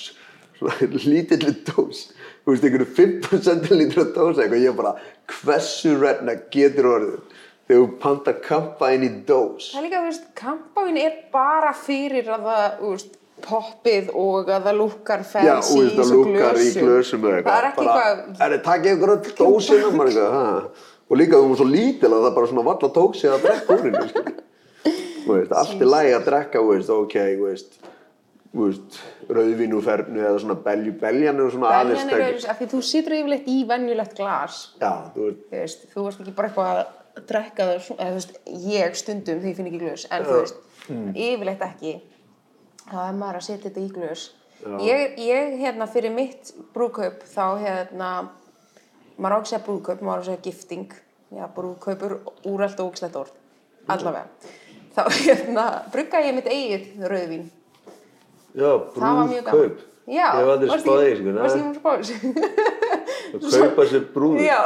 svona 0.58 0.90
lítilli 1.06 1.54
dós 1.68 2.08
þú 2.46 2.54
veist 2.54 2.64
einhverju 2.66 2.90
5% 2.98 3.72
lítra 3.78 4.06
dós 4.16 4.38
eitthvað 4.42 4.66
ég 4.66 4.76
bara 4.78 4.96
hversu 5.42 5.96
redneck 6.02 6.48
getur 6.54 6.90
orðið 6.96 7.31
þegar 7.72 7.82
þú 7.82 7.90
panta 8.04 8.36
kappaðin 8.44 9.08
í 9.08 9.12
dós. 9.32 9.72
Það 9.72 9.82
er 9.82 9.88
líka, 9.88 10.04
þú 10.04 10.12
veist, 10.12 10.30
kampáin 10.38 11.02
er 11.02 11.18
bara 11.34 11.74
fyrir 11.78 12.32
að 12.36 12.48
það, 12.52 12.64
þú 12.84 12.94
veist, 12.94 13.18
poppið 13.42 14.10
og 14.22 14.50
að 14.54 14.68
það 14.68 14.80
það 15.98 16.12
lúkar 16.14 16.62
í 16.62 16.72
glösum. 16.78 17.24
Það 17.26 17.34
er 17.34 17.40
ekki 17.42 17.50
bara, 17.50 17.70
eitthvað, 17.72 18.24
er 18.38 18.58
það 18.58 18.66
takkið 18.68 18.98
ykkur 18.98 19.14
öll. 19.16 19.36
ha? 20.36 20.50
og 21.12 21.20
líka 21.20 21.40
þú 21.40 21.52
var 21.52 21.60
svo 21.60 21.68
lítil 21.68 22.10
að 22.10 22.26
það 22.26 22.36
bara 22.38 22.50
svona 22.52 22.68
valla 22.70 22.90
tók 22.96 23.18
sig 23.20 23.32
að 23.32 23.46
drekka 23.46 23.76
úr 23.76 23.88
veist, 25.32 25.52
allt 25.52 25.82
er 25.84 25.90
lægi 25.92 26.14
að 26.16 26.28
drekka 26.30 26.62
veist, 26.68 26.94
ok, 26.96 27.18
veist 27.42 27.76
veist, 28.56 29.02
rauðvín 29.32 29.76
úr 29.76 29.84
fernu 29.84 30.24
eða 30.24 30.40
svona 30.44 30.58
belju, 30.64 30.96
beljan 31.02 31.40
er 31.40 31.52
svona 31.54 31.74
aðeins 31.82 32.08
er 32.16 32.58
því 32.60 32.70
þú 32.72 32.82
situr 32.88 33.18
yfirleitt 33.20 33.52
í 33.52 33.60
venjulegt 33.68 34.16
glas, 34.18 34.64
já, 34.80 34.92
þú 35.16 35.28
veist, 35.52 35.86
þú 35.92 36.08
veist 36.08 36.24
ekki 36.24 36.36
bara 36.40 36.52
eitthvað 36.52 36.82
að 37.18 37.26
drekka 37.28 37.66
það, 37.70 37.82
svona- 37.86 38.02
eða 38.06 38.12
þú 38.12 38.20
veist, 38.20 38.38
ég 38.72 38.96
stundum 38.96 39.42
ég 39.46 39.56
finn 39.56 39.68
ekki 39.72 39.80
glös, 39.82 40.06
en 40.12 40.24
þú 40.26 40.38
veist, 40.42 40.56
Mm. 40.90 41.14
yfirleitt 41.16 41.62
ekki, 41.62 42.02
þá 42.90 42.96
er 43.10 43.14
maður 43.14 43.36
að 43.38 43.44
setja 43.46 43.70
þetta 43.70 43.82
í 43.86 43.92
glös. 43.94 44.30
Ég, 44.82 45.18
ég, 45.18 45.60
hérna, 45.62 45.88
fyrir 45.88 46.12
mitt 46.14 46.52
brúðkaup, 46.74 47.22
þá, 47.24 47.58
hérna, 47.62 48.30
maður 49.20 49.34
á 49.34 49.38
ekki 49.38 49.46
að 49.46 49.52
segja 49.52 49.66
brúðkaup, 49.66 50.02
maður 50.02 50.18
á 50.18 50.22
að 50.22 50.26
segja 50.26 50.42
gifting, 50.44 50.92
já, 51.36 51.48
brúðkaupur, 51.56 52.18
úrælt 52.46 52.80
og 52.80 52.92
ógslegt 52.92 53.16
orð, 53.16 53.32
allavega. 53.90 54.28
Þá, 54.96 55.02
hérna, 55.26 55.66
brugga 55.92 56.22
ég 56.26 56.34
mitt 56.36 56.46
eigið 56.46 57.08
rauðvín. 57.08 57.46
já, 58.56 58.72
Það 58.98 59.28
brúðkaup 59.30 59.80
Já, 60.12 60.28
ég 60.34 60.42
hef 60.42 60.50
aldrei 60.50 60.68
varstu 60.68 60.90
spáð 60.90 61.02
ekki- 61.02 61.12
í 61.12 61.18
sko, 61.22 61.32
Varstu 61.38 61.58
nei. 61.58 61.64
ekki 61.64 61.64
múin 61.64 61.76
að 61.76 61.82
spáð 61.82 61.98
þessu? 62.02 62.16
að 63.32 63.62
kaupa 63.62 63.86
sér 63.86 64.04
brúður 64.14 64.42
Já. 64.44 64.60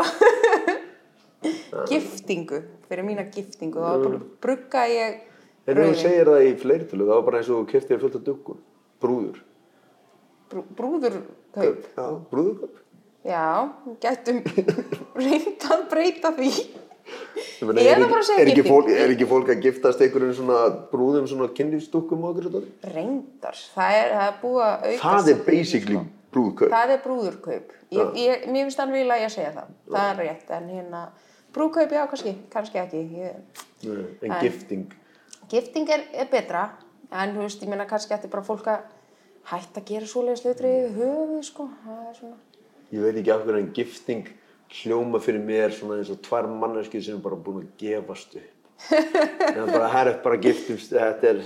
Giftingu, 1.90 2.62
fyrir 2.90 3.08
mína 3.08 3.26
giftingu. 3.34 3.82
Það 3.82 3.92
var 3.92 4.06
bara 4.06 4.22
brugga 4.46 4.86
ég 4.92 5.24
En 5.66 5.80
ef 5.82 5.88
þú 5.90 5.98
segir 5.98 6.30
það 6.30 6.44
í 6.46 6.50
fleirtölu, 6.62 7.06
það 7.08 7.18
var 7.18 7.24
bara 7.26 7.42
eins 7.42 7.48
og 7.50 7.62
þú 7.64 7.68
keftir 7.72 8.02
fullt 8.02 8.18
af 8.20 8.26
duggun. 8.26 8.58
Brúður. 9.02 9.40
Brú, 10.52 10.62
brúðurkaup. 10.78 11.88
Já, 11.98 12.06
brúðurkaup. 12.30 12.82
Já, 13.26 13.46
gætum 14.04 14.44
reynd 15.26 15.66
að 15.74 15.86
breyta 15.90 16.32
því. 16.38 16.52
Ég 17.66 17.72
Eða 17.82 18.06
er, 18.06 18.14
segja 18.26 18.44
er, 18.44 18.52
ekki 18.52 18.66
fólk, 18.66 18.88
er 18.94 19.12
ekki 19.14 19.28
fólk 19.30 19.50
að 19.54 19.66
giftast 19.66 20.02
einhverjum 20.02 20.34
svona 20.38 20.60
brúðum 20.92 21.26
svona 21.30 21.50
kynlífsdukkum 21.58 22.24
og 22.26 22.32
okkur 22.32 22.48
svona? 22.50 22.72
Reyndar, 22.94 23.60
það 23.76 23.98
er, 23.98 24.14
það 24.14 24.30
er 24.30 24.40
búið 24.42 24.64
að 24.66 24.86
auka 24.86 25.02
Það 25.04 25.30
er 25.34 25.44
basically 25.50 26.02
brúðkaup. 26.34 26.74
Það 26.74 26.94
er 26.96 27.04
brúðurkaup. 27.06 27.76
Ég, 27.94 28.18
ég, 28.22 28.48
mér 28.50 28.68
finnst 28.68 28.82
alveg 28.86 29.02
vilja 29.02 29.20
að 29.22 29.34
segja 29.38 29.54
það. 29.58 29.76
Það 29.90 30.10
er 30.12 30.22
rétt, 30.22 30.50
en 30.58 30.72
hérna, 30.74 31.04
brúðkaup, 31.56 31.92
já, 31.96 32.04
kannski, 32.12 32.36
kannski 32.54 32.82
ekki. 32.82 33.04
Ég, 33.22 33.36
En 33.86 34.32
En- 34.32 34.40
gifting. 34.42 34.86
gifting 35.50 35.90
er, 35.90 36.04
er 36.14 36.28
betra, 36.32 36.70
en 37.12 37.36
þú 37.36 37.44
veist, 37.46 37.62
ég 37.64 37.70
meina 37.70 37.86
kannski 37.90 38.14
ætti 38.16 38.30
bara 38.32 38.44
fólk 38.44 38.68
að 38.68 38.82
hætta 39.52 39.82
að 39.82 39.86
gera 39.92 40.06
svoleiðis 40.10 40.44
hlutri 40.46 40.72
yfir 40.88 40.96
höfuð, 41.00 41.44
sko. 41.46 41.70
Það 41.86 42.10
er 42.10 42.34
Ég 42.96 43.02
veit 43.02 43.16
ekki 43.22 43.32
af 43.34 43.44
hverju 43.46 43.60
en 43.64 43.72
gifting 43.74 44.28
hljóma 44.76 45.20
fyrir 45.22 45.42
mér 45.46 45.72
svona 45.74 46.00
eins 46.00 46.10
og 46.14 46.20
tvær 46.26 46.48
manneskið 46.50 47.04
sem 47.06 47.16
er 47.18 47.22
bara 47.24 47.36
búin 47.36 47.64
að 47.64 47.72
gefast 47.82 48.36
upp. 48.36 48.52
Það 48.90 49.62
er 49.62 49.72
bara, 49.72 49.88
herr, 49.94 50.10
bara 50.24 50.38
giftumst, 50.42 50.92
þetta 50.92 51.30
er, 51.32 51.40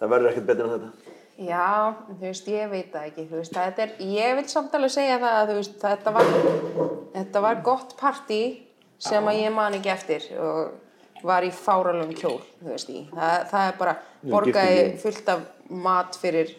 það 0.00 0.10
verður 0.12 0.30
ekkert 0.32 0.46
betur 0.50 0.66
en 0.68 0.74
þetta. 0.74 1.14
já, 1.38 1.94
þú 2.08 2.16
veist, 2.20 2.48
ég 2.52 2.70
veit 2.70 2.90
það 2.92 3.06
ekki, 3.08 3.24
þú 3.30 3.36
veist, 3.40 3.54
þetta 3.56 3.84
er, 3.86 3.92
ég 4.18 4.34
vil 4.36 4.46
samt 4.52 4.74
alveg 4.76 4.90
segja 4.92 5.18
það 5.22 5.36
að, 5.38 5.48
þú 5.52 5.56
veist, 5.60 5.78
þetta 5.84 6.14
var, 6.18 6.32
þetta 7.14 7.42
var 7.46 7.62
gott 7.70 7.94
partí 8.00 8.40
sem 8.98 9.30
að 9.30 9.40
ég 9.44 9.54
man 9.54 9.76
ekki 9.78 9.92
eftir 9.94 10.28
og 10.38 11.24
var 11.26 11.42
í 11.46 11.50
fáralum 11.54 12.10
kjól, 12.14 12.38
þú 12.60 12.72
veist, 12.72 12.90
í. 12.94 13.04
Það, 13.10 13.36
það 13.50 13.66
er 13.66 13.76
bara, 13.78 13.94
borgaði 14.22 14.82
fullt 15.02 15.30
af 15.34 15.44
mat 15.68 16.18
fyrir 16.18 16.54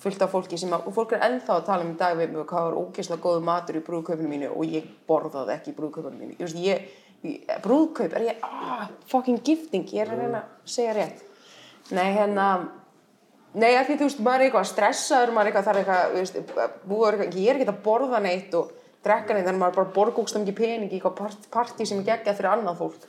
fullt 0.00 0.22
af 0.24 0.32
fólki 0.32 0.58
sem 0.58 0.72
að, 0.72 0.88
og 0.88 0.96
fólk 0.96 1.14
er 1.16 1.24
ennþá 1.26 1.58
að 1.58 1.66
tala 1.68 1.84
um 1.84 1.92
í 1.92 1.98
dag 2.00 2.16
við 2.16 2.32
mig 2.32 2.46
hvað 2.48 2.66
var 2.66 2.78
ógeðslega 2.80 3.24
góðu 3.24 3.44
matur 3.44 3.76
í 3.76 3.82
brúðkaupinu 3.84 4.30
mínu 4.30 4.50
og 4.54 4.72
ég 4.72 4.86
borðaði 5.08 5.54
ekki 5.56 5.72
í 5.72 5.76
brúðkaupinu 5.76 6.16
mínu. 6.16 6.36
Veist, 6.40 6.60
ég, 6.64 6.86
brúðkaup, 7.64 8.14
er 8.16 8.26
ég, 8.30 8.44
ah, 8.46 8.86
fucking 9.10 9.42
gifting, 9.44 9.88
ég 9.92 10.06
er 10.06 10.14
að 10.14 10.22
reyna 10.24 10.40
að 10.40 10.72
segja 10.72 10.96
rétt. 10.96 11.20
Nei, 11.92 12.06
hérna, 12.16 12.46
nei, 13.52 13.74
af 13.74 13.90
því 13.90 13.98
þú 14.00 14.08
veist, 14.08 14.22
maður 14.24 14.40
er 14.40 14.48
eitthvað 14.48 14.70
stressaður, 14.72 15.34
maður 15.36 15.50
er 15.50 15.52
eitthvað, 15.52 15.68
þarf 15.68 15.82
eitthvað, 15.82 16.16
veist, 16.16 16.40
búið 16.88 17.24
ég 17.28 17.52
er 17.52 17.60
ekki 17.60 17.68
að 17.74 17.82
borða 17.84 18.22
neitt 18.24 18.56
og 18.56 18.72
drekka 19.04 19.34
neitt, 19.34 19.46
þannig 19.46 19.62
maður 19.62 19.78
bara 19.78 19.94
borga 19.94 20.22
úkstum 20.22 20.44
ekki 20.44 20.56
pening 20.58 20.90
í 20.90 20.98
eitthvað 20.98 21.16
part, 21.20 21.46
partí 21.52 21.86
sem 21.88 22.02
geggjað 22.04 22.36
fyrir 22.40 22.50
annað 22.52 22.82
fólk. 22.82 23.06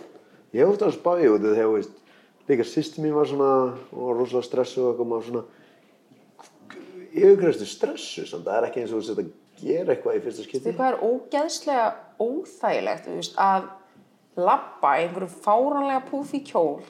Ég 0.56 0.63
hef 0.63 0.73
ofta 0.73 0.91
að 0.91 1.23
í 1.23 1.32
út 1.32 1.43
þegar, 1.47 1.73
veist, 1.75 1.97
líka 2.49 2.67
sýsti 2.67 3.04
mín 3.04 3.15
var 3.15 3.27
svona, 3.30 3.51
og 3.91 4.08
var 4.08 4.17
rosalega 4.19 4.47
stressuð 4.47 4.88
og 4.88 5.04
eitthvað, 5.04 5.27
svona, 5.27 5.43
yfirgræstu 7.12 7.67
stressu, 7.67 8.25
samt 8.27 8.47
það 8.47 8.58
er 8.58 8.69
ekki 8.69 8.84
eins 8.84 8.95
og 8.95 9.06
sett 9.06 9.21
að 9.21 9.30
gera 9.62 9.95
eitthvað 9.95 10.17
í 10.17 10.23
fyrsta 10.25 10.47
skipti. 10.47 10.73
hvað 10.80 10.93
er 10.93 11.04
ógeðslega 11.08 11.86
óþægilegt, 12.23 13.12
veist, 13.12 13.38
að 13.39 13.69
labba 14.39 14.95
í 14.95 15.06
einhverju 15.06 15.32
fáránlega 15.43 16.04
púfi 16.08 16.41
kjól, 16.47 16.82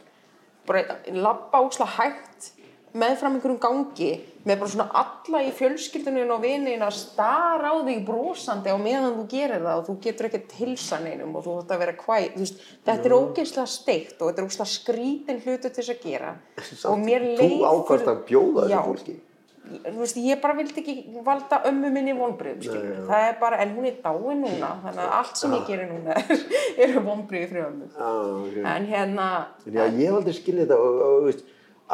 bara 0.70 1.00
labba 1.10 1.64
óslega 1.66 1.98
hægt 1.98 2.52
meðfram 2.94 3.38
einhverjum 3.38 3.60
gangi 3.64 4.12
með 4.44 4.58
bara 4.60 4.72
svona 4.74 4.88
alla 5.04 5.42
í 5.46 5.52
fjölskyldunum 5.56 6.32
og 6.36 6.42
vinin 6.44 6.82
að 6.84 6.96
stara 6.98 7.72
á 7.72 7.76
þig 7.88 8.00
brosandi 8.08 8.74
á 8.74 8.78
meðan 8.82 9.16
þú 9.20 9.26
gerir 9.32 9.62
það 9.64 9.80
og 9.80 9.88
þú 9.88 9.96
getur 10.08 10.28
ekkert 10.32 10.56
hilsa 10.60 11.00
neinum 11.04 11.36
og 11.38 11.46
þú 11.46 11.58
ætti 11.62 11.76
að 11.78 11.84
vera 11.86 11.98
kvæ, 12.00 12.16
þú 12.36 12.44
veist, 12.46 12.64
þetta 12.90 13.10
er 13.12 13.18
ógeðslega 13.20 13.68
steikt 13.78 14.16
og 14.22 14.32
þetta 14.32 14.42
er 14.42 14.48
ógeðslega 14.50 14.72
skrítin 14.76 15.44
hlutu 15.46 15.70
til 15.70 15.76
þess 15.78 15.94
að 15.94 16.08
gera 16.08 16.32
og 16.92 17.04
mér 17.06 17.28
Þú 17.32 17.44
leið 17.44 17.68
ákvæmst 17.72 18.10
að 18.16 18.24
bjóða 18.32 18.66
þessu 18.66 18.82
fólki. 18.90 19.16
þú 19.72 19.96
veist, 20.02 20.18
ég 20.26 20.42
bara 20.42 20.58
vildi 20.58 20.82
ekki 20.82 20.96
valda 21.24 21.62
ömmu 21.70 21.92
minni 21.94 22.18
vonbrið, 22.18 22.66
það 23.08 23.28
er 23.30 23.38
bara, 23.40 23.62
en 23.64 23.76
hún 23.78 23.86
er 23.88 24.02
dáin 24.04 24.42
núna, 24.44 24.74
þannig 24.84 25.06
að 25.06 25.14
allt 25.22 25.38
sem 25.40 25.54
ég 25.56 25.64
gerir 25.70 25.88
núna 25.94 26.18
er, 26.18 26.44
eru 26.88 27.04
vonbrið 27.06 27.46
fyrir 27.54 27.68
ömmu. 27.70 27.88
Já, 27.94 28.10
ok. 28.42 28.58
En 28.74 28.90
hérna, 28.90 29.28
En 29.70 29.78
já, 29.80 29.86
ég 29.86 30.10
hef 30.10 30.18
aldrei 30.18 30.36
skiljið 30.42 30.66
þetta 30.66 30.80
og, 30.82 31.00
og, 31.06 31.16
þú 31.22 31.30
veist, 31.30 31.46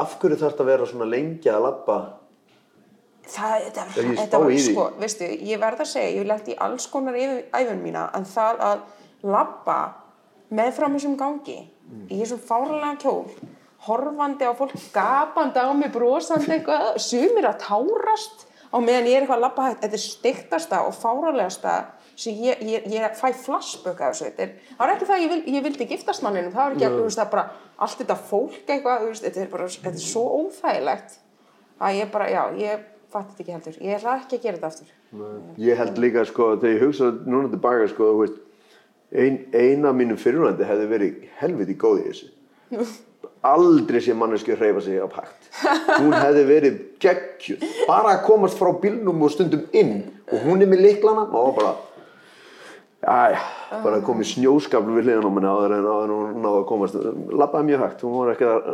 af 0.03 0.17
hverju 0.21 0.39
þarf 0.39 0.53
þetta 0.55 0.65
að 0.65 0.71
vera 0.71 0.89
svona 0.91 1.11
lengi 1.11 1.51
að 1.51 1.63
labba? 1.65 1.97
það, 3.31 3.67
þetta, 3.67 3.85
ég 4.07 4.31
var, 4.31 4.55
sko, 4.63 4.87
veistu, 5.01 5.29
ég 5.49 5.61
verð 5.61 5.83
að 5.83 5.91
segja, 5.91 6.15
ég 6.15 6.27
lent 6.29 6.49
í 6.51 6.55
alls 6.63 6.87
konar 6.91 7.17
æfun 7.17 7.83
mína, 7.83 8.07
en 8.15 8.27
það 8.27 8.63
að 8.67 8.83
labba 9.27 9.77
meðfram 10.57 10.95
þessum 10.97 11.17
gangi, 11.19 11.59
í 12.07 12.19
þessum 12.21 12.41
fárlega 12.47 12.93
kjól, 13.03 13.25
horfandi 13.87 14.47
á 14.47 14.53
fólk, 14.57 14.75
gapandi 14.95 15.63
á 15.63 15.71
mig, 15.75 15.91
brosandi 15.93 16.57
eitthvað, 16.57 16.89
sumir 17.03 17.49
að 17.49 17.59
tárast 17.65 18.47
á 18.71 18.77
meðan 18.79 19.09
ég 19.09 19.19
er 19.19 19.25
eitthvað 19.25 19.47
að 19.47 19.61
hægt, 19.67 19.83
þetta 19.83 19.99
er 19.99 20.05
steiktasta 20.05 20.81
og 20.87 20.95
fáralegasta 20.97 21.75
sem 22.17 22.41
ég, 22.41 22.61
ég, 22.65 22.89
ég 22.89 23.15
fæ 23.19 23.29
flashback 23.37 24.01
af 24.01 24.15
þessu, 24.15 24.31
þetta 24.31 24.45
er, 24.47 24.53
það 24.71 24.81
var 24.81 24.93
ekki 24.95 25.07
það 25.07 25.15
að 25.15 25.23
ég, 25.23 25.31
vil, 25.33 25.55
ég 25.55 25.65
vildi 25.67 25.87
giftast 25.91 26.25
manninum, 26.25 26.53
það 26.55 26.63
var 26.63 26.75
ekki 26.75 26.87
að, 26.87 26.99
veist, 27.05 27.23
bara 27.31 27.43
allt 27.85 28.01
þetta 28.01 28.17
fólk 28.31 28.71
eitthvað, 28.73 29.03
þú 29.03 29.11
veist, 29.11 29.25
þetta 29.27 29.43
er 29.43 29.51
bara, 29.51 29.67
þetta 29.75 29.93
er 29.93 30.05
svo 30.07 30.23
óþægilegt 30.41 31.17
að 31.77 31.99
ég 31.99 32.13
bara, 32.15 32.29
já, 32.33 32.41
ég 32.57 32.85
fatt 33.13 33.29
þetta 33.31 33.43
ekki 33.43 33.55
heldur, 33.55 33.79
ég 33.85 33.99
ætla 33.99 34.15
ekki 34.17 34.39
að 34.39 34.47
gera 34.47 34.57
þetta 34.57 34.71
aftur. 34.73 34.93
Ég 35.61 35.79
held 35.79 36.01
líka, 36.03 36.25
sko, 36.27 36.49
þegar 36.57 36.73
ég 36.73 36.85
hugsa 36.87 37.11
núna 37.29 37.51
tilbaka, 37.53 37.89
sko, 37.93 38.09
þú 38.13 38.23
veist, 38.23 38.39
ein, 39.13 39.37
eina 39.53 39.91
af 39.91 39.99
mínum 39.99 40.19
fyrirvændi 40.19 40.67
hefði 40.67 40.87
verið 40.91 41.27
helviti 41.39 41.77
góð 41.79 42.01
í 42.01 42.07
þessu. 42.09 42.31
Aldrei 43.47 44.01
sé 44.03 44.15
manneski 44.17 44.55
að 44.55 44.63
hreyfa 44.63 44.81
sig 44.83 44.97
á 44.99 45.07
hægt. 45.13 45.49
Hún 46.01 46.15
hefði 46.17 46.43
verið 46.49 46.79
geggjuð. 47.03 47.65
Bara 47.87 48.15
að 48.17 48.23
komast 48.25 48.57
frá 48.59 48.71
bílnum 48.81 49.21
og 49.23 49.31
stundum 49.31 49.67
inn 49.77 49.99
og 50.27 50.41
hún 50.43 50.65
er 50.65 50.69
með 50.71 50.83
liklana 50.83 51.27
og 51.29 51.53
bara, 51.55 51.75
Æja, 52.97 53.41
bara 53.83 53.99
komið 54.01 54.31
snjóskafl 54.31 54.95
við 54.95 55.05
hliðan 55.05 55.27
á 55.29 55.31
minni 55.35 55.49
áður 55.51 55.73
en 55.75 55.85
áður 55.85 56.03
en 56.07 56.13
hún 56.15 56.39
náði 56.41 56.61
að 56.63 56.63
komast. 56.71 56.95
Labbaði 57.29 57.67
mjög 57.67 57.83
hægt, 57.83 58.05
hún 58.07 58.15
var 58.17 58.31
ekki 58.31 58.47
að, 58.49 58.69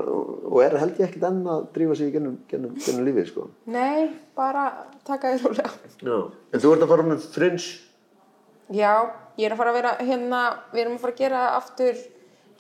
og 0.47 0.59
er 0.63 0.75
held 0.79 1.01
ég 1.01 1.09
ekkert 1.09 1.25
enn 1.27 1.41
að 1.51 1.65
drífa 1.75 1.97
sig 1.99 2.07
í 2.07 2.13
gennum, 2.13 2.37
gennum, 2.47 2.77
gennum 2.85 3.07
lífið, 3.09 3.27
sko. 3.33 3.49
Nei, 3.75 4.13
bara 4.39 4.63
taka 5.03 5.33
því 5.33 5.43
rólega. 5.43 5.73
Já. 5.99 6.15
En 6.55 6.63
þú 6.63 6.71
ert 6.71 6.85
að 6.85 6.93
fara 6.93 7.07
með 7.09 7.27
Fringe 7.35 7.67
Já, 8.71 8.93
ég 9.37 9.49
er 9.49 9.53
að 9.53 9.59
fara 9.59 9.73
að 9.73 9.77
vera 9.81 9.93
hérna, 9.99 10.41
við 10.71 10.85
erum 10.85 10.95
að 10.95 11.03
fara 11.03 11.13
að 11.13 11.19
gera 11.19 11.41
aftur 11.57 11.99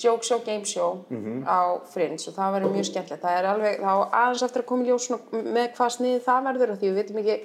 joke 0.03 0.27
show, 0.27 0.41
game 0.43 0.67
show 0.67 1.05
á 1.47 1.79
Fringe 1.93 2.19
og 2.27 2.35
það 2.35 2.57
verður 2.57 2.75
mjög 2.75 2.89
skemmtilegt. 2.89 3.23
Það 3.23 3.37
er 3.39 3.47
alveg, 3.53 3.79
þá 3.79 3.93
aðeins 4.19 4.43
eftir 4.49 4.63
að 4.65 4.69
koma 4.73 4.83
í 4.83 4.91
ljós 4.91 5.07
með 5.31 5.71
hvað 5.77 5.95
sniði 5.95 6.19
það 6.27 6.47
verður 6.49 6.73
af 6.73 6.81
því 6.81 6.89
við 6.91 6.99
veitum 6.99 7.21
ekki 7.23 7.37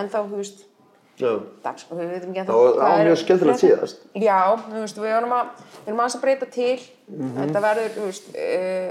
ennþá, 0.00 0.24
þú 0.26 0.40
veist, 0.40 0.64
Já. 1.20 1.34
dags, 1.64 1.86
við 1.90 2.10
veitum 2.14 2.32
ekki 2.32 2.42
ennþá. 2.42 2.56
Það 2.56 2.80
var- 2.80 3.04
mjög 3.04 3.20
skemmtilegt 3.24 3.62
síðast. 3.62 4.02
Já, 4.14 4.40
veist, 4.72 4.98
við 4.98 5.12
erum 5.18 5.36
að, 5.36 5.52
við 5.84 5.92
erum 5.92 6.02
að 6.06 6.18
breyta 6.24 6.50
til, 6.50 6.80
þetta 7.38 7.64
verður, 7.66 7.94
þú 7.98 8.08
veist, 8.08 8.34
uh, 8.34 8.90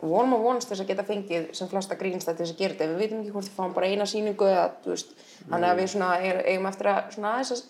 vonum 0.00 0.36
og 0.36 0.44
vonast 0.44 0.70
þess 0.70 0.84
að 0.84 0.90
geta 0.92 1.06
fengið 1.08 1.48
sem 1.56 1.70
flesta 1.70 1.96
grínstæð 1.98 2.36
til 2.36 2.46
þess 2.46 2.54
að 2.54 2.60
gera 2.62 2.74
þetta, 2.74 2.92
við 2.92 3.02
veitum 3.02 3.22
ekki 3.22 3.34
hvort 3.34 3.48
við 3.48 3.56
fáum 3.58 3.74
bara 3.74 3.86
eina 3.90 4.06
sýningu 4.06 4.46
eða, 4.46 4.68
veist, 4.86 5.10
þannig 5.48 5.72
að 5.72 5.80
við 5.82 5.90
svona 5.94 6.12
er, 6.22 6.42
eigum 6.46 6.70
eftir 6.70 6.90
að 6.92 7.10
svona 7.16 7.32
aðeins 7.34 7.52
að 7.56 7.64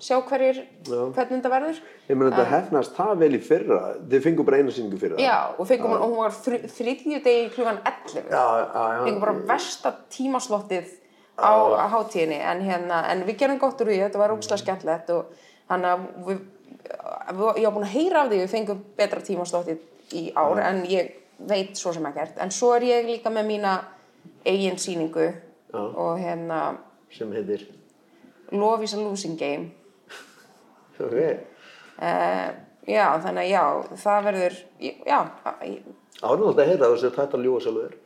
sjá 0.00 0.16
hverjir, 0.24 0.62
hvernig 0.88 1.34
þetta 1.36 1.52
verður. 1.52 1.80
Ég 2.08 2.16
meina 2.16 2.30
þetta 2.32 2.46
hefnast 2.54 2.94
það 2.96 3.12
vel 3.20 3.30
í 3.36 3.40
fyrra, 3.44 3.80
þið 4.10 4.24
fengu 4.24 4.46
bara 4.48 4.60
eina 4.60 4.74
sýningu 4.74 5.00
fyrra. 5.00 5.20
Já, 5.20 5.36
og 5.58 5.68
fengum 5.68 5.92
hún, 5.92 6.00
og 6.00 6.14
hún 6.14 6.22
var 6.24 6.32
þriðju 6.72 7.20
degi 7.26 7.50
klugan 7.54 7.82
11. 7.84 8.24
Já, 8.32 8.44
já, 8.62 8.86
já. 8.96 9.04
Fengum 9.04 9.20
bara 9.26 9.36
versta 9.52 9.92
tímaslottið 10.16 10.96
á 11.40 11.52
á 11.80 11.86
hátíðinni, 11.92 12.38
en 12.52 12.62
hérna, 12.64 13.00
en 13.12 13.24
við 13.28 13.38
gerum 13.42 13.60
gott 13.60 13.80
úr 13.80 13.90
því, 13.90 14.00
þetta 14.04 14.20
var 14.20 14.34
ógslag 14.34 14.60
skemmtilegt 14.62 15.12
og 15.14 15.32
þannig 15.70 15.90
að 15.94 16.04
við, 16.28 16.42
ég 17.60 17.66
var 17.66 17.74
búin 17.76 17.86
að 17.88 17.94
heyra 17.96 18.22
af 18.22 18.30
því, 18.30 18.42
við 18.42 18.54
fengum 18.54 18.84
betra 18.98 19.24
tímaslottið 19.24 20.14
í 20.20 20.24
ár, 20.36 20.60
en 20.66 20.82
ég 20.90 21.12
veit 21.50 21.76
svo 21.78 21.94
sem 21.96 22.06
ekkert, 22.10 22.38
en 22.42 22.52
svo 22.54 22.74
er 22.76 22.88
ég 22.88 23.08
líka 23.08 23.32
með 23.32 23.50
mína 23.50 23.76
eigin 24.44 24.80
sýningu 24.80 25.30
og 25.72 26.18
hérna, 26.20 26.78
Sem 27.10 27.32
heitir, 27.34 27.66
Love 28.52 28.84
is 28.84 28.94
a 28.94 28.98
losing 29.00 29.38
game. 29.38 29.70
ok, 31.04 31.46
Uh, 32.00 32.54
já, 32.88 33.04
þannig 33.20 33.42
að 33.42 33.50
já, 33.50 33.62
það 34.00 34.22
verður, 34.24 34.54
já, 34.80 35.18
ég, 35.68 35.82
ánægilegt 36.22 36.62
að 36.62 36.70
heyra 36.70 37.10
tætt 37.12 37.34
að 37.36 37.44
ljúa 37.44 37.60
sjálfur. 37.60 37.96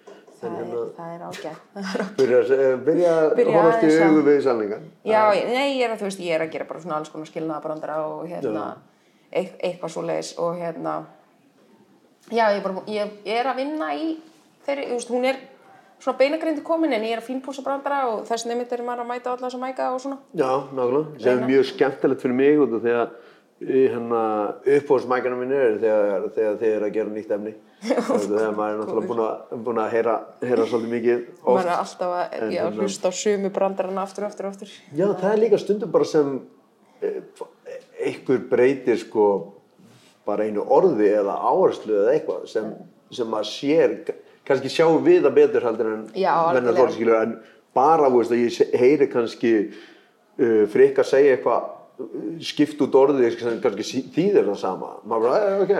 Það, 0.44 0.58
hérna, 0.60 0.80
er, 0.80 0.90
það. 0.96 1.08
er 1.14 1.22
ágætt. 1.28 1.60
Er 2.64 2.76
byrja, 2.84 3.12
að- 3.14 3.38
að 3.44 3.50
horfast 3.54 3.84
í 3.84 3.90
að- 3.94 4.04
augu 4.08 4.22
við 4.28 4.40
sannleikan. 4.44 4.84
Já, 5.08 5.22
nei, 5.48 5.68
ég 5.78 5.84
er 5.88 5.94
að, 5.94 5.98
þú 6.02 6.08
veist, 6.10 6.20
ég 6.26 6.34
er 6.38 6.44
að 6.46 6.52
gera 6.54 6.68
bara 6.68 6.80
svona 6.84 6.98
alls 7.00 7.10
konar 7.12 7.30
skilnaðabrandara 7.30 7.96
og 8.08 8.28
hérna, 8.30 8.64
eit, 9.32 9.56
eitthvað 9.60 9.94
svo 9.96 10.04
leiðis 10.06 10.32
og 10.38 10.60
hérna, 10.60 10.94
já, 12.30 12.44
ég 12.52 12.60
er 12.60 12.62
bara, 12.68 12.84
ég, 12.90 13.18
ég 13.26 13.40
er 13.42 13.50
að 13.50 13.60
vinna 13.62 13.90
í 13.98 14.14
þeirri, 14.66 14.86
þú 14.92 14.98
veist, 14.98 15.12
hún 15.12 15.28
er 15.32 15.40
svona 16.04 16.18
beinagrindi 16.20 16.62
komin 16.66 16.92
en 16.92 17.04
ég 17.06 17.14
er 17.16 17.22
að 17.22 17.28
fínpúsa 17.30 17.62
brandara 17.64 18.02
og 18.10 18.24
þess 18.28 18.46
nefnir 18.48 18.72
er 18.78 18.84
maður 18.84 19.04
að 19.04 19.10
mæta 19.12 19.30
alla 19.34 19.46
þessa 19.48 19.60
mæka 19.62 19.90
og 19.94 20.00
svona. 20.02 20.18
Já, 20.36 20.50
nákvæmlega, 20.74 21.20
sem 21.22 21.38
er 21.38 21.46
mjög 21.48 21.68
skemmtilegt 21.70 22.24
fyrir 22.24 22.36
mig 22.36 22.58
því 22.74 22.96
að 22.98 23.14
í 23.64 23.84
hérna 23.88 24.22
uppbóðsmækjana 24.66 25.36
mínu 25.40 25.56
er 25.56 25.76
þegar, 25.80 26.24
þegar 26.34 26.56
þið 26.60 26.72
eru 26.74 26.88
að 26.88 26.96
gera 26.98 27.12
nýtt 27.14 27.30
efni 27.38 27.52
maður 28.58 28.70
er 28.70 28.78
náttúrulega 28.80 29.08
búinn 29.08 29.22
að, 29.24 29.56
búinn 29.66 29.80
að 29.82 29.90
heyra, 29.94 30.14
heyra 30.44 30.68
svolítið 30.70 30.94
mikið 30.94 31.24
maður 31.44 31.54
oft 31.54 31.66
er 31.66 31.74
alltaf 31.78 32.14
að 32.18 32.38
En 32.38 32.54
já, 32.54 32.62
hérna- 32.62 32.84
hlusta 32.84 33.10
á 33.10 33.12
sömu 33.20 33.50
brandarana 33.54 34.04
aftur 34.06 34.26
og 34.26 34.32
aftur 34.32 34.48
og 34.48 34.54
aftur. 34.54 34.72
Já, 34.94 35.06
það 35.12 35.30
er 35.32 35.42
líka 35.44 35.60
stundum 35.62 35.92
bara 35.94 36.08
sem 36.08 36.32
eh, 37.04 37.20
einhver 38.08 38.42
breytir 38.50 39.00
sko 39.02 39.28
bara 40.24 40.46
einu 40.48 40.64
orði 40.72 41.10
eða 41.12 41.36
áherslu 41.44 41.98
eða 42.00 42.14
eitthvað 42.16 42.46
sem, 42.50 42.70
sem 43.12 43.28
maður 43.30 43.50
sér, 43.50 43.96
kannski 44.48 44.72
sjáum 44.72 45.02
við 45.04 45.26
það 45.26 45.36
betur 45.38 45.66
heldur 45.68 45.90
en 45.92 46.04
algjörlega. 46.14 46.76
fólk 46.80 46.96
skilur 46.96 47.20
en 47.20 47.34
bara, 47.76 48.10
þú 48.10 48.20
veist, 48.22 48.34
að 48.34 48.44
ég 48.44 48.80
heyri 48.80 49.08
kannski 49.12 49.54
uh, 49.68 50.62
frikk 50.72 51.00
að 51.02 51.10
segja 51.10 51.36
eitthvað 51.36 51.66
uh, 51.68 52.28
skipt 52.44 52.84
út 52.86 52.98
orðið 53.00 53.38
sem 53.40 53.60
kannski 53.64 54.04
þýðir 54.14 54.48
það 54.52 54.60
sama. 54.62 54.92
Maður 55.04 55.28
bara, 55.28 55.56
ok, 55.64 55.74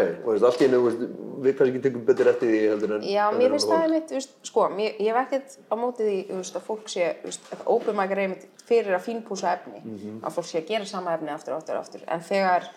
allt 0.50 0.64
í 0.64 0.70
veist, 0.74 1.07
við 1.47 1.57
kannski 1.59 1.82
tekum 1.84 2.05
betur 2.09 2.30
eftir 2.32 2.51
því 2.53 2.61
heldur 2.72 2.95
en 2.99 3.03
Já, 3.09 3.24
mér 3.36 3.51
finnst 3.55 3.68
það 3.70 3.82
einmitt, 3.86 4.14
veist, 4.16 4.36
sko, 4.51 4.68
mér, 4.74 4.95
ég 5.01 5.11
hef 5.12 5.20
ekkert 5.24 5.59
á 5.70 5.74
móti 5.80 6.07
því, 6.09 6.16
veist, 6.38 6.57
að 6.61 6.66
fólk 6.68 6.88
sé, 6.92 7.11
er 8.16 8.22
einmitt 8.24 8.47
fyrir 8.64 8.97
að 8.97 9.05
fínpúsa 9.09 9.53
efni, 9.59 9.82
Mhm. 9.84 10.22
að 10.24 10.32
fólk 10.38 10.49
sé 10.51 10.62
að 10.62 10.68
gera 10.72 10.84
sama 10.86 11.14
efni 11.18 11.30
aftur 11.34 11.55
og 11.55 11.62
aftur 11.62 11.76
aftur, 11.80 12.01
en 12.09 12.20
þegar 12.20 12.68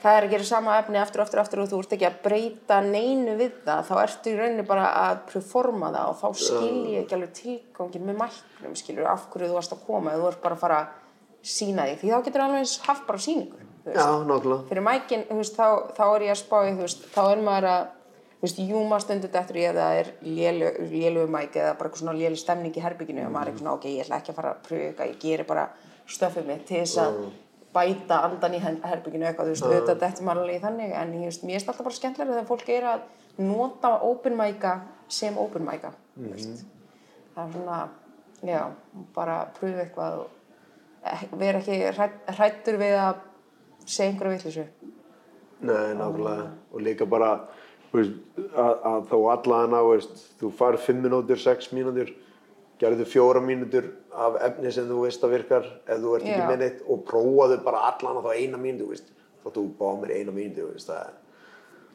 það 0.00 0.16
er 0.16 0.24
að 0.24 0.30
gera 0.30 0.44
sama 0.48 0.78
efni 0.80 0.96
aftur 0.96 1.20
og 1.20 1.26
aftur 1.26 1.40
aftur 1.42 1.60
og 1.60 1.68
þú 1.68 1.78
ert 1.82 1.92
ekki 1.96 2.06
að 2.08 2.20
breyta 2.24 2.80
neinu 2.86 3.34
við 3.36 3.52
það, 3.66 3.82
þá 3.88 3.94
ertu 4.04 4.30
í 4.30 4.38
rauninni 4.38 4.66
bara 4.66 4.86
að 5.10 5.18
performa 5.32 5.90
það 5.92 6.08
og 6.08 6.16
þá 6.22 6.28
skil 6.40 6.86
ég 6.94 7.02
ekki 7.04 7.16
alveg 7.18 7.32
tilgangin 7.36 8.06
með 8.08 8.16
mæknum, 8.22 8.76
skilur, 8.80 9.06
af 9.10 9.26
hverju 9.30 9.50
þú 9.50 9.58
varst 9.58 9.72
að 9.76 9.84
koma, 9.86 10.14
þú 10.16 10.28
ert 10.30 10.40
bara 10.42 10.54
að 10.56 10.62
fara 10.64 10.78
að 10.80 10.86
sína 11.42 11.84
því, 11.88 11.98
því 12.00 12.08
þá 12.14 12.24
getur 12.24 12.40
alveg 12.46 12.72
haft 12.86 13.06
bara 13.06 13.18
síningu, 13.18 13.60
Já, 13.86 14.06
nákvæmlega. 14.28 14.68
fyrir 14.68 14.84
mækin, 14.84 15.22
þú 15.30 15.36
veist, 15.40 15.56
þá, 15.56 15.66
þá 15.96 16.04
er 16.16 16.22
ég 16.26 16.34
að 16.34 16.40
spá 16.42 16.56
í, 16.68 16.72
þú 16.76 16.84
veist, 16.84 17.04
þá 17.14 17.20
er 17.32 17.42
maður 17.46 17.66
að, 17.70 17.84
þú 18.40 18.44
veist, 18.46 18.58
júma 18.70 18.98
stundu 19.00 19.28
dettur 19.32 19.56
í 19.60 19.64
ef 19.68 19.76
það 19.78 20.00
er 20.00 20.10
lélu, 20.24 20.70
lélu 20.92 21.26
mæk 21.28 21.56
eða 21.60 21.76
bara 21.78 21.88
eitthvað 21.90 22.02
svona 22.02 22.16
lélu 22.18 22.36
stemning 22.40 22.76
í 22.76 22.82
herbygginu 22.84 23.24
og 23.26 23.32
maður 23.36 23.52
er 23.54 23.58
svona, 23.62 23.74
ok, 23.78 23.86
ég 23.94 24.04
ætla 24.04 24.18
ekki 24.20 24.32
að 24.34 24.38
fara 24.40 24.50
að 24.54 24.60
pröfa 24.68 24.88
eitthvað, 24.90 25.12
ég 25.14 25.22
geri 25.24 25.46
bara 25.48 25.64
stöfið 26.10 26.46
mitt 26.50 26.66
til 26.68 26.82
þess 26.82 26.98
að 27.04 27.20
bæta 27.74 28.16
andan 28.26 28.54
í 28.54 28.60
herbygginu 28.64 29.28
eitthvað, 29.30 29.46
þú 29.46 29.54
veist, 29.54 29.64
auðvitað 29.70 30.00
dettur 30.04 30.24
maður 30.28 30.42
alveg 30.44 30.56
í 30.58 30.64
þannig, 30.64 30.92
en 31.00 31.14
ég 31.20 31.28
veist, 31.30 31.44
mér 31.46 31.56
finnst 31.60 31.68
alltaf 31.72 31.86
bara 31.88 31.98
skemmtilega 32.00 32.36
þegar 32.36 32.48
fólk 32.50 32.68
er 32.74 32.88
að 32.90 33.00
nota 33.46 33.92
open 34.10 34.36
mæka 34.36 34.72
sem 35.08 35.38
open 35.38 35.64
mæka, 35.68 35.92
þú 36.18 36.32
veist, 36.34 36.64
það 37.36 37.44
er 37.46 37.52
svona, 37.56 37.80
já, 38.44 38.60
bara 39.14 39.38
pröfa 39.60 39.84
eitthvað 39.86 40.18
og 40.24 40.28
ek- 41.14 41.36
vera 41.40 41.58
ekki 41.62 41.78
hræddur 42.36 42.80
við 42.82 42.96
að 43.06 43.26
segja 43.90 44.12
einhverja 44.12 44.36
vitleysu. 44.36 44.66
Nei, 45.60 45.92
nákvæmlega. 45.98 46.48
Og 46.72 46.84
líka 46.84 47.06
bara, 47.10 47.30
veist, 47.92 48.16
að, 48.54 48.74
að 48.90 49.00
þá 49.12 49.16
veist, 49.90 50.26
þú 50.40 50.52
far 50.56 50.78
5 50.80 51.02
mínútur, 51.04 51.40
6 51.40 51.72
mínútur, 51.76 52.12
gerðu 52.80 53.04
fjóra 53.04 53.42
mínútur 53.44 53.90
af 54.16 54.38
efni 54.46 54.72
sem 54.72 54.88
þú 54.88 55.02
veist 55.04 55.24
að 55.24 55.34
virkar 55.36 55.66
ef 55.84 55.98
þú 56.00 56.14
ert 56.16 56.24
ekki 56.24 56.38
Já. 56.38 56.46
með 56.48 56.62
neitt 56.64 56.84
og 56.88 57.02
prófaðu 57.08 57.58
bara 57.66 57.82
allan 57.90 58.22
á 58.22 58.24
þá 58.24 58.30
eina 58.38 58.60
mínútu. 58.60 59.02
Þá 59.40 59.50
þú 59.56 59.66
báð 59.76 60.00
mér 60.04 60.14
eina 60.16 60.32
mínútu, 60.36 60.70
það 60.86 61.18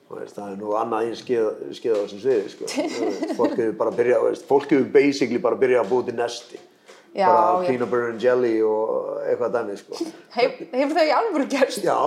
það 0.06 0.52
er 0.52 0.58
nú 0.60 0.74
annað 0.78 1.08
einn 1.08 1.18
skeið, 1.18 1.46
skeið 1.74 1.96
á 1.96 2.00
þessum 2.04 2.20
sviði, 2.22 2.50
sko. 2.54 2.68
Fólk 3.39 3.56
hefur 3.58 3.78
bara 3.80 3.93
byrjað, 3.96 4.89
basically 4.93 5.41
bara 5.41 5.58
byrjað 5.58 5.82
að 5.82 5.91
búið 5.91 6.10
til 6.12 6.18
nesti. 6.20 6.60
Já, 7.16 7.28
bara 7.32 7.63
já. 7.63 7.68
peanut 7.70 7.89
butter 7.91 8.09
and 8.11 8.22
jelly 8.24 8.53
og 8.68 9.20
eitthvað 9.24 9.53
dæmi, 9.55 9.76
sko. 9.80 9.99
Hef, 10.38 10.57
hefur 10.74 10.95
það 10.97 11.07
í 11.09 11.13
alvöru 11.16 11.45
gerst? 11.53 11.84
Já. 11.86 11.97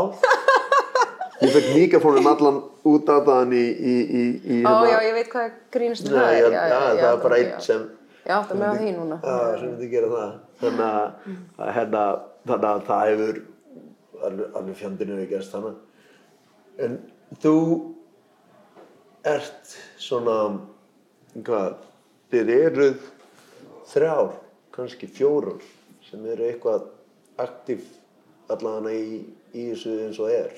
Ég 1.38 1.52
fekk 1.54 1.68
mikrofónum 1.76 2.26
allan 2.26 2.56
út 2.90 3.09
af 3.14 3.22
það 3.28 3.52
í, 3.54 3.62
í, 3.62 3.94
í, 4.20 4.22
í 4.42 4.56
Ó, 4.66 4.68
hérna- 4.68 4.88
já, 4.90 4.96
ég 5.06 5.14
veit 5.20 5.28
hvað 5.32 5.52
grínst 5.76 6.09
Nei, 6.11 6.16
það 6.18 6.32
er. 6.34 6.56
já, 6.59 6.80
það 6.98 7.11
er 7.12 7.20
bara 7.24 7.38
einn 7.38 7.52
sem, 7.62 7.84
Já, 8.28 8.34
það 8.48 8.56
með 8.61 8.68
á 8.68 8.74
því 8.80 8.88
núna. 8.96 9.18
já, 9.22 9.36
sem 9.61 9.68
myndi 9.70 9.90
gera 9.92 10.09
það. 10.14 10.32
Þannig 10.61 10.82
að, 10.88 11.28
að 11.62 11.70
hérna, 11.78 12.02
þannig 12.50 12.66
að 12.72 12.82
það 12.88 13.04
hefur 13.12 13.38
alveg, 14.28 14.50
alveg 14.61 14.76
fjandinu 14.82 15.20
við 15.20 15.30
gerst 15.30 15.54
þannig. 15.54 15.78
En 16.84 16.98
þú 17.44 17.54
ert 19.28 19.72
svona, 20.00 20.36
hvað, 21.46 21.78
þið 22.34 22.52
eruð 22.59 23.06
þrjár, 23.94 24.34
kannski 24.79 25.09
fjórar, 25.11 25.59
sem 26.09 26.24
eru 26.33 26.47
eitthvað 26.49 26.87
aktív 27.43 27.85
allavega 28.49 28.95
í, 28.97 29.18
í 29.53 29.68
þessu 29.72 29.97
eins 30.07 30.18
og 30.22 30.31
er 30.33 30.55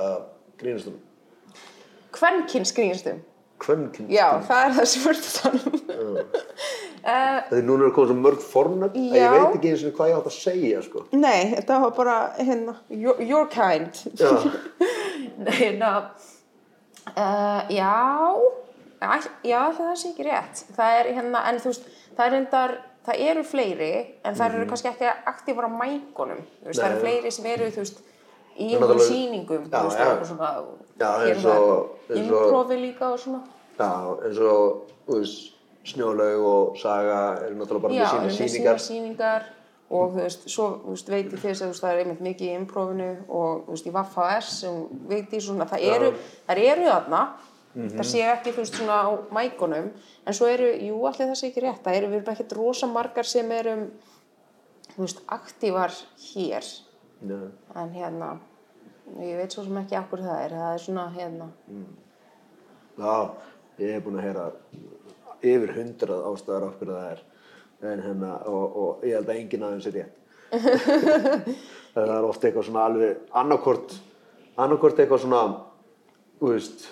að 0.00 0.22
grínast 0.60 0.90
um 0.90 0.98
Kvenkins 2.10 2.72
grínstum. 2.74 3.20
kvennkinn. 3.62 4.08
Já, 4.10 4.40
það 4.48 4.64
er 4.66 4.72
það 4.78 4.86
sem 4.90 5.02
verður 5.04 5.28
þannig. 5.36 5.76
uh, 7.04 7.40
Þegar 7.50 7.64
núna 7.68 7.86
er 7.86 7.92
komið 7.96 8.10
svo 8.10 8.16
mörg 8.24 8.42
fornöfn 8.50 8.86
að 8.88 9.14
ég 9.14 9.20
Já. 9.20 9.30
veit 9.34 9.54
ekki 9.58 9.70
eins 9.74 9.84
og 9.86 9.94
hvað 9.98 10.10
ég 10.10 10.16
átt 10.18 10.30
að 10.30 10.36
segja, 10.36 10.80
sko. 10.88 11.02
nei, 11.12 11.40
þetta 11.54 11.78
var 11.84 11.92
bara, 12.00 12.16
hérna, 12.40 12.74
your, 12.88 13.20
your 13.22 13.46
kind. 13.52 14.00
Já, 14.18 14.32
Nei, 15.44 15.52
hérna, 15.60 15.90
uh, 17.14 17.62
já, 17.72 17.92
æ, 19.00 19.20
já, 19.48 19.60
það 19.78 19.94
sé 20.02 20.10
ekki 20.12 20.26
rétt. 20.28 20.64
Það 20.76 20.98
er 20.98 21.12
hérna, 21.20 21.44
en 21.52 21.60
þú 21.62 21.70
veist, 21.72 21.86
það 22.16 22.26
er 22.26 22.34
reyndar, 22.36 22.74
það 23.06 23.20
eru 23.30 23.42
fleiri, 23.44 23.92
en 24.24 24.34
það 24.34 24.54
eru 24.54 24.66
kannski 24.70 24.88
ekki 24.92 25.10
aktífar 25.26 25.64
á 25.66 25.70
veist, 26.64 26.80
það 26.80 26.86
eru 26.90 26.94
Mhm. 26.96 27.00
Fleiri 27.00 27.30
sem 27.32 27.46
eru, 27.46 27.70
veist, 27.76 28.00
í 28.60 28.74
er 28.74 28.80
einhverjum 28.80 29.08
sýningum, 29.10 29.70
Já, 29.70 29.82
veist, 29.82 29.98
já. 29.98 30.20
og 30.20 30.26
svona, 30.26 30.50
og 30.58 30.78
Já, 30.98 31.10
eins 31.26 31.44
og- 31.44 31.68
og- 31.70 32.16
Improvi 32.16 32.76
líka 32.76 33.02
og 33.12 33.18
svona. 33.18 33.40
já, 33.78 34.24
eins 34.24 34.38
og, 34.38 34.82
Snjólaug 35.84 36.44
og 36.44 36.76
Saga 36.78 37.38
eru 37.46 37.54
náttúrulega 37.54 37.80
bara 37.82 37.92
með 37.94 38.06
sína 38.06 38.48
sínar 38.48 38.78
sýningar 38.78 39.42
og 39.90 40.12
þú 40.12 40.20
veist, 40.22 40.48
svo 40.48 40.80
veist, 40.90 41.08
veit 41.08 41.32
ég 41.32 41.38
þess 41.40 41.62
að 41.62 41.80
það 41.80 41.92
er 41.94 41.98
einmitt 42.04 42.20
mikið 42.20 42.40
í 42.50 42.58
improvinu 42.60 43.16
og 43.28 43.64
þú 43.66 43.70
veist, 43.70 43.86
í 43.86 43.90
Vaffa 43.92 44.36
S 44.38 44.60
sem 44.60 44.86
veit 45.08 45.30
ég 45.32 45.40
svona, 45.40 45.64
það 45.66 45.80
eru, 45.82 46.12
það 46.48 46.58
eru 46.58 46.82
þarna, 46.84 47.28
Mhm. 47.74 47.88
það 48.00 48.06
sé 48.10 48.22
ekki, 48.26 48.52
þú 48.52 48.62
veist, 48.64 48.74
svona 48.74 48.96
á 49.06 49.10
mækunum, 49.30 49.90
en 50.26 50.34
svo 50.34 50.46
eru, 50.50 50.70
jú, 50.74 50.96
allir 51.06 51.28
það 51.30 51.36
sé 51.38 51.50
ekki 51.50 51.62
rétt, 51.62 51.82
það 51.84 51.94
eru, 52.00 52.06
við 52.10 52.20
erum 52.20 52.32
ekkert 52.34 52.52
rosa 52.58 52.86
margar 52.90 53.24
sem 53.24 53.52
eru, 53.52 53.74
þú 54.96 55.04
veist, 55.04 55.22
aktívar 55.28 55.94
hér, 56.34 56.64
Já, 57.20 57.38
en 57.76 57.90
hérna, 57.94 58.38
ég 59.20 59.36
veit 59.36 59.52
svo 59.52 59.62
sem 59.64 59.76
ekki 59.76 59.96
akkur 59.98 60.18
það 60.24 60.44
er, 60.44 60.50
það 60.50 60.74
er 60.74 60.78
svona, 60.86 61.06
hérna, 61.14 61.48
já, 62.98 63.30
ég 63.78 63.92
hef 63.94 64.04
búin 64.04 64.18
að 64.18 64.26
heyra 64.26 64.46
yfir 65.42 65.72
hundrað 65.76 66.24
ástæðar 66.30 66.66
af 66.66 66.78
hverju 66.80 66.94
það 66.96 67.10
er. 67.12 67.20
En 67.80 68.02
hérna, 68.04 68.30
og, 68.44 68.76
og 68.76 69.04
ég 69.08 69.14
held 69.16 69.30
að 69.30 69.38
enginn 69.40 69.62
aðeins 69.64 69.86
er 69.88 69.94
rétt. 69.96 70.16
það 71.94 72.10
er 72.16 72.26
oft 72.28 72.42
eitthvað 72.44 72.66
svona 72.66 72.82
alveg, 72.90 73.20
annarkort, 73.40 73.94
annarkort 74.60 75.00
eitthvað 75.00 75.22
svona, 75.24 75.42
þú 76.40 76.50
veist, 76.52 76.88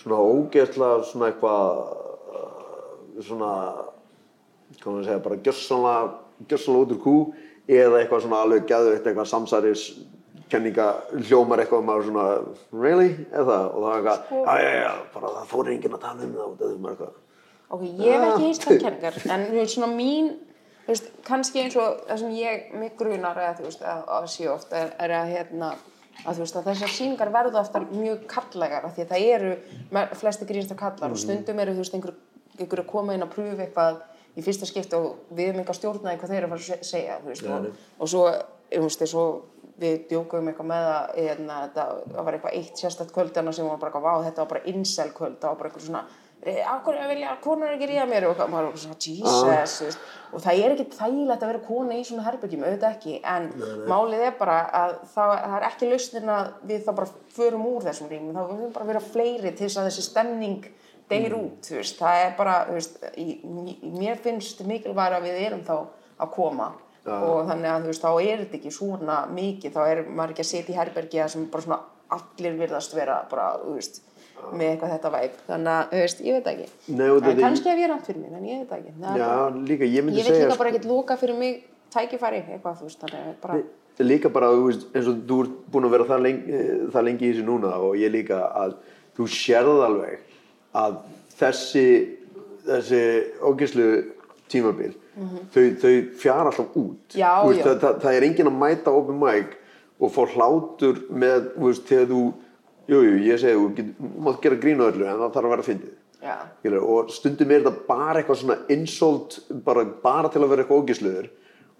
svona 0.00 0.20
ógeðslega 0.24 1.04
svona 1.08 1.30
eitthvað, 1.30 1.80
uh, 2.34 3.22
svona, 3.26 3.52
hvað 4.80 4.90
maður 4.90 5.00
að 5.00 5.08
segja, 5.10 5.24
bara 5.26 5.40
gjörsanlega, 5.46 6.12
gjörsanlega 6.48 6.86
út 6.86 6.94
úr 6.96 7.02
kú 7.04 7.16
eða 7.70 8.00
eitthvað 8.00 8.24
svona 8.24 8.42
alveg 8.44 8.68
geðveitt 8.70 9.04
eitthvað 9.06 9.30
samsæris 9.30 9.84
kenninga 10.50 10.86
hljómar 11.28 11.62
eitthvað 11.62 11.82
og 11.82 11.88
maður 11.88 12.06
svona, 12.08 12.26
really? 12.74 13.10
Eða 13.30 13.46
það, 13.50 13.66
og 13.70 13.84
það 13.84 13.90
er 13.90 13.98
eitthvað, 13.98 14.30
já, 14.30 14.62
já, 14.64 14.78
já, 14.80 14.92
bara 15.14 15.32
það 15.36 15.50
fór 15.52 15.72
enginn 15.74 15.96
að 15.96 16.06
tala 16.06 16.26
um 16.26 16.32
það 16.36 16.46
af 16.46 16.56
því 16.60 16.70
maður 16.76 16.94
eitthvað. 16.94 17.18
Ok, 17.70 17.82
ég 17.86 18.14
hef 18.14 18.24
ekki 18.26 18.46
hýst 18.48 18.66
það 18.66 18.80
kenningar, 18.84 19.20
en 19.26 19.46
þú 19.46 19.58
veist, 19.60 19.74
svona 19.76 19.90
mín, 19.94 20.32
þú 20.80 20.94
veist, 20.94 21.12
kannski 21.28 21.62
eins 21.62 21.78
og 21.78 22.02
það 22.08 22.22
sem 22.24 22.34
ég, 22.40 22.66
mig 22.80 22.96
grunar 22.98 23.38
eða 23.44 23.56
þú 23.60 23.68
veist, 23.68 23.86
að, 23.92 24.02
að 24.16 24.28
sé 24.34 24.50
ofta 24.50 24.80
er, 24.80 24.92
er 25.06 25.16
að 25.20 25.34
hérna, 25.36 25.70
að 26.26 26.36
þú 26.36 26.44
veist, 26.44 26.56
að 26.60 26.68
þessar 26.70 26.92
sýningar 26.94 27.30
verða 27.34 27.60
ofta 27.62 27.80
mjög 27.90 28.24
kallægar, 28.30 28.84
af 28.88 28.94
því 28.96 29.04
að 29.06 29.12
það 29.14 29.26
eru 29.34 29.52
flesti 30.20 30.48
grínsta 30.50 30.76
kallar 30.78 31.10
og 31.10 31.18
stundum 31.18 31.58
eru, 31.64 31.72
þú 31.76 31.84
veist, 31.84 31.94
einhver, 31.98 32.14
einhver 32.58 32.82
að 32.84 32.90
koma 32.92 33.14
inn 33.16 33.22
að 33.26 33.32
pröfa 33.34 33.64
eitthvað 33.66 34.00
í 34.36 34.44
fyrsta 34.46 34.66
skipti 34.68 34.96
og 34.98 35.16
við 35.34 35.48
erum 35.50 35.62
eitthvað 35.62 35.78
stjórnaði 35.80 36.18
hvað 36.20 36.30
þeir 36.34 36.38
eru 36.42 36.46
að 36.46 36.52
fara 36.54 36.60
að 36.60 36.68
se- 36.68 36.90
segja, 36.90 37.16
veist, 37.24 37.46
og, 37.46 37.66
og 37.98 38.08
svo, 38.12 38.24
þú 38.70 38.82
veist, 38.86 39.06
svo 39.10 39.24
við 39.80 40.02
djókuðum 40.10 40.48
eitthvað 40.52 40.68
með 40.70 40.88
að 40.92 41.14
hérna, 41.16 41.54
það 41.74 42.24
var 42.26 42.36
eitthvað 42.36 42.56
eitt 42.60 42.76
sérstætt 42.82 43.12
kvöldana 43.16 43.52
sem 43.56 43.64
var 43.66 43.78
bara, 43.80 43.90
eitthvað, 43.90 44.04
vá, 44.04 44.24
þetta 44.28 44.42
var 44.44 44.50
bara 44.52 44.66
incel 44.74 45.08
kvöld, 45.16 45.38
það 45.40 45.48
var 45.54 45.56
bara 45.62 45.70
eitthvað 45.70 45.86
svona 45.86 46.02
að 46.40 47.10
vilja 47.10 47.30
að 47.34 47.40
konur 47.44 47.74
ekki 47.74 47.88
ríða 47.90 48.06
mér? 48.08 48.26
Og 48.30 48.38
maður 48.40 48.70
bara 48.70 48.80
svona, 48.80 48.98
Jesus 49.04 49.76
þú 49.76 49.88
veist, 49.88 50.04
og 50.30 50.44
það 50.44 50.60
er 50.64 50.74
ekki 50.74 50.86
þægilegt 50.96 51.44
að 51.44 51.50
vera 51.52 51.62
kona 51.66 51.96
í 51.98 52.04
svona 52.08 52.26
herbyggjum, 52.28 52.64
auðvitað 52.64 52.94
ekki, 52.96 53.16
en 53.28 53.48
málið 53.90 54.26
er 54.28 54.36
bara 54.38 54.58
að 54.80 54.94
það, 55.12 55.34
það 55.44 55.56
er 55.58 55.66
ekki 55.68 55.90
lausnin 55.90 56.34
að 56.36 56.52
við 56.70 56.84
þá 56.86 56.92
bara 57.00 57.10
förum 57.36 57.66
úr 57.70 57.88
þessum 57.88 58.12
rýmum, 58.12 58.36
þá 58.36 58.42
verðum 58.54 58.74
bara 58.76 58.86
að 58.86 58.92
vera 58.94 59.06
fleiri 59.10 59.52
til 59.52 59.66
þess 59.66 59.80
að 59.82 59.90
þessi 59.90 60.06
stemning 60.06 60.68
deyr 61.10 61.34
út, 61.34 61.64
þú 61.66 61.80
veist, 61.80 61.98
það 61.98 62.24
er 62.24 62.36
bara, 62.38 62.58
veist, 62.70 63.00
í, 63.18 63.40
mér 63.98 64.20
finnst 64.22 64.62
mikilvæg 64.64 65.16
að 65.18 65.26
við 65.26 65.40
erum 65.48 65.64
þá 65.66 65.74
að 65.80 66.32
koma. 66.36 66.72
Og 67.10 67.48
þannig 67.48 67.70
að 67.72 67.88
veist, 67.88 68.04
þá 68.04 68.10
er 68.20 68.42
þetta 68.44 68.58
ekki 68.60 68.72
svona 68.76 69.22
mikið, 69.32 69.72
þá 69.74 69.80
er 69.88 70.02
maður 70.06 70.34
ekki 70.34 70.44
að 70.44 70.50
setja 70.50 70.74
í 70.74 70.78
herbergi 70.78 71.24
sem 71.32 71.46
bara 71.50 71.64
svona 71.64 71.80
allir 72.10 72.58
virðast 72.58 72.94
vera 72.94 73.20
bara, 73.30 73.52
þú 73.62 73.74
veist, 73.78 74.02
með 74.52 74.66
eitthvað 74.70 74.94
þetta 74.94 75.10
væp 75.16 75.34
þannig 75.48 75.72
að, 75.74 75.90
veist, 76.02 76.22
ég 76.26 76.38
veit 76.38 76.48
ekki. 76.52 76.68
Nei, 76.94 77.06
en 77.08 77.42
kannski 77.44 77.70
hef 77.72 77.82
ég 77.82 77.90
rangt 77.92 78.06
fyrir 78.08 78.22
mér, 78.22 78.38
en 78.38 78.46
ég 78.50 78.62
veit 78.62 78.72
ekki. 78.78 78.94
Það 79.00 79.10
er 79.10 79.20
Já, 79.24 79.60
líka, 79.72 79.90
ég 79.90 80.06
myndi 80.06 80.20
ég 80.20 80.28
segja 80.30 80.40
líka 80.44 80.54
sko- 80.54 80.62
bara 80.62 80.72
ekkert 80.72 80.88
loka 80.90 81.16
fyrir 81.20 81.38
mig 81.38 81.60
tækifæri, 81.94 82.42
eitthvað, 82.46 82.78
þú 82.80 82.88
veist, 82.88 83.00
þannig 83.04 83.28
að 83.28 83.36
bara 83.42 83.60
líka 84.00 84.30
bara, 84.32 84.48
þú 84.56 84.64
veist, 84.70 84.86
eins 84.94 85.08
og 85.10 85.18
þú 85.28 85.40
ert 85.44 85.56
búin 85.72 85.84
að 85.88 85.94
vera 85.96 86.08
það 86.08 86.22
lengi, 86.24 86.62
það 86.94 87.04
lengi 87.08 87.26
í 87.26 87.32
þessu 87.34 87.44
núna 87.44 87.72
og 87.84 87.96
ég 88.00 88.12
líka 88.14 88.38
að 88.56 88.76
þú 89.18 89.26
sérð 89.28 89.82
alveg 89.84 90.18
að 90.80 90.96
þessi 91.40 91.84
þessi 92.64 93.00
ógeðslu 93.44 93.88
tímabil 94.50 94.92
þau, 95.52 95.64
þau 95.82 95.92
fjara 96.20 96.50
alltaf 96.50 96.76
út. 96.80 97.16
Já, 97.16 97.32
veist, 97.46 97.64
það, 97.66 97.76
það, 97.82 97.98
það 98.04 98.16
er 98.18 98.26
enginn 98.28 98.50
að 98.50 98.58
mæta 98.62 98.94
open 98.94 99.18
mic 99.20 99.56
og 100.00 100.12
fá 100.14 100.22
hlátur 100.34 101.02
með, 101.12 101.50
þú 101.56 101.66
veist, 101.68 101.84
þegar 101.90 102.08
þú 102.12 102.22
jú, 102.90 103.00
jú, 103.06 103.16
ég 103.30 103.40
segi, 103.40 103.56
þú 103.56 104.12
mátt 104.26 104.40
gera 104.44 104.58
grín 104.62 104.82
á 104.82 104.90
öllu 104.90 105.06
en 105.06 105.20
það 105.22 105.34
þarf 105.38 105.48
að 105.48 105.54
vera 105.56 105.68
fyndið 105.70 105.96
Já. 106.20 106.34
Og 106.84 107.08
stundum 107.16 107.50
er 107.54 107.62
þetta 107.64 107.86
bara 107.88 108.20
eitthvað 108.20 108.36
svona 108.42 108.56
insult, 108.74 109.38
bara, 109.64 109.86
bara 110.04 110.28
til 110.28 110.42
að 110.44 110.50
vera 110.52 110.64
eitthvað 110.66 110.82
ógisluður 110.84 111.28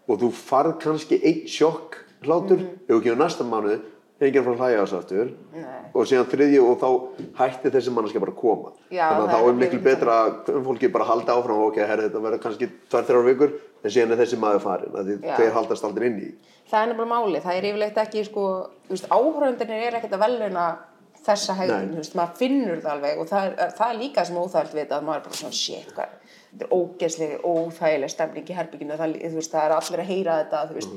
og 0.08 0.20
þú 0.22 0.30
farð 0.32 0.78
kannski 0.80 1.18
einn 1.20 1.42
sjokk 1.46 1.98
hlátur 2.24 2.56
Mhm. 2.62 2.78
ef 2.88 2.94
þú 2.94 3.02
kemur 3.04 3.20
næsta 3.20 3.44
mánuð, 3.44 3.80
enginn 4.20 4.44
frá 4.44 4.56
hlæja 4.56 4.80
þessu 4.84 4.96
aftur 4.98 5.28
Nei. 5.52 5.64
og 5.94 6.06
síðan 6.08 6.26
þriðju 6.32 6.62
og 6.70 6.80
þá 6.80 6.88
hætti 7.40 7.70
þessi 7.72 7.92
manneskja 7.92 8.20
bara 8.20 8.32
að 8.32 8.40
koma 8.40 8.72
Já, 8.90 9.06
þannig 9.12 9.28
að 9.28 9.32
þá 9.34 9.48
er 9.48 9.60
miklu 9.60 9.80
betra 9.84 10.16
að 10.24 10.64
fólki 10.66 10.90
bara 10.92 11.04
halda 11.08 11.32
áfram 11.36 11.62
ok, 11.68 11.76
herri, 11.88 12.08
þetta 12.08 12.20
verður 12.24 12.42
kannski 12.44 12.68
tvær, 12.90 13.04
þrjár 13.08 13.24
vikur 13.28 13.52
en 13.84 13.90
síðan 13.90 14.12
er 14.12 14.20
þessi 14.24 14.40
maður 14.40 14.60
farin 14.60 14.96
að 15.00 15.12
þeir 15.24 15.52
haldast 15.56 15.84
aldrei 15.84 16.06
inn 16.10 16.18
í 16.20 16.30
það 16.70 16.82
er 16.82 16.92
nefnilega 16.92 17.12
máli, 17.12 17.40
það 17.44 17.56
er 17.56 17.68
yfirleitt 17.70 18.00
ekki 18.04 18.24
sko, 18.28 18.44
áhöröndinir 19.08 19.86
er 19.88 19.96
ekkert 20.00 20.16
að 20.16 20.24
veluna 20.26 20.66
þessa 21.26 21.56
hegðun, 21.58 21.92
þú 21.92 22.00
veist, 22.00 22.16
maður 22.18 22.38
finnur 22.40 22.82
það 22.82 22.92
alveg 22.94 23.20
og 23.20 23.28
það 23.30 23.46
er, 23.46 23.72
það 23.78 23.92
er 23.92 23.98
líka 24.00 24.24
sem 24.26 24.38
óþægilt 24.40 24.76
við 24.78 24.94
að 24.96 25.06
maður 25.06 25.20
er 25.20 25.24
bara 25.26 25.40
svona, 25.40 25.56
shit, 25.60 25.90
hvað 25.96 26.14
þetta 26.50 26.66
er 26.66 26.74
ógeðslega, 26.74 27.40
óþægileg 27.46 28.12
stemning 28.12 28.50
í 28.50 28.56
herbygginu 28.56 28.98
það, 28.98 29.16
veist, 29.36 29.52
það 29.52 29.66
er 29.66 29.74
allir 29.76 30.02
að 30.02 30.10
heyra 30.10 30.38
þetta 30.40 30.62
þú 30.70 30.78
veist, 30.78 30.94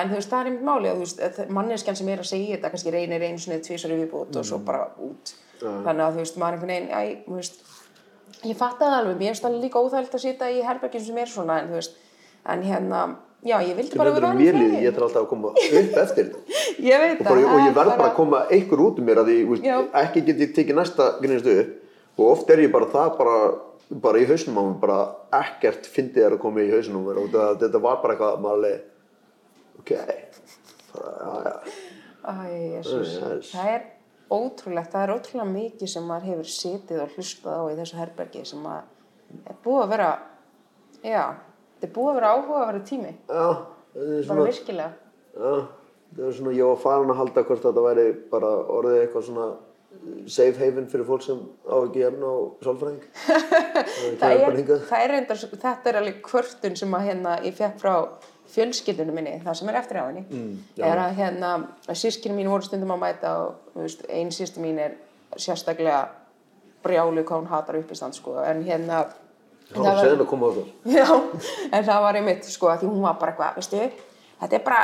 en 0.00 0.10
þú 0.10 0.18
veist, 0.18 0.30
það 0.32 0.40
er 0.40 0.50
einmitt 0.50 0.66
máli 0.66 0.92
og 0.92 1.02
veist, 1.02 1.22
manneskjan 1.58 1.98
sem 2.00 2.10
er 2.12 2.22
að 2.22 2.30
segja 2.32 2.56
þetta 2.56 2.72
kannski 2.74 2.94
reynir 2.94 3.26
einu 3.26 3.42
svona 3.42 3.60
tvisar 3.66 3.94
í 3.94 4.00
viðbútt 4.00 4.40
og 4.40 4.48
svo 4.48 4.58
bara 4.66 4.88
út. 5.06 5.34
Þannig 5.60 6.02
að 6.04 6.16
þú 6.16 6.24
veist, 6.24 6.40
maður 6.42 6.66
er 6.66 6.72
einhvern 6.72 6.72
veginn, 6.74 6.90
æ, 6.90 8.50
ég 8.50 8.58
fatt 8.58 8.80
það 8.80 8.98
alveg, 8.98 9.20
mér 9.22 9.38
það 9.40 9.60
líka 9.62 9.80
óþægilt 9.84 10.18
að 10.18 10.24
sitja 10.26 10.50
í 10.50 10.64
herbergjum 10.66 11.06
sem 11.06 11.22
er 11.22 11.30
svona 11.30 11.60
en 11.62 11.70
þú 11.70 11.78
veist, 11.78 11.96
en 12.52 12.66
hérna 12.66 13.04
já, 13.44 13.56
ég 13.62 13.76
vildi 13.76 13.98
bara 14.00 14.12
vera 14.16 14.32
fleiri. 14.32 14.58
liði, 14.58 14.82
ég 14.86 14.94
þarf 14.96 15.06
alltaf 15.08 15.22
að 15.22 15.28
koma 15.32 15.52
upp 15.52 15.98
eftir 16.02 16.30
þetta 16.30 16.38
ég 16.90 17.02
veit 17.02 17.20
og, 17.20 17.26
það, 17.26 17.42
og 17.44 17.60
ég 17.60 17.68
það 17.68 17.78
verð 17.80 17.92
er 17.92 18.00
bara 18.00 18.10
að 18.10 18.16
koma 18.16 18.42
einhver 18.56 18.84
út 18.86 19.00
um 19.00 19.08
mér 19.10 19.22
að 19.22 19.32
Já. 19.34 19.46
veist, 19.50 19.96
ekki 20.02 20.24
get 20.26 20.42
ég 20.44 20.54
tekið 20.56 20.78
næsta 20.80 21.08
upp 21.16 21.74
og 22.16 22.30
oft 22.32 22.50
er 22.50 22.64
ég 22.64 22.72
bara 22.72 22.88
það 22.92 23.10
bara, 23.18 23.38
bara 24.06 24.22
í 24.22 24.28
hausnum 24.30 24.60
á 24.60 24.62
mér 24.64 24.78
bara 24.86 25.00
ekkert 25.42 25.90
fyndið 25.92 26.28
er 26.28 26.36
að 26.38 26.44
koma 26.46 26.64
í 26.64 26.70
hausnum 26.72 27.04
á 27.04 27.06
mér 27.10 27.20
og 27.20 27.28
þetta, 27.34 27.50
þetta 27.64 27.82
var 27.88 28.00
bara 28.04 28.16
eitthvað 28.16 28.32
að 28.32 28.46
maður 28.46 28.64
leið 28.64 28.80
ok 29.82 29.92
bara, 30.94 31.12
já, 31.20 31.34
já. 31.44 31.56
Það 33.52 33.74
er 33.74 33.84
ótrúlegt 34.32 34.94
það 34.94 35.04
er 35.04 35.12
ótrúlega 35.14 35.50
mikið 35.52 35.90
sem 35.92 36.06
maður 36.08 36.30
hefur 36.32 36.48
sitið 36.50 37.02
og 37.04 37.12
hlustað 37.14 37.60
á 37.60 37.64
í 37.70 37.76
þessu 37.78 37.98
herbergi 38.00 38.46
sem 38.48 38.64
maður 38.64 39.44
er 39.46 39.60
búið 39.62 39.82
að 39.84 39.92
vera 39.92 40.08
já, 41.06 41.22
þetta 41.76 41.88
er 41.88 41.94
búið 41.96 42.10
að 42.10 42.18
vera 42.20 42.32
áhuga 42.34 42.60
að 42.62 42.68
vera 42.72 42.84
tími 42.90 43.12
já, 43.12 43.46
bara 43.94 44.24
svona 44.26 44.48
virkilega. 44.48 44.90
Já, 45.36 45.54
þetta 46.10 46.28
er 46.28 46.36
svona, 46.40 46.56
ég 46.56 46.70
var 46.72 46.82
farin 46.82 47.14
að 47.14 47.20
halda 47.22 47.46
hvort 47.50 47.64
þetta 47.66 47.86
væri 47.86 48.06
bara 48.32 48.52
orðið 48.76 49.00
eitthvað 49.02 49.26
svona 49.30 49.48
safe 50.28 50.60
haven 50.60 50.88
fyrir 50.90 51.06
fólk 51.08 51.24
sem 51.24 51.42
á 51.64 51.76
ekki 51.80 52.04
efna 52.06 52.30
á 52.30 52.36
sálfræðing. 52.64 53.04
Það 53.16 54.16
það 54.20 54.32
er, 54.32 54.72
það 54.88 55.02
er 55.02 55.12
reyndar, 55.14 55.42
þetta 55.52 55.92
er 55.92 56.00
alveg 56.00 56.18
kvörtun 56.26 56.76
sem 56.78 56.96
að 56.98 57.06
hérna 57.10 57.36
ég 57.46 57.56
fekk 57.56 57.78
frá 57.80 57.94
fjölskyldunum 58.52 59.16
minni, 59.18 59.34
það 59.42 59.58
sem 59.58 59.70
er 59.72 59.78
eftir 59.80 59.98
á 59.98 60.04
henni. 60.06 60.22
Mm, 60.30 60.52
er 60.86 61.02
að 61.02 61.16
hérna, 61.18 61.52
sískinu 61.90 62.36
mín 62.36 62.50
voru 62.52 62.66
stundum 62.66 62.94
að 62.94 63.02
mæta 63.02 63.32
og 63.42 63.72
þú 63.72 63.86
veist, 63.86 64.04
ein 64.12 64.30
sístu 64.34 64.62
mín 64.62 64.78
er 64.82 64.94
sérstaklega 65.34 66.04
brjálu 66.84 67.24
hvað 67.26 67.40
hún 67.42 67.50
hatar 67.50 67.80
uppistand 67.80 68.14
sko, 68.14 68.36
en 68.46 68.62
hérna 68.66 69.06
Já, 69.66 69.82
segðum 69.98 70.22
að 70.22 70.30
koma 70.30 70.48
á 70.48 70.50
það 70.56 70.96
Já, 70.96 71.06
en 71.72 71.86
það 71.88 72.02
var 72.06 72.18
einmitt 72.20 72.48
sko 72.48 72.70
að 72.70 72.82
því 72.82 72.90
hún 72.92 73.04
var 73.06 73.16
bara 73.20 73.32
eitthvað, 73.32 73.56
veistu, 73.58 73.84
þetta 74.42 74.58
er 74.58 74.64
bara, 74.66 74.82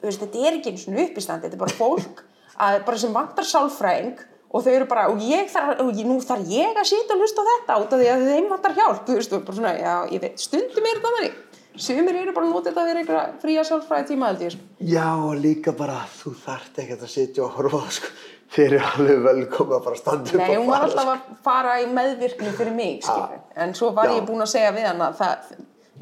þú 0.00 0.08
veist, 0.08 0.22
þetta 0.24 0.44
er 0.48 0.58
ekki 0.58 0.72
eins 0.72 0.86
og 0.88 1.00
uppistand, 1.04 1.44
þetta 1.44 1.58
er 1.58 1.62
bara 1.62 1.76
fólk 1.76 2.22
að, 2.56 2.78
bara 2.88 3.02
sem 3.02 3.16
vantar 3.16 3.48
sálfræðing 3.48 4.22
og 4.52 4.64
þau 4.64 4.72
eru 4.72 4.88
bara, 4.88 5.06
og 5.12 5.22
ég 5.24 5.48
þarf, 5.52 5.78
og 5.84 5.92
ég, 5.96 6.08
nú 6.08 6.18
þarf 6.24 6.50
ég 6.52 6.76
að 6.76 6.90
sitja 6.90 7.16
og 7.16 7.22
hlusta 7.24 7.44
á 7.44 7.50
þetta 7.52 7.78
út 7.84 7.94
af 7.94 8.02
því 8.02 8.10
að 8.12 8.26
þeim 8.32 8.50
vantar 8.52 8.76
hjálp, 8.76 9.06
þú 9.06 9.16
veist, 9.18 9.32
og 9.36 9.46
bara 9.46 9.58
svona, 9.60 9.72
já, 9.80 9.94
ég 10.12 10.24
veit, 10.24 10.42
stundum 10.42 10.88
er 10.88 10.98
þetta 10.98 11.14
þannig, 11.16 11.38
sumir 11.86 12.18
eru 12.20 12.34
bara 12.36 12.50
þetta 12.66 12.82
að 12.82 12.90
vera 12.90 13.02
einhverja 13.02 13.24
fría 13.44 13.64
sálfræði 13.68 14.08
tíma, 14.10 14.28
held 14.32 14.44
ég, 14.44 14.56
sko. 14.56 14.68
Já, 14.92 15.06
og 15.24 15.40
líka 15.40 15.76
bara, 15.76 16.02
þú 16.18 16.34
þarft 16.42 16.82
ekkert 16.84 17.06
að 17.08 17.14
sitja 17.14 17.46
og 17.46 17.56
horfa 17.56 17.82
sko. 17.96 18.12
Þeir 18.52 18.74
eru 18.76 18.84
alveg 18.84 19.20
velkoma 19.24 19.78
að 19.78 19.84
bara 19.86 19.96
standa 19.96 20.28
upp 20.28 20.40
Nei, 20.42 20.56
hún 20.58 20.66
var 20.68 20.82
fara, 20.82 20.88
alltaf 20.88 21.08
að 21.08 21.18
fara 21.44 21.76
í 21.80 21.84
meðvirkni 21.88 22.50
fyrir 22.56 22.74
mig, 22.76 22.98
skilur. 23.04 23.38
En 23.64 23.70
svo 23.76 23.86
var 23.96 24.06
Já. 24.10 24.16
ég 24.18 24.26
búin 24.28 24.44
að 24.44 24.50
segja 24.52 24.72
við 24.76 24.84
hann 24.90 25.00
að 25.06 25.14
það, 25.20 25.36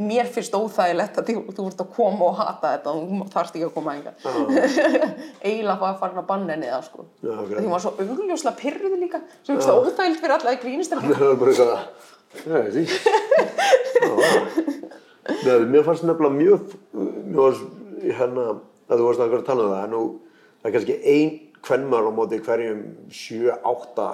mér 0.01 0.27
finnst 0.35 0.57
óþægilegt 0.57 1.21
að 1.21 1.25
þú, 1.29 1.35
þú 1.55 1.67
ert 1.71 1.83
að 1.85 1.93
koma 1.95 2.23
og 2.27 2.35
hata 2.41 2.73
þetta 2.73 2.89
og 2.91 2.97
þú 3.05 3.29
þarft 3.35 3.55
ekki 3.59 3.67
að 3.69 3.77
koma 3.77 3.91
enga. 3.99 4.13
Eiginlega 5.47 5.79
var 5.83 5.91
að 5.93 6.01
fara 6.01 6.23
að 6.25 6.29
banna 6.31 6.51
henni 6.57 6.69
það, 6.73 6.85
sko. 6.89 7.01
Já, 7.21 7.35
ok. 7.37 7.51
Því 7.53 7.61
hún 7.61 7.75
var 7.75 7.83
svo 7.85 7.93
augljóslega 8.07 8.61
pyrruð 8.63 8.95
líka, 9.05 9.19
sem 9.45 9.53
finnst 9.53 9.69
það 9.71 9.79
óþægilegt 9.85 10.23
fyrir 10.25 10.35
alla 10.39 10.51
að 10.55 10.63
grínist 10.65 10.91
Það 10.97 11.05
er 11.29 11.39
bara 11.45 11.51
eitthvað, 11.53 11.81
það 15.45 15.67
mér 15.71 15.85
fannst 15.87 16.03
nefnilega 16.09 16.35
mjög, 16.35 16.75
mér 16.97 17.39
varst, 17.45 17.65
hérna, 18.17 18.45
að 18.91 18.97
þú 18.97 19.05
varst 19.07 19.23
að 19.23 19.31
vera 19.31 19.43
að 19.45 19.49
tala 19.53 19.63
um 19.63 19.73
það, 19.75 19.83
en 19.85 19.93
nú, 19.95 20.03
það 20.61 20.71
er 20.71 20.75
kannski 20.77 20.97
ein 21.15 21.31
kvennmar 21.67 22.09
á 22.09 22.13
móti 22.15 22.41
hverjum 22.45 22.83
sjö, 23.11 23.53
átta 23.53 24.09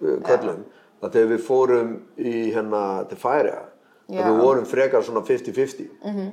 uh, 0.00 0.18
kvöllum, 0.26 0.64
að 1.02 1.14
þegar 1.14 1.32
við 1.32 1.42
fórum 1.46 1.94
í, 2.18 2.34
hérna, 2.54 2.82
til 3.10 3.18
Færiða, 3.22 3.64
Já. 4.08 4.20
að 4.22 4.28
við 4.30 4.42
vorum 4.42 4.68
frekar 4.68 5.04
svona 5.06 5.22
50-50, 5.26 5.88
-hmm. 6.02 6.30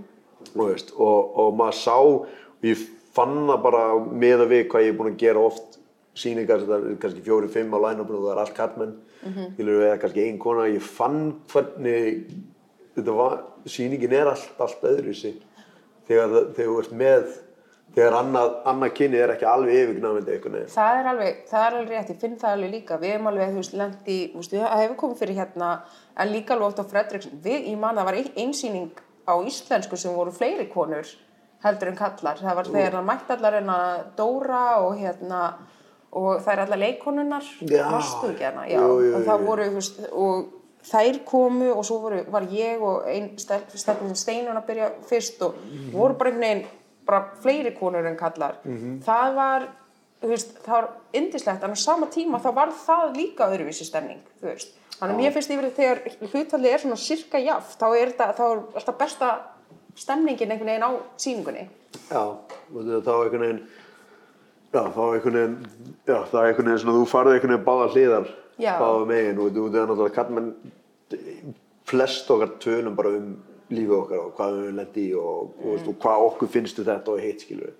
veist, 0.55 0.93
og, 0.97 1.37
og 1.37 1.55
maður 1.59 1.79
sá, 1.79 1.97
og 1.97 2.65
ég 2.65 2.85
fann 3.15 3.45
það 3.47 3.61
bara 3.63 3.85
með 4.11 4.45
að 4.45 4.51
við 4.53 4.67
hvað 4.71 4.85
ég 4.85 4.93
er 4.93 4.97
búinn 4.99 5.13
að 5.13 5.23
gera 5.23 5.39
oft 5.39 5.79
er 6.15 6.95
kannski 7.01 7.21
fjóri, 7.21 7.49
fimm 7.51 7.73
á 7.75 7.79
line-upinu 7.83 8.21
og 8.21 8.23
það 8.23 8.31
er 8.31 8.39
allt 8.39 8.55
kallmenn, 8.55 8.93
mm 9.21 9.31
-hmm. 9.33 9.69
eða 9.83 9.97
kannski 9.99 10.23
ein 10.23 10.39
kona, 10.39 10.67
ég 10.67 10.81
fann 10.81 11.41
hvernig 11.51 12.25
þetta 12.95 13.11
var, 13.11 13.43
sýningin 13.65 14.13
er 14.13 14.27
allt, 14.31 14.51
allt 14.59 14.83
öðruvísi 14.83 15.33
þegar, 16.07 16.29
það- 16.29 16.53
þegar 16.55 16.71
þú 16.71 16.79
ert 16.79 16.91
með 16.91 17.25
þegar 17.95 18.17
annað, 18.19 18.55
annað 18.71 18.93
kynni 18.99 19.19
er 19.23 19.33
ekki 19.35 19.47
alveg 19.49 19.81
yfirgnafindi 19.81 20.33
einhvern 20.35 20.57
veginn. 20.57 20.71
Það 20.75 20.99
er 20.99 21.09
alveg, 21.11 21.37
það 21.49 21.65
er 21.67 21.77
alveg 21.79 21.93
rétt, 21.95 22.09
ég 22.11 22.21
finn 22.21 22.39
það 22.41 22.55
alveg 22.57 22.73
líka. 22.75 22.97
Við 23.01 23.13
hefum 23.13 23.29
alveg, 23.31 23.53
þú 23.53 23.61
veist, 23.61 23.77
lent 23.81 24.09
í, 24.11 24.17
þú 24.33 24.41
veist, 24.41 24.55
það 24.55 24.81
hefur 24.83 24.97
komið 25.03 25.21
fyrir 25.21 25.39
hérna, 25.39 25.69
en 26.19 26.33
líka 26.33 26.55
alveg 26.55 26.67
oft 26.67 26.81
á 26.83 26.85
Fredriksson. 26.91 27.37
Við, 27.45 27.69
ég 27.71 27.79
man, 27.79 27.99
það 27.99 28.09
var 28.09 28.19
ein, 28.19 28.33
einsýning 28.43 28.89
á 29.25 29.33
íslensku 29.47 29.99
sem 29.99 30.15
voru 30.15 30.35
fleiri 30.35 30.67
konur 30.71 31.13
heldur 31.65 31.89
en 31.93 31.97
kallar. 31.97 32.41
Það 32.41 32.59
var 32.59 32.69
þegar 32.69 32.97
það 32.99 33.07
mætti 33.07 33.33
allar 33.35 33.57
hérna 33.57 33.77
Dóra 34.19 34.65
og 34.83 34.99
hérna, 34.99 35.39
og 36.15 36.43
það 36.43 36.53
er 36.53 36.63
allar 36.65 36.83
leikonunnar, 36.83 37.47
Já. 37.65 37.87
varstu 37.91 38.29
ekki 38.33 38.45
hérna, 38.45 38.67
já. 38.69 38.79
Jú, 38.83 38.99
jú, 39.01 39.15
og 39.17 39.25
það 39.25 39.47
voru, 39.47 39.65
þú 39.71 39.79
veist, 39.79 39.99
og 40.11 40.53
þær 40.85 41.19
komu 41.25 41.71
og 41.73 41.85
svo 41.87 41.99
voru, 42.03 42.21
var 42.29 42.45
ég 42.53 42.83
og 42.85 43.07
ein 43.09 43.31
stelpun 43.41 44.13
Steinun 44.15 44.59
að 44.59 44.67
byrja 44.69 44.89
fyrst 45.09 45.41
og 45.41 45.57
voru 45.95 46.17
bara 46.19 46.29
einhvern 46.29 46.45
veginn 46.45 46.65
bara 47.05 47.21
fleiri 47.43 47.71
konur 47.77 48.05
en 48.05 48.17
kallar 48.17 48.57
það 49.05 49.35
var, 49.35 49.67
þú 50.21 50.31
veist, 50.31 50.55
það 50.65 50.75
var 50.75 50.89
indislegt 51.13 51.63
en 51.63 51.75
á 51.75 51.77
sama 51.77 52.07
tíma 52.13 52.39
þá 52.41 52.49
var 52.55 52.73
það 52.85 53.15
líka 53.17 53.49
öðruvísi 53.51 53.85
stemning, 53.85 54.21
þú 54.41 54.51
veist. 54.51 54.75
Þannig 54.95 55.15
að 55.15 55.21
mér 55.21 55.33
finnst 55.35 55.51
yfir 55.51 55.71
þegar 55.75 55.99
hlutfallið 56.31 56.73
er 56.73 56.79
svona 56.79 56.95
sirka 56.95 57.39
jaft, 57.43 57.79
þá 57.79 57.87
er 57.99 58.13
þetta, 58.13 58.27
þá 58.37 58.43
er 58.45 58.61
alltaf 58.79 58.97
besta 59.01 59.31
stemningin 59.95 60.51
einhvern 60.51 60.71
veginn 60.71 60.87
á 60.87 60.91
sýningunni. 61.19 61.65
Já, 62.09 62.23
þá 62.71 63.11
einhvern 63.15 63.43
veginn 63.43 63.61
já, 64.71 64.81
þá 64.95 65.03
einhvern 65.03 65.37
veginn 65.39 65.57
já, 66.07 66.17
það 66.31 66.39
er 66.39 66.47
einhvern 66.49 66.69
veginn 66.69 66.81
svona, 66.83 66.95
þú 66.95 67.09
farið 67.11 67.35
einhvern 67.35 67.53
veginn 67.55 67.67
báða 67.67 67.91
hliðar 67.93 68.31
báða 68.79 69.05
megin 69.11 69.39
og 69.43 69.51
þú 69.55 69.65
er 69.67 69.89
náttúrulega 69.89 70.15
kallmenn 70.15 70.49
flest 71.85 72.31
okkar 72.31 72.55
tölum 72.63 72.95
bara 72.97 73.13
um 73.19 73.35
lífið 73.73 73.95
okkar 73.97 74.21
og 74.21 74.35
hvað 74.37 74.53
við 74.53 74.65
höfum 74.65 74.77
lent 74.81 74.99
í 75.01 75.07
og, 75.17 75.39
og, 75.55 75.71
veist, 75.71 75.89
og 75.89 75.97
hvað 76.03 76.27
okkur 76.27 76.51
finnst 76.53 76.79
um 76.81 76.87
þetta 76.89 77.13
og 77.15 77.23
hitt 77.23 77.45
skilur 77.45 77.73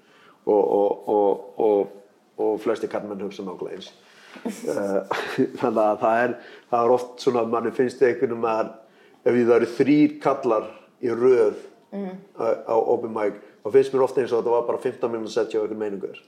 og, 0.46 0.64
og, 0.64 1.10
og, 1.16 1.46
og, 1.66 1.94
og 2.42 2.58
flesti 2.64 2.90
kallmenn 2.90 3.24
hugsa 3.26 3.46
nákvæmlega 3.46 3.78
eins. 3.78 3.92
Eh, 4.46 5.22
þannig 5.62 5.84
að 5.84 6.02
það 6.02 6.24
er, 6.24 6.36
það 6.72 6.82
er 6.82 6.96
oft 6.98 7.24
svona 7.24 7.46
að 7.46 7.54
manni 7.54 7.74
finnst 7.76 8.04
einhvern 8.04 8.36
veginn 8.36 8.50
að 8.52 8.74
ef 9.26 9.40
það 9.40 9.56
eru 9.58 9.72
þrýr 9.80 10.20
kallar 10.22 10.70
í 11.02 11.14
röð 11.14 11.64
á, 11.96 12.46
á 12.68 12.76
open 12.76 13.14
mic 13.16 13.40
þá 13.66 13.72
finnst 13.74 13.96
mér 13.96 14.06
ofta 14.06 14.22
eins 14.22 14.34
og 14.34 14.44
þetta 14.44 14.54
var 14.54 14.66
bara 14.68 14.82
15 14.84 15.12
mínútur 15.14 15.34
setja 15.34 15.62
á 15.62 15.64
einhvern 15.64 15.82
meiningur. 15.82 16.20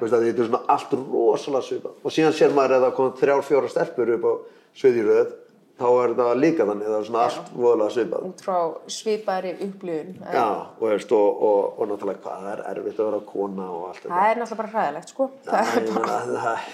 Að 0.00 0.06
þetta 0.06 0.30
er 0.30 0.48
svona 0.48 0.62
allt 0.72 0.94
rosalega 0.96 1.66
svipað. 1.66 1.98
Og 2.00 2.14
síðan 2.14 2.36
sér 2.36 2.54
maður 2.56 2.76
að 2.78 2.86
það 2.86 2.94
kom 2.96 3.10
þrjár, 3.20 3.42
fjóra 3.48 3.72
stelpur 3.72 4.12
upp 4.14 4.24
á 4.24 4.32
sviðjuröð, 4.80 5.34
þá 5.80 5.86
er 5.88 6.12
þetta 6.12 6.34
líka 6.36 6.66
þannig, 6.68 6.88
það 6.90 6.98
er 6.98 7.06
svona 7.08 7.22
allt 7.26 7.50
voðalega 7.54 7.94
svipað. 7.94 8.26
Út 8.28 8.42
frá 8.44 8.56
svipaðri 8.96 9.52
upplifun. 9.66 10.12
Já, 10.20 10.44
og, 10.44 10.84
veist, 10.84 11.14
og, 11.16 11.42
og, 11.48 11.78
og 11.80 11.90
náttúrulega 11.90 12.22
hvað 12.24 12.44
það 12.44 12.52
er 12.52 12.62
erfitt 12.74 13.00
að 13.00 13.08
vera 13.08 13.20
kona 13.30 13.68
og 13.72 13.86
allt 13.88 14.00
þetta. 14.02 14.12
Það 14.12 14.30
er 14.32 14.40
náttúrulega 14.40 14.60
bara 14.60 14.72
hræðilegt, 14.74 15.14
sko. 15.14 15.28
Það 15.46 15.70
er 15.72 15.80
Ég 15.80 15.94
meina, 15.96 16.18
það, 16.44 16.68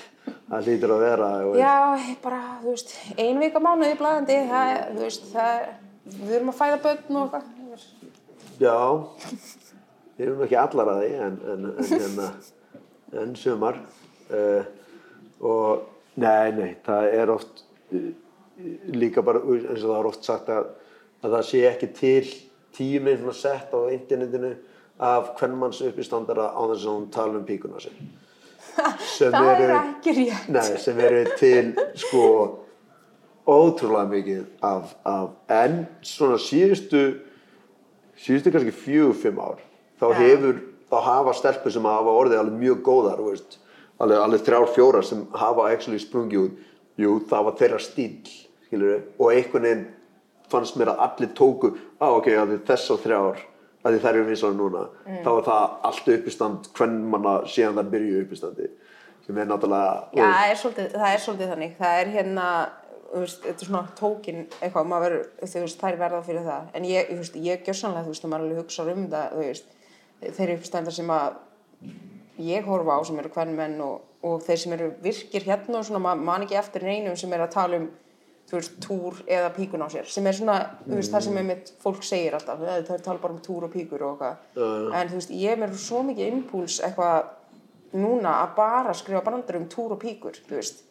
það 0.50 0.70
lítur 0.70 0.94
að 0.96 1.04
vera. 1.04 1.30
Já, 1.60 1.76
bara, 2.24 2.40
þú 2.64 2.74
veist, 2.74 2.96
ein 3.26 3.42
vika 3.44 3.62
mánuði 3.62 4.00
blæðandi, 4.02 4.40
það, 4.50 4.72
þú 4.90 5.04
veist, 5.04 5.30
það, 5.36 5.70
við 6.16 6.36
erum 6.40 6.52
að 6.52 6.58
fæða 6.64 6.82
börn 6.88 7.22
og 7.22 7.38
eitthvað. 7.38 7.52
Já, 8.56 8.76
við 10.16 10.26
erum 10.26 10.44
ekki 10.48 10.60
allar 10.64 10.92
að 10.96 11.02
því, 11.04 11.14
en, 11.28 11.40
en, 11.54 11.66
en, 11.70 11.90
hérna, 11.94 12.28
en 13.22 13.34
sumar. 13.38 13.82
Uh, 14.26 14.62
og, 15.46 15.90
nei, 16.18 16.50
nei, 16.56 16.70
það 16.82 17.12
er 17.14 17.36
oft 17.36 17.60
líka 18.96 19.22
bara, 19.22 19.40
eins 19.44 19.82
og 19.84 19.90
það 19.90 19.98
er 20.00 20.08
oft 20.10 20.24
sagt 20.24 20.48
að, 20.52 20.68
að 21.24 21.34
það 21.36 21.46
sé 21.50 21.62
ekki 21.70 21.88
til 21.98 22.28
tími 22.76 23.16
svona 23.18 23.34
sett 23.36 23.72
á 23.76 23.80
internetinu 23.92 24.52
af 24.98 25.34
hvernmanns 25.40 25.82
uppistandara 25.84 26.50
á 26.56 26.60
þess 26.72 26.86
að 26.86 26.94
hún 26.94 27.10
tala 27.12 27.36
um 27.40 27.44
píkuna 27.48 27.80
sér. 27.82 27.96
Sem 29.00 29.32
Það 29.32 29.50
er 29.50 29.60
eru- 29.64 29.76
ekki 29.80 30.14
rétt. 30.18 30.48
Nei, 30.52 30.78
sem 30.80 30.98
eru 31.00 31.20
til 31.40 31.70
sko 31.96 32.24
ótrúlega 33.46 34.08
mikið 34.10 34.42
af, 34.66 34.94
af 35.06 35.30
en 35.52 35.84
svona 36.04 36.36
síðustu 36.42 37.02
síðustu 38.18 38.50
kannski 38.52 38.72
fjögur, 38.74 39.14
fimm 39.20 39.38
ár 39.38 39.60
þá 40.00 40.08
Já. 40.10 40.16
hefur, 40.18 40.58
þá 40.90 40.96
hafa 41.06 41.34
stelpur 41.38 41.72
sem 41.76 41.86
hafa 41.86 42.16
orðið 42.20 42.40
alveg 42.40 42.58
mjög 42.64 42.80
góðar 42.88 43.22
veist, 43.22 43.58
alveg, 44.02 44.18
alveg 44.24 44.42
þrjár, 44.48 44.66
fjórar 44.74 45.06
sem 45.06 45.22
hafa 45.36 45.68
actually 45.70 46.00
sprungið 46.02 46.42
út 46.48 46.64
jú, 47.00 47.14
það 47.30 47.46
var 47.48 47.56
þeirra 47.60 47.80
stíl 47.84 48.34
skilur 48.76 49.02
og 49.18 49.32
einhvern 49.32 49.62
veginn 49.66 49.84
fannst 50.50 50.76
mér 50.78 50.92
að 50.92 51.04
allir 51.08 51.30
tóku 51.34 51.72
á 51.98 52.06
ok, 52.12 52.28
að 52.36 52.52
því 52.52 52.58
þess 52.68 52.90
og 52.94 53.00
þrjár 53.02 53.44
að 53.86 54.00
þær 54.02 54.14
eru 54.14 54.24
vinsar 54.28 54.54
núna 54.54 54.88
Mm. 55.06 55.22
þá 55.24 55.30
er 55.38 55.44
það 55.46 55.70
allt 55.88 56.08
uppistand 56.16 56.68
hvern 56.74 56.96
manna 57.10 57.34
síðan 57.46 57.76
það 57.78 57.90
byrju 57.92 58.22
uppistandi 58.24 58.68
sem 59.26 59.38
er 59.38 59.46
náttúrulega 59.46 60.08
Já, 60.14 60.24
það 60.26 60.50
er 60.50 60.56
svolítið, 60.62 60.90
það 60.92 61.12
er 61.14 61.22
svolítið 61.24 61.48
þannig. 61.52 61.72
Það 61.78 62.00
er 62.00 62.10
hérna, 62.14 62.46
þú 63.12 63.20
veist, 63.22 63.40
þetta 63.42 63.62
er 63.62 63.66
svona 63.66 63.88
tókin 63.98 64.40
eitthvað, 64.60 64.86
maður 64.86 65.04
verður, 65.16 65.62
veist, 65.62 65.80
þær 65.80 65.96
verða 65.98 66.20
fyrir 66.22 66.44
það. 66.46 66.68
En 66.74 66.84
ég, 66.86 67.08
þú 67.10 67.16
veist, 67.22 67.36
ég 67.36 67.64
gjör 67.66 67.78
sannlega, 67.80 68.04
þú 68.06 68.12
veist, 68.14 68.24
að 68.24 68.30
maður 68.30 68.44
alveg 68.46 68.60
hugsa 68.62 68.86
um 68.92 69.06
það, 69.10 69.32
þú 69.32 69.42
veist, 69.42 69.66
þeir 70.36 70.52
uppstændar 70.56 70.94
sem 70.94 71.10
að 71.10 71.40
ég 72.38 72.64
horfa 72.70 72.98
á 72.98 73.00
sem 73.06 73.18
eru 73.18 73.32
hvern 73.34 73.56
menn 73.56 73.80
og, 73.82 74.00
og 74.22 74.42
þeir 74.46 74.58
sem 74.62 74.72
eru 74.76 74.90
virkir 75.02 75.46
hérna 75.46 75.78
og 75.80 75.86
svona, 75.88 76.02
maður 76.06 76.22
man 76.30 76.42
ekki 76.46 76.58
eftir 76.62 76.86
neinum 76.86 77.16
sem 77.18 77.32
er 77.32 77.46
að 77.46 77.54
tala 77.56 77.80
um, 77.82 77.88
þú 78.46 78.58
veist, 78.60 78.76
túr 78.84 79.16
eða 79.26 79.50
píkun 79.56 79.82
á 79.82 79.88
sér, 79.90 80.06
sem 80.10 80.26
er 80.26 80.36
svona, 80.36 80.56
þú 80.84 80.98
veist, 81.00 81.10
það 81.12 81.24
sem 81.26 81.38
einmitt 81.40 81.72
fólk 81.82 82.04
segir 82.06 82.36
alltaf, 82.38 82.60
það 82.62 82.92
er 82.94 83.02
tala 83.02 83.22
bara 83.22 83.34
um 83.34 83.40
túr 83.42 83.66
og 83.66 83.72
píkur 83.72 84.04
og 84.06 84.22
eitthvað, 84.22 84.92
en 85.00 85.10
þú 85.10 85.18
veist, 85.18 85.32
ég 85.34 85.54
er 85.56 85.62
með 85.62 85.74
svo 85.82 86.02
mikið 86.06 86.30
impúls 86.30 86.78
eitthvað 86.86 87.32
núna 87.96 88.36
að 88.44 88.54
bara 88.58 88.94
skrifa 88.94 89.22
brandur 89.26 89.58
um 89.58 89.66
túr 89.72 89.96
og 89.96 90.00
píkur, 90.02 90.38
þú 90.46 90.60
veist, 90.60 90.82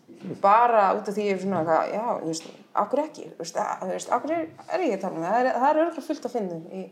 bara 0.43 0.89
út 0.97 1.07
af 1.07 1.15
því 1.15 1.27
ég 1.29 1.37
er 1.37 1.43
svona 1.45 1.61
eitthvað, 1.63 1.93
já, 1.95 2.05
þú 2.19 2.31
veist, 2.33 2.49
akkur 2.83 3.03
ekki, 3.05 3.27
þú 3.31 3.43
veist, 3.45 3.59
að, 3.61 3.85
þú 3.85 3.91
veist, 3.93 4.13
akkur 4.17 4.35
er, 4.35 4.45
er 4.67 4.85
ég 4.85 4.97
að 4.97 5.05
tala 5.05 5.19
um 5.19 5.27
það, 5.27 5.51
það 5.55 5.67
er, 5.69 5.81
örgulega 5.85 6.07
fullt 6.09 6.27
að 6.27 6.35
finna 6.35 6.59
í 6.75 6.83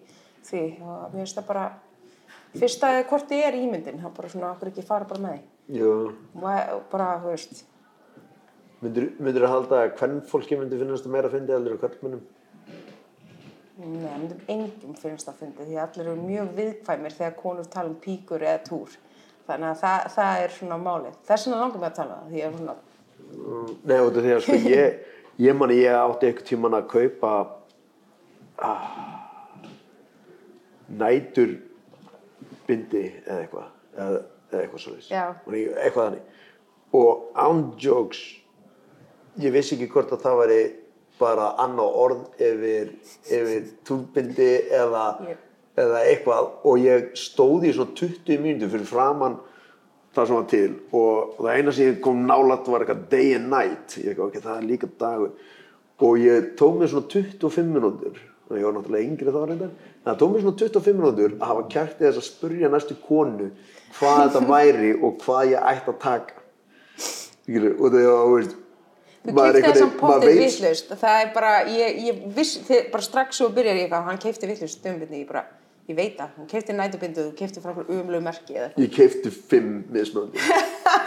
því 0.47 0.63
og 0.79 1.03
mér 1.03 1.19
finnst 1.19 1.39
það 1.41 1.49
bara, 1.51 1.67
fyrst 2.53 2.87
að 2.87 3.01
hvort 3.11 3.29
þið 3.31 3.45
er 3.49 3.59
ímyndin, 3.59 3.99
er 3.99 4.15
bara 4.15 4.31
svona, 4.31 4.53
akkur 4.55 4.71
ekki 4.71 4.87
fara 4.87 5.09
bara 5.09 5.23
með 5.27 5.77
jú, 5.79 5.93
og 6.39 6.83
bara, 6.91 7.13
þú 7.23 7.33
veist, 7.33 7.63
myndir 8.83 9.45
að 9.47 9.53
halda 9.53 9.81
að 9.83 9.93
hvern 9.99 10.21
fólki 10.29 10.57
myndi 10.59 10.79
finnast 10.79 11.05
það 11.05 11.15
meira 11.15 11.29
að 11.29 11.37
fyndi 11.37 11.55
heldur 11.55 11.75
en 11.75 11.83
hvernmennum 11.83 12.23
Nei, 13.83 14.03
það 14.03 14.19
myndum 14.21 14.41
engum 14.53 14.97
finnst 15.01 15.27
það 15.27 15.39
fyndið 15.41 15.69
því 15.69 15.77
að 15.77 15.83
allir 15.87 16.09
eru 16.11 16.25
mjög 16.27 16.51
viðkvæmir 16.59 17.15
þegar 17.17 17.33
konur 17.39 17.69
tala 17.73 17.89
um 17.89 17.95
píkur 18.03 18.45
eða 18.45 18.59
túr. 18.67 18.93
Þannig 19.47 19.69
að 19.71 19.79
það, 19.81 20.05
það 20.13 20.41
er 20.43 20.53
svona 20.53 20.77
málið. 20.79 21.15
Þess 21.27 21.47
vegna 21.47 21.61
langar 21.63 21.81
mig 21.81 21.89
að 21.89 21.97
tala 21.97 22.13
um 22.13 22.21
það 22.21 22.35
því 22.35 22.43
er 22.45 22.53
svona, 22.59 22.75
Nei, 23.83 23.97
út 23.97 24.17
af 24.17 24.25
því 24.25 24.35
að 24.35 24.43
sko 24.45 24.59
ég, 24.77 24.99
ég 25.41 25.57
man 25.57 25.73
ég 25.73 25.97
átti 25.97 26.29
einhvern 26.29 26.47
tíman 26.49 26.77
að 26.77 26.87
kaupa 26.93 27.31
ah, 28.61 28.93
nætur 31.01 31.55
bindi 32.67 33.07
eða 33.25 33.39
eitthvað 33.39 33.67
eða, 33.97 34.21
eða 34.51 34.61
eitthvað 34.61 34.85
svoleiðis 34.85 35.09
Já. 35.11 35.25
Eitthvað 35.49 36.03
þannig 36.03 36.29
og 36.93 37.23
án 37.33 37.63
jokes 37.81 38.21
ég 39.41 39.51
vissi 39.55 39.75
ekki 39.77 39.89
hvort 39.93 40.11
að 40.13 40.21
það 40.25 40.39
væri 40.43 40.59
bara 41.19 41.47
annað 41.63 41.95
orð 42.03 42.21
yfir, 42.41 42.91
yfir 43.29 43.65
túrbindi 43.87 44.49
eða, 44.73 45.05
Ég- 45.29 45.41
eða 45.77 46.01
eitthvað. 46.09 46.49
Og 46.65 46.77
ég 46.83 47.11
stóði 47.17 47.69
í 47.71 47.73
svona 47.77 47.95
20 47.95 48.37
mínútur 48.43 48.71
fyrir 48.73 48.89
framann 48.89 49.37
það 50.15 50.27
sem 50.27 50.35
var 50.35 50.47
til. 50.51 50.73
Og 50.93 51.35
það 51.39 51.55
eina 51.57 51.71
sem 51.73 51.87
ég 51.93 52.01
kom 52.01 52.25
nálat 52.27 52.67
var 52.67 52.83
eitthvað 52.85 53.07
day 53.09 53.33
and 53.37 53.49
night. 53.49 53.95
Ég 53.97 54.11
eitthvað, 54.13 54.27
ok, 54.27 54.41
það 54.43 54.57
er 54.57 54.67
líka 54.69 54.89
dagur. 54.99 55.31
Og 56.03 56.17
ég 56.19 56.53
tók 56.59 56.77
mér 56.81 56.89
svona 56.91 57.07
25 57.07 57.73
minútur 57.73 58.17
og 58.49 58.57
ég 58.59 58.65
var 58.67 58.73
náttúrulega 58.75 59.07
yngri 59.07 59.31
þá 59.31 59.41
reyndar. 59.47 59.69
Það 60.03 60.17
tók 60.19 60.33
mér 60.33 60.41
svona 60.43 60.57
25 60.59 60.97
minútur 60.99 61.31
að 61.39 61.47
hafa 61.47 61.63
kært 61.71 61.99
þess 62.01 62.19
að 62.19 62.27
spurja 62.27 62.69
næstu 62.73 62.97
konu 63.07 63.47
hvað 63.99 64.19
þetta 64.25 64.41
væri 64.49 64.91
og 64.99 65.15
hvað 65.23 65.53
ég 65.53 65.69
ætti 65.71 65.93
að 65.93 65.99
taka. 66.03 66.41
Og 67.47 67.87
það 67.93 68.05
var, 68.09 68.27
veist 68.33 68.55
þú 69.23 69.33
maður 69.37 69.97
pottið 69.99 70.29
veit- 70.29 70.39
vitlaust. 70.43 70.93
Það 71.01 71.19
er 71.23 71.33
bara, 71.35 71.51
ég, 71.71 71.99
ég 72.09 72.21
viss, 72.35 72.57
þið, 72.67 72.85
bara 72.93 73.03
strax 73.09 73.39
svo 73.41 73.49
byrjar 73.55 73.75
ég 73.79 73.85
eitthvað, 73.87 74.07
hann 74.09 74.21
keipti 74.23 74.49
vitlaust 74.51 74.83
dömbindi, 74.83 75.21
ég 75.23 75.27
bara, 75.29 75.45
ég 75.89 75.95
veit 75.97 76.17
það, 76.19 76.29
hann 76.37 76.47
keipti 76.51 76.75
nætubindu, 76.77 77.25
þú 77.29 77.35
keipti 77.39 77.63
frá 77.63 77.71
einhverju 77.73 77.99
umlegu 78.03 78.23
merki 78.23 78.55
ég 78.59 78.91
keipti 78.95 79.31
fimm 79.33 79.83
mismöndi 79.91 80.39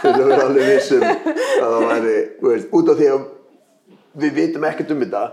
til 0.01 0.11
að 0.13 0.23
vera 0.31 0.43
alveg 0.49 0.69
vissum 0.73 1.03
að 1.07 1.73
það 1.73 1.87
væri, 1.91 2.15
veist, 2.45 2.69
út 2.77 2.91
af 2.93 2.99
því 3.01 3.07
að 3.13 3.25
við 4.25 4.33
vitum 4.41 4.65
ekkert 4.69 4.91
um 4.95 5.01
þetta 5.05 5.23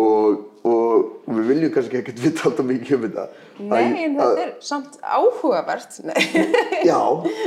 og, 0.00 0.44
og 0.68 1.30
við 1.36 1.46
viljum 1.50 1.72
kannski 1.74 1.98
ekkert 2.00 2.20
vita 2.22 2.44
alltaf 2.48 2.66
mikið 2.68 2.96
um 2.96 3.04
þetta. 3.06 3.24
Nei, 3.60 4.04
en 4.06 4.14
þetta 4.18 4.42
er 4.44 4.52
samt 4.64 4.98
áhugavert. 5.04 5.96
Já, 6.86 7.00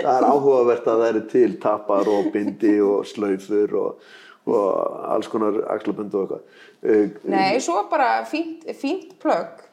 það 0.03 0.09
er 0.13 0.25
áhugavert 0.27 0.89
að 0.89 0.99
það 1.03 1.07
eru 1.11 1.21
til 1.31 1.53
tappar 1.63 2.09
og 2.11 2.27
bindi 2.33 2.73
og 2.85 3.05
slaufur 3.09 3.73
og, 3.79 4.11
og 4.49 4.65
alls 5.13 5.29
konar 5.31 5.61
axlabönd 5.75 6.15
og 6.17 6.25
eitthvað. 6.25 6.41
Uh, 6.83 7.29
Nei, 7.31 7.59
svo 7.63 7.85
bara 7.91 8.25
fínt, 8.27 8.65
fínt 8.79 9.15
plögg 9.23 9.63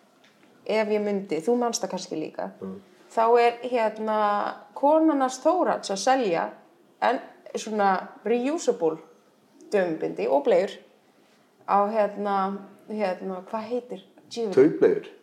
ef 0.71 0.93
ég 0.95 1.03
myndi, 1.03 1.41
þú 1.43 1.57
manst 1.59 1.83
það 1.83 1.95
kannski 1.97 2.21
líka 2.21 2.53
þá 3.11 3.25
er 3.43 3.59
hérna 3.67 4.19
konarnas 4.79 5.41
Þórats 5.43 5.93
að 5.93 6.03
selja 6.05 6.47
en 7.03 7.21
svona 7.59 7.91
reusable 8.27 9.01
dömbindi 9.73 10.29
og 10.31 10.45
blegur 10.47 10.77
á 11.71 11.79
hérna, 11.91 12.37
hérna, 12.91 13.43
hvað 13.51 13.67
heitir? 13.71 14.07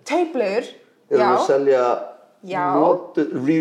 Tauplegur, 0.07 0.67
Erum 1.07 1.21
já, 1.21 1.27
við 1.27 1.37
að 1.37 1.45
selja. 1.47 1.81
Notu, 2.45 3.23
re, 3.45 3.55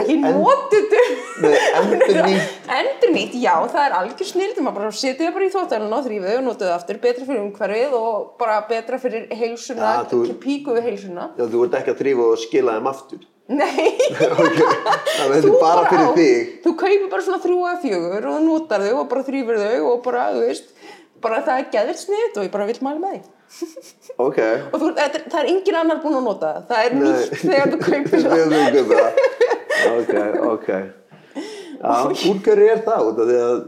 ekki 0.00 0.14
en- 0.16 0.38
notuðu 0.40 1.00
Nei, 1.42 1.56
endurnýtt. 1.78 2.54
Endurnýtt, 2.78 3.34
já, 3.42 3.52
það 3.68 3.82
er 3.86 3.94
algjör 3.98 4.28
snildum 4.28 4.68
að 4.70 4.76
bara 4.78 4.90
setja 4.96 5.26
það 5.28 5.34
bara 5.36 5.46
í 5.48 5.52
þóttarinn 5.52 5.92
og 5.96 6.06
þrýfa 6.06 6.30
þau 6.32 6.38
og 6.38 6.46
nota 6.46 6.64
þau 6.68 6.74
aftur, 6.78 6.98
betra 7.02 7.26
fyrir 7.28 7.42
umhverfið 7.44 7.96
og 7.98 8.30
bara 8.40 8.56
betra 8.70 8.98
fyrir 9.02 9.26
heilsuna, 9.36 9.90
Ja, 9.98 10.06
þú- 10.10 10.38
píku 10.42 10.76
við 10.78 10.88
heilsuna. 10.88 11.28
Já, 11.38 11.44
þú 11.52 11.64
ert 11.66 11.76
ekki 11.80 11.92
að 11.94 12.00
þrýfa 12.02 12.26
og 12.32 12.40
skila 12.46 12.76
þeim 12.78 12.90
aftur. 12.92 13.22
Nei, 13.52 13.88
ok, 14.42 14.58
þannig 14.62 15.22
að 15.22 15.34
þetta 15.34 15.44
þú 15.44 15.52
er 15.52 15.60
bara 15.60 15.84
fyrir 15.90 16.08
á- 16.08 16.16
þig. 16.16 16.50
Þú 16.64 16.74
kaupir 16.84 17.08
bara 17.12 17.26
svona 17.28 17.42
þrjú 17.44 17.60
eða 17.68 17.82
fjögur 17.84 18.28
og 18.32 18.42
notar 18.48 18.86
þau 18.86 18.96
og 19.02 19.06
bara 19.12 19.26
þrýfur 19.28 19.62
þau 19.66 19.78
og 19.92 20.02
bara, 20.08 20.26
þú 20.36 20.44
veist, 20.48 20.72
bara 21.22 21.42
það 21.46 21.60
er 21.62 21.70
geðvilt 21.76 22.02
sniðt 22.06 22.38
og 22.40 22.46
ég 22.48 22.52
bara 22.54 22.68
vil 22.70 22.78
mæla 22.86 23.02
með 23.02 23.16
því. 23.18 23.22
Ok. 24.22 24.38
Og 24.72 24.80
þú, 24.80 24.88
það, 24.96 25.04
er- 25.06 25.26
það 25.32 25.38
er 25.42 25.50
engin 25.52 25.78
annar 25.82 26.00
búinn 26.02 26.18
að 26.18 26.26
nota 26.28 26.50
það, 26.52 26.64
það 26.70 26.86
er 26.86 26.96
Nei. 26.96 27.04
nýtt 27.04 27.36
þegar 27.42 27.70
þú 27.72 27.78
kaupir 27.86 28.18
það. 28.24 28.34
Það. 28.92 29.12
Ok, 29.92 30.14
ok. 30.52 30.68
Hverju 31.82 32.66
er 32.72 32.82
það? 32.86 33.06
Út 33.10 33.22
af 33.22 33.30
því 33.30 33.38
að 33.42 33.62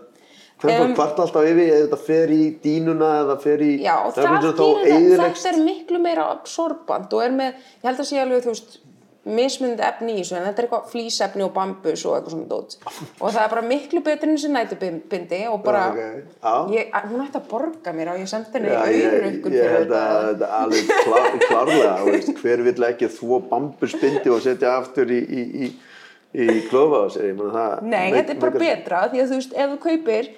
hvernig 0.65 0.85
um, 0.87 0.95
hvart 0.97 1.19
alltaf 1.25 1.47
yfir, 1.49 1.67
ef 1.69 1.83
þetta 1.85 1.99
fer 2.07 2.33
í 2.33 2.43
dínuna 2.63 3.11
eða 3.25 3.37
fer 3.43 3.65
í... 3.65 3.73
Já, 3.85 3.97
það 4.15 4.29
það, 4.31 4.47
þetta 5.35 5.51
er 5.51 5.59
miklu 5.65 6.01
meira 6.05 6.29
absorbant 6.33 7.17
og 7.17 7.25
er 7.25 7.35
með, 7.35 7.59
ég 7.83 7.89
held 7.91 8.01
að 8.05 8.09
sé 8.09 8.21
alveg, 8.23 8.45
þú 8.47 8.55
veist, 8.55 8.79
mismunandi 9.25 9.85
efni 9.87 10.15
í 10.19 10.21
þessu 10.21 10.37
en 10.37 10.45
þetta 10.45 10.61
er 10.61 10.67
eitthvað 10.67 10.89
flýsefni 10.93 11.45
og 11.47 11.53
bambus 11.55 12.03
og 12.05 12.17
eitthvað 12.19 12.35
svona 12.35 12.49
dót 12.51 12.75
og 12.85 13.31
það 13.33 13.41
er 13.41 13.53
bara 13.55 13.63
miklu 13.71 14.03
betur 14.05 14.29
en 14.29 14.37
þessi 14.37 14.51
nætubindi 14.53 15.41
og 15.49 15.63
bara 15.65 15.85
Ok, 15.95 16.03
já. 16.45 16.55
ég, 16.75 16.91
hún 17.09 17.25
ætti 17.25 17.41
að 17.41 17.49
borga 17.55 17.95
mér 17.97 18.13
á 18.13 18.15
ég 18.21 18.29
sendi 18.29 18.53
henni 18.59 18.75
ég, 18.75 18.85
auðrökkun 18.85 19.57
ég 19.57 19.73
held 19.79 19.97
að 19.97 20.29
þetta 20.29 20.51
er 20.51 20.55
alveg 20.61 20.93
klár, 21.07 21.41
klárlega, 21.47 21.97
veist, 22.11 22.33
hver 22.43 22.65
vill 22.69 22.89
ekki 22.91 23.11
þvó 23.17 23.41
bamburspindi 23.49 24.35
og 24.35 24.45
setja 24.45 24.77
aftur 24.83 25.09
í, 25.15 25.21
í, 25.25 25.45
í, 25.65 25.73
í 26.45 26.49
ég 26.53 27.37
meina 27.39 27.53
það. 27.55 27.75
Nei, 27.89 28.07
þetta 28.13 28.35
er 28.37 28.43
bara 28.45 28.65
betra 28.67 29.05
því 29.09 29.25
að 29.25 29.33
þú 29.33 29.41
veist, 29.41 29.57
ef 29.57 29.73
þú 29.75 29.81
kaupir 29.89 30.33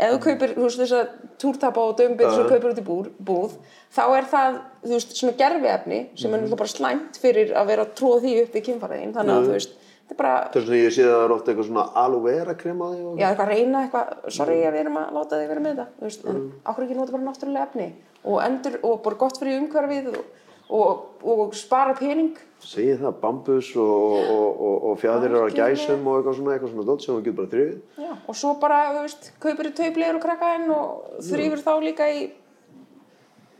ef 0.00 0.14
þú 0.14 0.18
kaupir, 0.24 0.54
þú 0.56 0.64
veist, 0.66 0.80
þess 0.80 0.94
að 0.96 1.12
túrtapa 1.42 1.82
og 1.84 1.94
dömbið 2.00 2.30
sem 2.34 2.40
þú 2.44 2.48
kaupir 2.54 2.70
út 2.72 2.80
í 2.80 2.86
búr, 2.86 3.10
búð 3.30 3.54
þá 3.94 4.02
er 4.16 4.26
það, 4.32 4.58
þú 4.86 4.94
veist, 4.96 5.14
svona 5.20 5.36
gerfiefni 5.42 6.00
sem 6.16 6.30
Mhm. 6.30 6.34
er 6.34 6.40
náttúrulega 6.40 6.62
bara 6.62 6.74
slæmt 6.74 7.20
fyrir 7.22 7.52
að 7.54 7.66
vera 7.72 7.84
að 7.84 7.94
tróða 8.00 8.20
því 8.24 8.34
upp 8.42 8.54
í 8.56 8.64
kynfæraðin 8.68 9.14
þannig 9.14 9.36
að 9.36 9.46
þú 9.48 9.54
veist, 9.56 9.72
þetta 10.08 10.14
er 10.16 10.20
bara 10.22 10.34
Það 10.50 10.56
er 10.60 10.66
svona, 10.66 10.80
ég 10.80 10.92
sé 10.96 11.02
að 11.04 11.14
það 11.14 11.24
er 11.28 11.34
ofta 11.36 11.52
eitthvað 11.52 11.68
svona 11.70 11.86
aloe 12.04 12.22
vera 12.24 12.54
krem 12.54 12.80
á 12.80 12.86
því 12.90 13.00
og... 13.06 13.18
já, 13.20 13.26
eitthvað. 13.30 13.48
reyna 13.54 13.82
eitthvað, 13.84 14.30
sorry 14.38 14.56
að 14.64 14.72
við 14.74 14.80
erum 14.84 14.96
að 15.02 15.12
láta 15.18 15.40
þig 15.40 15.48
vera 15.52 15.60
með 15.60 15.74
þetta, 15.76 15.86
þú 16.00 16.04
veist, 16.08 16.24
en 16.26 16.40
okkur 16.66 16.84
ekki 16.86 16.96
nota 16.98 17.12
bara 17.12 17.28
náttúrulega 17.28 17.66
efni? 17.68 17.88
Og 18.24 18.42
endur, 18.44 18.78
og 18.82 19.02
bara 19.02 19.16
gott 19.16 19.38
fyrir 19.40 19.60
umhverfið 19.60 20.08
og, 20.12 20.24
og, 20.70 21.04
og 21.22 21.54
spara 21.58 21.94
pening 21.98 22.38
Segir 22.60 22.98
það, 23.00 23.14
bambus 23.22 23.70
og, 23.80 24.16
og, 24.20 24.48
og, 24.60 24.74
og 24.90 24.98
fjæðir 25.00 25.32
á 25.32 25.42
gæsum 25.48 26.04
og 26.04 26.18
eitthvað 26.18 26.36
svona, 26.36 26.52
eitthvað 26.54 26.72
svona 26.74 26.86
dótt 26.90 27.04
sem 27.06 27.14
þú 27.14 27.22
getur 27.24 27.38
bara 27.38 27.50
þrifið. 27.54 27.78
Já, 28.04 28.10
og 28.28 28.36
svo 28.36 28.50
bara, 28.60 28.80
þú 28.92 29.04
veist, 29.06 29.30
kaupir 29.40 29.68
þú 29.70 29.72
tauplegur 29.78 30.18
og 30.18 30.24
krakkaðinn 30.26 30.74
og 30.74 31.22
þrýfur 31.30 31.62
þá 31.64 31.70
líka 31.86 32.08
í, 32.12 32.20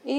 í 0.04 0.18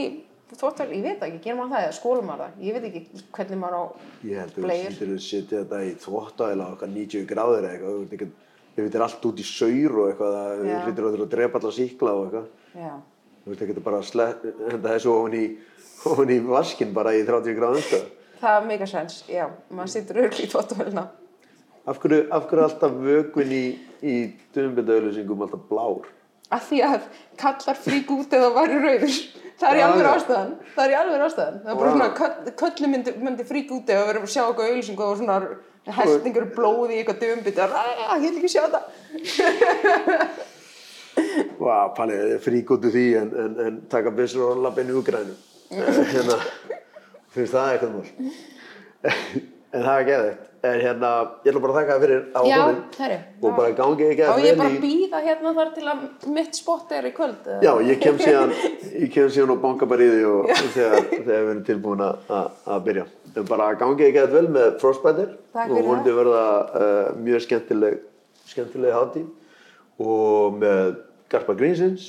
þvóttal, 0.57 0.87
ég 0.91 1.05
veit 1.05 1.21
það 1.21 1.27
ekki, 1.29 1.41
gerir 1.45 1.59
maður 1.59 1.75
það 1.75 1.85
eða 1.85 1.97
skólum 1.99 2.27
maður 2.31 2.43
það, 2.47 2.57
ég 2.65 2.75
veit 2.77 2.87
ekki 2.89 3.23
hvernig 3.37 3.61
maður 3.61 3.77
á 3.77 3.83
Ég 4.31 4.41
held 4.41 4.49
að 4.49 4.57
þú 4.57 4.65
bleiur. 4.65 4.95
sýttir 4.97 5.13
að 5.13 5.23
setja 5.27 5.61
þetta 5.61 5.83
í 5.85 5.93
þvóttæla 6.01 6.65
á 6.65 6.69
eitthvað 6.71 6.95
90 6.97 7.29
gráður 7.29 7.67
eða 7.69 7.75
eitthvað, 7.77 8.01
þú 8.01 8.31
ef 8.71 8.85
þetta 8.85 8.97
er 8.97 9.05
allt 9.05 9.27
út 9.29 9.41
í 9.41 9.45
saur 9.47 9.97
og 10.01 10.09
eitthvað, 10.09 10.35
það 10.39 10.65
Já. 10.71 10.77
hlýttir 10.81 11.05
að 11.05 11.15
þurfa 11.15 11.27
að 11.27 11.33
drepa 11.35 11.61
alla 11.61 11.73
síkla 11.77 12.15
og 12.17 12.25
eitthvað. 12.25 12.49
Þú 13.41 13.51
veist 13.51 13.61
ekki, 13.61 13.71
þetta 13.75 13.85
bara 13.87 14.01
slepp, 14.05 14.45
henda 14.71 14.95
þessu 14.95 15.13
ofan 15.13 15.37
í, 15.37 15.45
ofan 16.05 16.33
í 16.33 16.39
vaskinn 16.45 16.93
bara 16.95 17.13
í 17.17 17.23
30 17.27 17.57
gráðum 17.59 18.09
það 18.41 18.57
er 18.57 18.67
mega 18.67 18.87
sens, 18.89 19.19
já, 19.29 19.45
maður 19.69 19.91
situr 19.95 20.21
örgli 20.25 20.47
í 20.47 20.49
þvóttavölina. 20.51 21.03
Af 21.81 21.97
af 21.97 21.99
hverju 22.01 22.19
er 22.29 22.63
alltaf 22.65 22.97
vökun 23.01 23.53
í, 23.53 23.63
í 24.05 24.15
dömbindauðlýsingum 24.55 25.45
alltaf 25.45 25.63
blár? 25.69 26.09
Af 26.51 26.67
því 26.67 26.81
að 26.85 27.05
kallar 27.39 27.79
frík 27.79 28.11
út 28.11 28.33
eða 28.35 28.51
væri 28.57 28.77
rauður. 28.83 29.17
Það 29.61 29.69
er 29.71 29.77
í 29.79 29.83
alveg 29.85 30.07
ástæðan. 30.11 30.53
Það 30.75 30.83
er 30.83 30.91
í 30.91 30.97
alveg 30.99 31.25
ástæðan. 31.27 31.59
Það 31.63 31.71
er 31.71 31.79
bara 31.79 31.91
svona, 31.95 32.09
köll- 32.17 32.53
köllu 32.61 32.89
myndi, 32.91 33.13
myndi 33.21 33.45
frík 33.47 33.73
út 33.75 33.91
eða 33.93 34.07
verið 34.09 34.25
að 34.25 34.33
sjá 34.33 34.41
eitthvað 34.43 34.71
auðlýsingu 34.71 35.05
og 35.05 35.19
svona 35.21 35.37
hestingur 35.97 36.47
blóði 36.55 36.97
í 36.97 37.01
eitthvað 37.01 37.21
dömbit 37.21 37.61
og 37.61 37.69
ég 38.25 38.25
vil 38.25 38.41
ekki 38.41 38.51
sjá 38.51 38.63
það. 38.73 38.83
Vá, 41.61 41.77
Palli, 41.95 42.17
frík 42.41 42.73
út 42.73 42.85
úr 42.89 42.93
því 42.93 43.05
en, 43.21 43.31
en, 43.45 43.55
en 43.67 43.79
taka 43.91 44.13
byssur 44.17 44.51
og 44.51 44.61
lappa 44.65 44.83
inn 44.83 44.91
í 44.93 44.97
Úgrænu. 44.97 45.37
Hérna, 45.71 46.37
finnst 47.31 47.55
það 47.55 47.73
eitthvað 47.73 47.97
mál? 47.97 48.07
en 49.71 49.83
það 49.85 49.93
er 49.97 50.07
geðveikt. 50.09 50.47
En 50.61 50.75
hérna, 50.77 51.09
ég 51.41 51.49
ætla 51.49 51.61
bara 51.63 51.73
að 51.73 51.77
þakka 51.79 51.93
það 51.93 52.03
fyrir 52.03 52.19
að 52.37 52.43
Já, 52.45 52.57
komin. 52.59 52.81
herru. 52.99 53.15
Og 53.41 53.55
bara 53.57 53.71
gangi 53.79 54.03
ekki 54.11 54.25
Á 54.27 54.29
að 54.29 54.43
ég 54.45 54.59
bara 54.59 54.69
að 54.69 54.83
býða 54.83 55.21
hérna 55.25 55.53
þar 55.57 55.71
til 55.73 55.85
að 55.89 56.03
mitt 56.35 56.59
spott 56.59 56.91
er 56.93 57.07
í 57.09 57.11
kvöld. 57.17 57.47
Já, 57.65 57.71
ég 57.87 58.01
kem 58.03 58.19
síðan, 58.21 58.53
ég 59.01 59.07
kem 59.15 59.31
síðan 59.33 59.55
og 59.55 59.63
banka 59.63 59.87
bara 59.89 60.05
í 60.05 60.11
því 60.11 60.27
og 60.29 60.51
þegar, 60.75 61.07
þegar 61.09 61.31
við 61.31 61.33
erum 61.39 61.63
tilbúin 61.71 62.05
að, 62.05 62.37
byrja. 62.85 63.07
En 63.31 63.47
bara 63.49 63.71
gangi 63.79 64.05
ekki 64.05 64.21
að 64.21 64.35
vel 64.37 64.45
með 64.53 64.69
Frostbiter 64.83 65.33
og 65.63 65.73
vonandi 65.79 66.13
verða 66.19 66.45
uh, 66.61 67.11
mjög 67.25 67.45
skemmtileg, 67.47 67.97
skemmtileg 68.51 68.93
hátíð 68.93 70.05
og 70.05 70.61
með 70.61 70.99
Garpa 71.31 71.55
Greensins, 71.57 72.05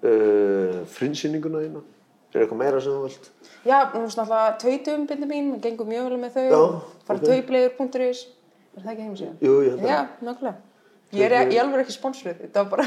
uh, 0.00 0.80
frinsýninguna 0.96 1.66
þína. 1.66 1.84
Er 2.32 2.40
eitthvað 2.46 2.60
meira 2.62 2.80
sem 2.80 2.92
þú 2.96 3.02
vilt? 3.06 3.26
Já, 3.68 3.78
þú 3.92 4.00
veist 4.06 4.18
náttúrulega 4.18 4.52
tautumbindi 4.62 5.26
mín, 5.28 5.50
við 5.54 5.60
gengum 5.66 5.88
mjög 5.92 6.06
vel 6.08 6.20
með 6.22 6.36
þau. 6.36 6.44
Já, 6.48 6.60
Fara 7.06 7.18
ok. 7.18 7.26
tauplegur.is. 7.28 8.22
Er 8.76 8.80
það 8.86 8.92
ekki 8.94 9.04
heimsíðan? 9.08 9.34
Jú, 9.44 9.56
ég 9.66 9.74
held 9.74 9.82
að. 9.82 9.90
Já, 9.92 9.98
nákvæmlega. 10.24 10.54
Ég 11.12 11.26
er, 11.28 11.50
ég 11.52 11.60
alveg 11.60 11.82
ekki 11.84 11.92
sponsoruð, 11.98 12.38
þetta 12.40 12.62
var 12.62 12.70
bara 12.72 12.84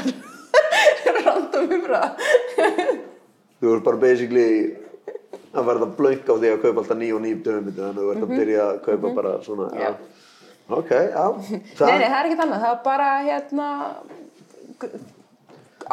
random 1.26 1.70
umræða. 1.76 2.08
Þú 3.60 3.70
ert 3.76 3.84
bara 3.86 4.00
basically 4.02 4.48
að 5.56 5.68
verða 5.70 5.86
blönk 5.96 6.26
á 6.28 6.34
því 6.34 6.50
að 6.50 6.58
kaupa 6.66 6.82
alltaf 6.82 6.98
ný 7.00 7.12
og 7.16 7.22
ný 7.22 7.30
döfumindi 7.46 7.78
þannig 7.78 7.96
að 7.96 8.02
þú 8.02 8.10
ert 8.16 8.24
að 8.26 8.34
byrja 8.34 8.64
að 8.66 8.80
kaupa 8.88 9.14
bara 9.20 9.36
svona, 9.46 9.68
Mhm. 9.70 9.80
Já. 9.86 9.90
Ok, 10.66 10.90
já. 10.90 11.24
Nei, 11.86 11.98
nei, 12.02 12.08
það 12.10 12.18
er 12.18 12.26
ekki 12.26 12.38
þannig, 12.42 12.58
það 12.66 12.72
er 12.74 12.80
bara 12.82 13.08
hérna, 13.22 13.66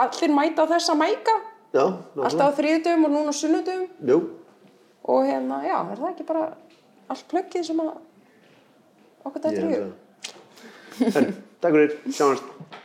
allir 0.04 0.32
mæta 0.34 0.66
á 0.66 0.72
þessa 0.74 0.96
mæka, 0.98 1.36
Já, 1.74 1.84
alltaf 2.22 2.54
á 2.54 2.58
þriðdöfum 2.60 3.08
og 3.08 3.14
núna 3.16 3.34
á 3.34 3.36
sunnudöfum 3.36 3.88
og 5.04 5.26
hérna, 5.26 5.58
já, 5.66 5.78
er 5.92 5.98
það 6.00 6.12
ekki 6.12 6.26
bara 6.28 6.44
allt 7.12 7.26
plöggið 7.32 7.66
sem 7.68 7.82
að 7.82 7.90
okkur 9.26 9.42
ég 9.42 9.46
dættur 9.48 9.66
í 9.66 9.80
hug? 9.82 9.92
takk 11.64 11.74
fyrir, 11.74 11.98
sjáumst. 12.14 12.80